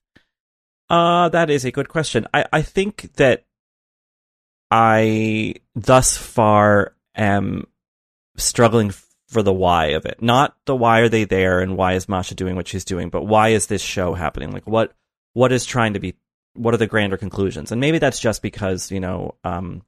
Uh, 0.90 1.30
that 1.30 1.50
is 1.50 1.64
a 1.64 1.72
good 1.72 1.88
question. 1.88 2.28
I, 2.34 2.46
I 2.52 2.62
think 2.62 3.14
that 3.14 3.46
I 4.70 5.56
thus 5.74 6.18
far 6.18 6.96
am 7.16 7.66
struggling 8.36 8.94
for 9.32 9.42
the 9.42 9.54
why 9.54 9.88
of 9.88 10.06
it. 10.06 10.22
Not 10.22 10.56
the 10.66 10.76
why 10.76 11.00
are 11.00 11.10
they 11.10 11.24
there 11.24 11.62
and 11.62 11.78
why 11.78 11.94
is 11.94 12.10
Masha 12.10 12.36
doing 12.36 12.58
what 12.58 12.68
she's 12.68 12.84
doing, 12.84 13.10
but 13.10 13.24
why 13.24 13.50
is 13.50 13.68
this 13.68 13.82
show 13.82 14.14
happening? 14.14 14.52
Like 14.52 14.68
what 14.68 14.94
what 15.34 15.54
is 15.54 15.66
trying 15.66 15.94
to 15.94 16.00
be 16.00 16.16
what 16.54 16.74
are 16.74 16.78
the 16.78 16.86
grander 16.86 17.16
conclusions? 17.16 17.72
And 17.72 17.80
maybe 17.80 17.98
that's 17.98 18.20
just 18.20 18.42
because, 18.42 18.92
you 18.92 19.00
know, 19.00 19.36
um 19.46 19.84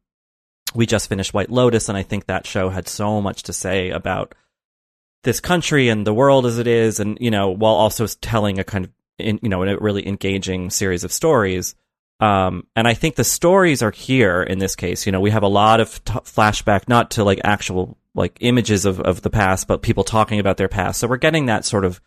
we 0.73 0.85
just 0.85 1.09
finished 1.09 1.33
White 1.33 1.51
Lotus 1.51 1.89
and 1.89 1.97
I 1.97 2.03
think 2.03 2.25
that 2.25 2.47
show 2.47 2.69
had 2.69 2.87
so 2.87 3.21
much 3.21 3.43
to 3.43 3.53
say 3.53 3.89
about 3.89 4.33
this 5.23 5.41
country 5.41 5.89
and 5.89 6.07
the 6.07 6.13
world 6.13 6.45
as 6.45 6.57
it 6.57 6.67
is 6.67 7.01
and 7.01 7.17
you 7.19 7.29
know 7.29 7.49
while 7.49 7.75
also 7.75 8.07
telling 8.07 8.59
a 8.59 8.63
kind 8.63 8.85
of 8.85 8.91
in, 9.19 9.39
you 9.43 9.49
know 9.49 9.63
a 9.63 9.77
really 9.77 10.07
engaging 10.07 10.69
series 10.69 11.03
of 11.03 11.11
stories 11.11 11.75
um, 12.19 12.67
and 12.75 12.87
I 12.87 12.93
think 12.93 13.15
the 13.15 13.25
stories 13.25 13.81
are 13.81 13.91
here 13.91 14.41
in 14.41 14.59
this 14.59 14.77
case. 14.77 15.05
You 15.05 15.11
know, 15.11 15.19
we 15.19 15.31
have 15.31 15.43
a 15.43 15.47
lot 15.49 15.81
of 15.81 16.01
t- 16.05 16.13
flashback, 16.13 16.87
not 16.87 17.11
to 17.11 17.23
like 17.25 17.41
actual 17.43 17.97
like 18.15 18.37
images 18.41 18.85
of, 18.85 18.99
of 18.99 19.21
the 19.21 19.29
past, 19.29 19.67
but 19.67 19.81
people 19.81 20.03
talking 20.03 20.39
about 20.39 20.57
their 20.57 20.67
past. 20.67 20.99
So 20.99 21.07
we're 21.07 21.17
getting 21.17 21.47
that 21.47 21.65
sort 21.65 21.85
of 21.85 21.99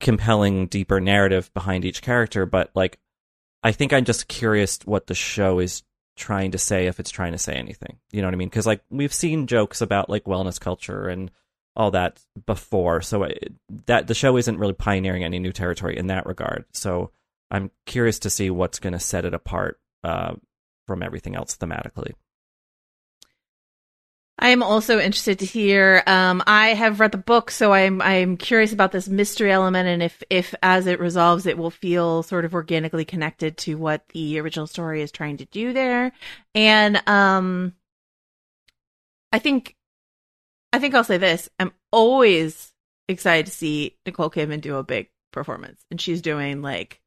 compelling, 0.00 0.66
deeper 0.66 1.00
narrative 1.00 1.52
behind 1.54 1.84
each 1.84 2.02
character. 2.02 2.46
But 2.46 2.70
like, 2.74 2.98
I 3.62 3.72
think 3.72 3.92
I'm 3.92 4.04
just 4.04 4.28
curious 4.28 4.78
what 4.84 5.06
the 5.06 5.14
show 5.14 5.58
is 5.58 5.82
trying 6.16 6.52
to 6.52 6.58
say, 6.58 6.86
if 6.86 7.00
it's 7.00 7.10
trying 7.10 7.32
to 7.32 7.38
say 7.38 7.54
anything. 7.54 7.98
You 8.12 8.20
know 8.20 8.28
what 8.28 8.34
I 8.34 8.36
mean? 8.36 8.48
Because 8.48 8.66
like 8.66 8.82
we've 8.90 9.12
seen 9.12 9.46
jokes 9.46 9.80
about 9.80 10.10
like 10.10 10.24
wellness 10.24 10.60
culture 10.60 11.08
and 11.08 11.30
all 11.74 11.90
that 11.92 12.20
before. 12.46 13.00
So 13.00 13.24
it, 13.24 13.52
that 13.86 14.06
the 14.06 14.14
show 14.14 14.36
isn't 14.36 14.58
really 14.58 14.74
pioneering 14.74 15.24
any 15.24 15.38
new 15.38 15.52
territory 15.52 15.96
in 15.96 16.08
that 16.08 16.26
regard. 16.26 16.66
So 16.72 17.10
I'm 17.50 17.70
curious 17.86 18.18
to 18.20 18.30
see 18.30 18.50
what's 18.50 18.78
going 18.78 18.92
to 18.92 18.98
set 18.98 19.24
it 19.24 19.34
apart 19.34 19.80
uh, 20.04 20.34
from 20.86 21.02
everything 21.02 21.34
else 21.34 21.56
thematically. 21.56 22.12
I'm 24.38 24.62
also 24.62 24.98
interested 24.98 25.38
to 25.40 25.46
hear. 25.46 26.02
Um, 26.06 26.42
I 26.46 26.68
have 26.68 27.00
read 27.00 27.12
the 27.12 27.18
book, 27.18 27.50
so 27.50 27.72
I'm 27.72 28.00
I'm 28.00 28.36
curious 28.36 28.72
about 28.72 28.90
this 28.90 29.08
mystery 29.08 29.52
element, 29.52 29.88
and 29.88 30.02
if 30.02 30.22
if 30.30 30.54
as 30.62 30.86
it 30.86 31.00
resolves, 31.00 31.46
it 31.46 31.58
will 31.58 31.70
feel 31.70 32.22
sort 32.22 32.44
of 32.44 32.54
organically 32.54 33.04
connected 33.04 33.56
to 33.58 33.74
what 33.76 34.08
the 34.08 34.40
original 34.40 34.66
story 34.66 35.02
is 35.02 35.12
trying 35.12 35.36
to 35.38 35.44
do 35.46 35.72
there. 35.72 36.12
And 36.54 37.06
um, 37.08 37.74
I 39.32 39.38
think, 39.38 39.76
I 40.72 40.78
think 40.78 40.94
I'll 40.94 41.04
say 41.04 41.18
this: 41.18 41.48
I'm 41.60 41.72
always 41.92 42.72
excited 43.08 43.46
to 43.46 43.52
see 43.52 43.96
Nicole 44.06 44.30
Kidman 44.30 44.62
do 44.62 44.76
a 44.76 44.82
big 44.82 45.10
performance, 45.30 45.84
and 45.90 46.00
she's 46.00 46.22
doing 46.22 46.62
like 46.62 47.00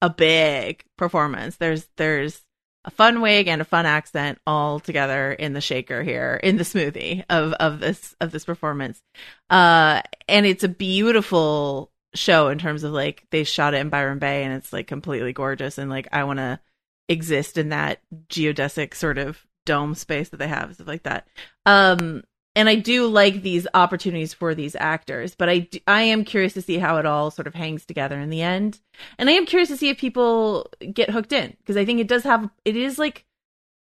a 0.00 0.10
big 0.10 0.84
performance. 0.96 1.56
There's 1.56 1.86
there's 1.96 2.42
a 2.84 2.90
fun 2.90 3.20
wig 3.20 3.48
and 3.48 3.60
a 3.60 3.64
fun 3.64 3.86
accent 3.86 4.38
all 4.46 4.80
together 4.80 5.32
in 5.32 5.52
the 5.52 5.60
shaker 5.60 6.02
here 6.02 6.40
in 6.42 6.56
the 6.56 6.64
smoothie 6.64 7.24
of 7.30 7.52
of 7.54 7.80
this 7.80 8.14
of 8.20 8.32
this 8.32 8.44
performance. 8.44 9.02
Uh 9.50 10.02
and 10.28 10.46
it's 10.46 10.64
a 10.64 10.68
beautiful 10.68 11.90
show 12.14 12.48
in 12.48 12.58
terms 12.58 12.84
of 12.84 12.92
like 12.92 13.24
they 13.30 13.44
shot 13.44 13.74
it 13.74 13.78
in 13.78 13.88
byron 13.88 14.18
bay 14.18 14.44
and 14.44 14.52
it's 14.52 14.72
like 14.72 14.86
completely 14.86 15.32
gorgeous 15.32 15.78
and 15.78 15.88
like 15.88 16.06
i 16.12 16.24
want 16.24 16.38
to 16.38 16.60
exist 17.08 17.56
in 17.56 17.70
that 17.70 18.00
geodesic 18.28 18.94
sort 18.94 19.16
of 19.16 19.46
dome 19.64 19.94
space 19.94 20.28
that 20.30 20.38
they 20.38 20.48
have 20.48 20.74
stuff 20.74 20.86
like 20.86 21.04
that. 21.04 21.26
Um 21.66 22.22
and 22.54 22.68
i 22.68 22.74
do 22.74 23.06
like 23.06 23.42
these 23.42 23.66
opportunities 23.74 24.34
for 24.34 24.54
these 24.54 24.76
actors 24.76 25.34
but 25.34 25.48
I 25.48 25.68
I 25.86 26.02
am 26.02 26.24
curious 26.24 26.54
to 26.54 26.62
see 26.62 26.78
how 26.78 26.96
it 26.98 27.06
all 27.06 27.30
sort 27.30 27.46
of 27.46 27.54
hangs 27.54 27.84
together 27.84 28.18
in 28.18 28.30
the 28.30 28.42
end. 28.42 28.80
And 29.18 29.28
I 29.28 29.32
am 29.32 29.46
curious 29.46 29.68
to 29.68 29.76
see 29.76 29.88
if 29.88 29.98
people 29.98 30.70
get 30.92 31.10
hooked 31.10 31.32
in 31.32 31.56
because 31.58 31.76
I 31.76 31.84
think 31.84 32.00
it 32.00 32.08
does 32.08 32.24
have 32.24 32.48
it 32.64 32.76
is 32.76 32.98
like 32.98 33.24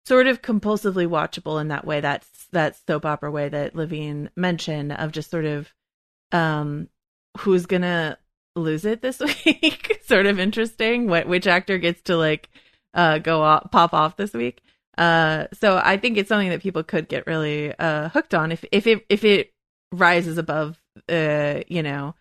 sort 0.07 0.27
of 0.27 0.43
compulsively 0.43 1.07
watchable 1.07 1.61
in 1.61 1.69
that 1.69 1.85
way 1.85 2.01
that's 2.01 2.47
that 2.53 2.77
soap 2.87 3.05
opera 3.05 3.31
way 3.31 3.49
that 3.49 3.75
Levine 3.75 4.31
mentioned 4.37 4.93
of 4.93 5.13
just 5.13 5.31
sort 5.31 5.45
of 5.45 5.73
um 6.33 6.89
who's 7.39 7.67
gonna 7.67 8.19
lose 8.57 8.85
it 8.85 9.03
this 9.03 9.21
week 9.47 10.01
sort 10.07 10.27
of 10.27 10.41
interesting 10.41 11.09
what 11.09 11.29
which 11.29 11.47
actor 11.47 11.79
gets 11.79 12.01
to 12.03 12.17
like 12.17 12.49
uh 12.95 13.19
go 13.19 13.43
off 13.43 13.71
pop 13.71 13.93
off 13.93 14.17
this 14.17 14.33
week 14.33 14.63
uh 14.99 15.47
so 15.55 15.81
I 15.83 15.97
think 15.97 16.19
it's 16.19 16.29
something 16.29 16.51
that 16.51 16.63
people 16.63 16.83
could 16.83 17.09
get 17.09 17.27
really 17.27 17.73
uh 17.79 18.09
hooked 18.11 18.35
on 18.35 18.53
if 18.53 18.65
if 18.73 18.87
it 18.87 19.07
if 19.09 19.25
it 19.25 19.53
rises 19.93 20.37
above 20.39 20.81
uh 21.09 21.61
you 21.69 21.83
know 21.83 22.15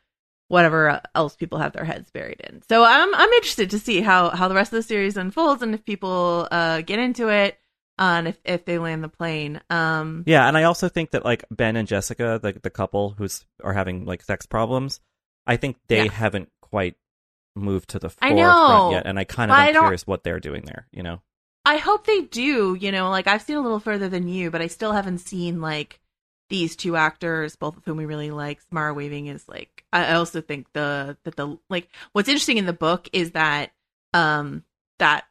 whatever 0.50 1.02
else 1.14 1.36
people 1.36 1.58
have 1.60 1.74
their 1.74 1.84
heads 1.84 2.10
buried 2.12 2.40
in. 2.40 2.62
So 2.70 2.84
I'm 2.86 3.14
I'm 3.16 3.34
interested 3.34 3.70
to 3.72 3.80
see 3.80 4.02
how 4.02 4.30
how 4.30 4.48
the 4.48 4.56
rest 4.56 4.72
of 4.72 4.78
the 4.78 4.84
series 4.84 5.18
unfolds 5.18 5.62
and 5.62 5.74
if 5.74 5.84
people 5.84 6.48
uh 6.52 6.82
get 6.82 7.00
into 7.00 7.28
it 7.30 7.58
uh, 8.00 8.18
and 8.20 8.28
if 8.28 8.38
if 8.46 8.64
they 8.64 8.78
land 8.78 9.04
the 9.04 9.10
plane. 9.10 9.60
Um 9.70 10.24
Yeah, 10.28 10.48
and 10.48 10.56
I 10.58 10.64
also 10.64 10.88
think 10.88 11.12
that 11.12 11.26
like 11.26 11.44
Ben 11.52 11.76
and 11.76 11.88
Jessica, 11.88 12.40
the 12.42 12.54
the 12.62 12.70
couple 12.70 13.16
who's 13.18 13.46
are 13.64 13.74
having 13.74 14.06
like 14.06 14.22
sex 14.24 14.46
problems, 14.46 15.02
I 15.46 15.58
think 15.58 15.78
they 15.88 16.06
Yeah. 16.06 16.12
haven't 16.12 16.50
quite 16.62 16.96
moved 17.56 17.90
to 17.90 18.00
the 18.00 18.10
I 18.22 18.30
forefront 18.30 18.84
know, 18.84 18.92
yet, 18.92 19.06
and 19.08 19.18
I 19.20 19.24
kind 19.24 19.52
of 19.52 19.58
I 19.58 19.70
am 19.70 19.74
curious 19.74 20.06
what 20.06 20.24
they're 20.24 20.40
doing 20.40 20.64
there. 20.66 20.88
You 20.92 21.04
know, 21.04 21.22
I 21.68 21.80
hope 21.80 22.06
they 22.06 22.22
do, 22.22 22.78
you 22.80 22.94
know, 22.94 23.10
like 23.10 23.28
I've 23.28 23.42
seen 23.42 23.58
a 23.58 23.62
little 23.62 23.82
further 23.82 24.08
than 24.08 24.30
you, 24.30 24.50
but 24.52 24.62
I 24.62 24.68
still 24.68 24.94
haven't 24.94 25.18
seen 25.18 25.60
like 25.60 26.00
these 26.48 26.78
two 26.78 26.96
actors, 26.96 27.58
both 27.58 27.76
of 27.76 27.84
whom 27.84 27.98
we 27.98 28.06
really 28.06 28.32
like. 28.32 28.62
Samara 28.62 28.94
Weaving 28.94 29.28
is 29.28 29.50
like 29.50 29.84
I 29.92 30.14
also 30.14 30.40
think 30.40 30.72
the 30.72 31.18
that 31.26 31.36
the 31.36 31.58
like 31.70 31.90
what's 32.14 32.30
interesting 32.30 32.56
in 32.56 32.68
the 32.68 32.72
book 32.72 33.10
is 33.12 33.32
that 33.32 33.72
um 34.14 34.64
that 35.00 35.26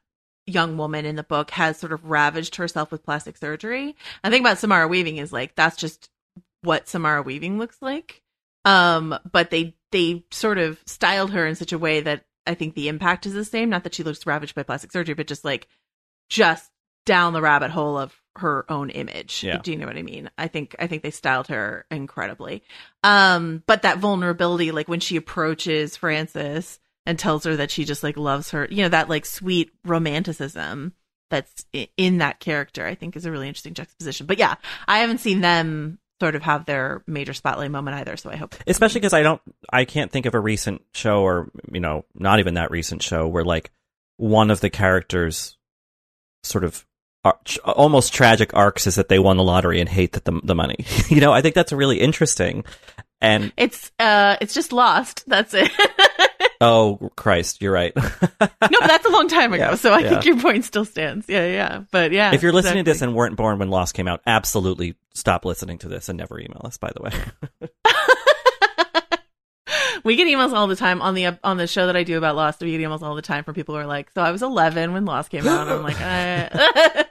young 0.44 0.76
woman 0.76 1.06
in 1.06 1.16
the 1.16 1.22
book 1.22 1.52
has 1.52 1.78
sort 1.78 1.94
of 1.94 2.04
ravaged 2.04 2.56
herself 2.56 2.90
with 2.90 3.02
plastic 3.02 3.38
surgery. 3.38 3.96
I 4.22 4.28
think 4.28 4.42
about 4.42 4.58
Samara 4.58 4.88
Weaving 4.88 5.16
is 5.16 5.32
like 5.32 5.54
that's 5.54 5.78
just 5.78 6.10
what 6.60 6.86
Samara 6.86 7.22
Weaving 7.22 7.58
looks 7.58 7.78
like. 7.80 8.20
Um, 8.66 9.18
but 9.32 9.48
they 9.48 9.74
they 9.90 10.26
sort 10.30 10.58
of 10.58 10.82
styled 10.84 11.30
her 11.30 11.46
in 11.46 11.54
such 11.54 11.72
a 11.72 11.78
way 11.78 12.02
that 12.02 12.26
I 12.46 12.52
think 12.52 12.74
the 12.74 12.88
impact 12.88 13.24
is 13.24 13.32
the 13.32 13.42
same. 13.42 13.70
Not 13.70 13.84
that 13.84 13.94
she 13.94 14.02
looks 14.02 14.26
ravaged 14.26 14.54
by 14.54 14.64
plastic 14.64 14.92
surgery, 14.92 15.14
but 15.14 15.28
just 15.28 15.42
like 15.42 15.66
just 16.28 16.70
down 17.04 17.32
the 17.32 17.40
rabbit 17.40 17.70
hole 17.70 17.96
of 17.96 18.14
her 18.38 18.70
own 18.70 18.90
image. 18.90 19.42
Yeah. 19.42 19.58
Do 19.58 19.70
you 19.70 19.78
know 19.78 19.86
what 19.86 19.96
I 19.96 20.02
mean? 20.02 20.30
I 20.36 20.48
think 20.48 20.76
I 20.78 20.86
think 20.86 21.02
they 21.02 21.10
styled 21.10 21.48
her 21.48 21.86
incredibly. 21.90 22.62
Um, 23.02 23.62
but 23.66 23.82
that 23.82 23.98
vulnerability, 23.98 24.72
like 24.72 24.88
when 24.88 25.00
she 25.00 25.16
approaches 25.16 25.96
Frances 25.96 26.78
and 27.06 27.18
tells 27.18 27.44
her 27.44 27.56
that 27.56 27.70
she 27.70 27.84
just 27.84 28.02
like 28.02 28.16
loves 28.16 28.50
her, 28.50 28.66
you 28.70 28.82
know, 28.82 28.88
that 28.88 29.08
like 29.08 29.24
sweet 29.24 29.70
romanticism 29.84 30.92
that's 31.30 31.64
in 31.96 32.18
that 32.18 32.40
character, 32.40 32.86
I 32.86 32.94
think 32.94 33.16
is 33.16 33.26
a 33.26 33.30
really 33.30 33.48
interesting 33.48 33.74
juxtaposition. 33.74 34.26
But 34.26 34.38
yeah, 34.38 34.56
I 34.86 34.98
haven't 34.98 35.18
seen 35.18 35.40
them 35.40 35.98
sort 36.20 36.34
of 36.34 36.42
have 36.42 36.66
their 36.66 37.02
major 37.06 37.34
spotlight 37.34 37.70
moment 37.70 37.96
either, 37.98 38.16
so 38.16 38.30
I 38.30 38.36
hope 38.36 38.54
especially 38.66 39.00
because 39.00 39.12
I 39.12 39.22
don't, 39.22 39.40
I 39.70 39.84
can't 39.84 40.10
think 40.10 40.26
of 40.26 40.34
a 40.34 40.40
recent 40.40 40.82
show 40.92 41.22
or 41.22 41.50
you 41.70 41.80
know, 41.80 42.04
not 42.14 42.38
even 42.38 42.54
that 42.54 42.70
recent 42.70 43.02
show 43.02 43.28
where 43.28 43.44
like 43.44 43.70
one 44.16 44.50
of 44.50 44.60
the 44.60 44.70
characters 44.70 45.56
sort 46.46 46.64
of 46.64 46.86
almost 47.64 48.12
tragic 48.12 48.54
arcs 48.54 48.86
is 48.86 48.94
that 48.96 49.08
they 49.08 49.18
won 49.18 49.36
the 49.36 49.42
lottery 49.42 49.80
and 49.80 49.88
hate 49.88 50.12
that 50.12 50.24
the 50.24 50.40
the 50.44 50.54
money. 50.54 50.84
you 51.08 51.20
know, 51.20 51.32
I 51.32 51.42
think 51.42 51.54
that's 51.54 51.72
really 51.72 52.00
interesting. 52.00 52.64
And 53.20 53.52
it's 53.56 53.90
uh 53.98 54.36
it's 54.40 54.54
just 54.54 54.72
lost. 54.72 55.24
That's 55.26 55.54
it. 55.54 55.70
oh 56.60 57.10
Christ, 57.16 57.62
you're 57.62 57.72
right. 57.72 57.94
no, 57.96 58.02
but 58.40 58.60
that's 58.60 59.06
a 59.06 59.10
long 59.10 59.28
time 59.28 59.52
ago, 59.52 59.70
Yeah, 59.70 59.74
so 59.74 59.92
I 59.92 60.00
yeah. 60.00 60.08
think 60.10 60.24
your 60.26 60.40
point 60.40 60.64
still 60.64 60.84
stands. 60.84 61.26
Yeah, 61.28 61.46
yeah. 61.46 61.84
But 61.90 62.12
yeah. 62.12 62.34
if 62.34 62.42
you're 62.42 62.52
listening 62.52 62.84
to 62.84 62.90
this 62.90 63.02
and 63.02 63.14
weren't 63.14 63.36
born 63.36 63.58
when 63.58 63.70
Lost 63.70 63.94
came 63.94 64.06
out, 64.08 64.20
absolutely 64.26 64.96
stop 65.14 65.44
listening 65.44 65.78
to 65.78 65.88
this 65.88 66.08
and 66.08 66.18
never 66.18 66.38
email 66.38 66.60
us. 66.64 66.76
By 66.76 66.92
the 66.94 67.02
way, 67.02 67.70
we 70.04 70.16
get 70.16 70.28
emails 70.28 70.52
all 70.52 70.66
the 70.66 70.76
time 70.76 71.02
on 71.02 71.14
the 71.14 71.38
on 71.44 71.56
the 71.56 71.66
show 71.66 71.86
that 71.86 71.96
I 71.96 72.02
do 72.02 72.18
about 72.18 72.36
Lost. 72.36 72.60
We 72.60 72.76
get 72.76 72.80
emails 72.80 73.02
all 73.02 73.14
the 73.14 73.22
time 73.22 73.44
from 73.44 73.54
people 73.54 73.74
who 73.74 73.80
are 73.80 73.86
like, 73.86 74.10
"So 74.12 74.22
I 74.22 74.30
was 74.30 74.42
11 74.42 74.92
when 74.92 75.04
Lost 75.04 75.30
came 75.30 75.46
out." 75.46 75.68
I'm 75.68 75.82
like, 75.82 76.00
uh... 76.00 77.04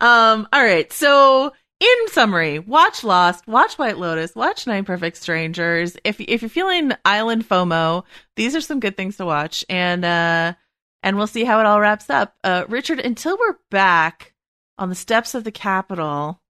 um. 0.04 0.48
All 0.52 0.62
right. 0.62 0.92
So 0.92 1.52
in 1.80 2.08
summary, 2.08 2.58
watch 2.58 3.04
Lost, 3.04 3.46
watch 3.46 3.78
White 3.78 3.98
Lotus, 3.98 4.34
watch 4.34 4.66
Nine 4.66 4.84
Perfect 4.84 5.16
Strangers. 5.16 5.96
If 6.04 6.20
if 6.20 6.42
you're 6.42 6.48
feeling 6.48 6.92
island 7.04 7.48
FOMO, 7.48 8.04
these 8.36 8.56
are 8.56 8.60
some 8.60 8.80
good 8.80 8.96
things 8.96 9.16
to 9.18 9.26
watch, 9.26 9.64
and 9.68 10.04
uh, 10.04 10.54
and 11.02 11.16
we'll 11.16 11.26
see 11.26 11.44
how 11.44 11.60
it 11.60 11.66
all 11.66 11.80
wraps 11.80 12.10
up. 12.10 12.34
Uh, 12.42 12.64
Richard, 12.68 12.98
until 12.98 13.38
we're 13.38 13.56
back 13.70 14.34
on 14.76 14.88
the 14.88 14.94
steps 14.94 15.34
of 15.34 15.44
the 15.44 15.52
Capitol, 15.52 16.40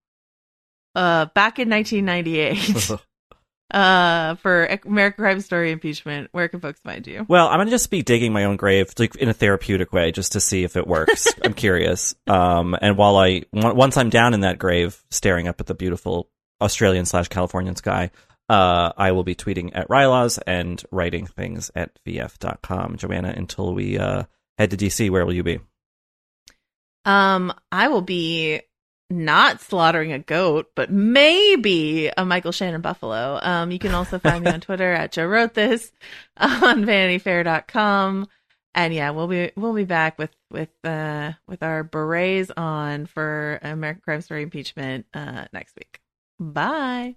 uh, 0.94 1.26
back 1.26 1.59
in 1.59 1.68
1998 1.68 2.99
uh 3.70 4.34
for 4.36 4.66
American 4.86 5.24
Crime 5.24 5.40
Story 5.40 5.72
impeachment, 5.72 6.28
where 6.32 6.48
can 6.48 6.60
folks 6.60 6.80
find 6.80 7.06
you? 7.06 7.26
well, 7.28 7.48
I'm 7.48 7.58
gonna 7.58 7.70
just 7.70 7.90
be 7.90 8.02
digging 8.02 8.32
my 8.32 8.44
own 8.44 8.56
grave, 8.56 8.92
like 8.98 9.16
in 9.16 9.28
a 9.28 9.34
therapeutic 9.34 9.92
way, 9.92 10.12
just 10.12 10.32
to 10.32 10.40
see 10.40 10.64
if 10.64 10.76
it 10.76 10.86
works. 10.86 11.28
I'm 11.44 11.54
curious. 11.54 12.14
Um, 12.26 12.76
and 12.80 12.96
while 12.96 13.16
I 13.16 13.42
once 13.52 13.96
I'm 13.96 14.10
down 14.10 14.34
in 14.34 14.40
that 14.40 14.58
grave, 14.58 15.02
staring 15.10 15.48
up 15.48 15.60
at 15.60 15.66
the 15.66 15.74
beautiful 15.74 16.30
Australian 16.60 17.04
slash 17.04 17.28
Californian 17.28 17.76
sky, 17.76 18.10
uh, 18.48 18.92
I 18.96 19.12
will 19.12 19.24
be 19.24 19.34
tweeting 19.34 19.70
at 19.74 19.88
rilaws 19.88 20.38
and 20.46 20.82
writing 20.90 21.26
things 21.26 21.70
at 21.74 21.98
vf.com. 22.06 22.96
Joanna, 22.96 23.34
until 23.36 23.74
we 23.74 23.98
uh 23.98 24.24
head 24.56 24.70
to 24.70 24.76
DC, 24.76 25.10
where 25.10 25.24
will 25.24 25.34
you 25.34 25.42
be? 25.42 25.60
Um, 27.04 27.54
I 27.72 27.88
will 27.88 28.02
be 28.02 28.60
not 29.11 29.61
slaughtering 29.61 30.12
a 30.12 30.18
goat, 30.18 30.70
but 30.74 30.90
maybe 30.90 32.11
a 32.16 32.24
Michael 32.24 32.52
Shannon 32.52 32.80
buffalo. 32.80 33.38
Um, 33.42 33.70
you 33.70 33.78
can 33.78 33.94
also 33.94 34.18
find 34.18 34.44
me 34.44 34.50
on 34.50 34.61
Twitter 34.61 34.92
at 34.92 35.12
Joe 35.12 35.26
wrote 35.26 35.54
this 35.54 35.92
on 36.36 36.84
vanityfair.com. 36.84 38.28
And 38.74 38.94
yeah, 38.94 39.11
we'll 39.11 39.26
be 39.26 39.50
we'll 39.56 39.74
be 39.74 39.84
back 39.84 40.18
with 40.18 40.30
with 40.50 40.70
uh 40.84 41.32
with 41.48 41.62
our 41.62 41.82
berets 41.82 42.50
on 42.56 43.06
for 43.06 43.59
American 43.62 44.02
Crime 44.02 44.20
Story 44.20 44.42
impeachment 44.42 45.06
uh 45.14 45.46
next 45.52 45.74
week. 45.76 46.00
Bye. 46.38 47.16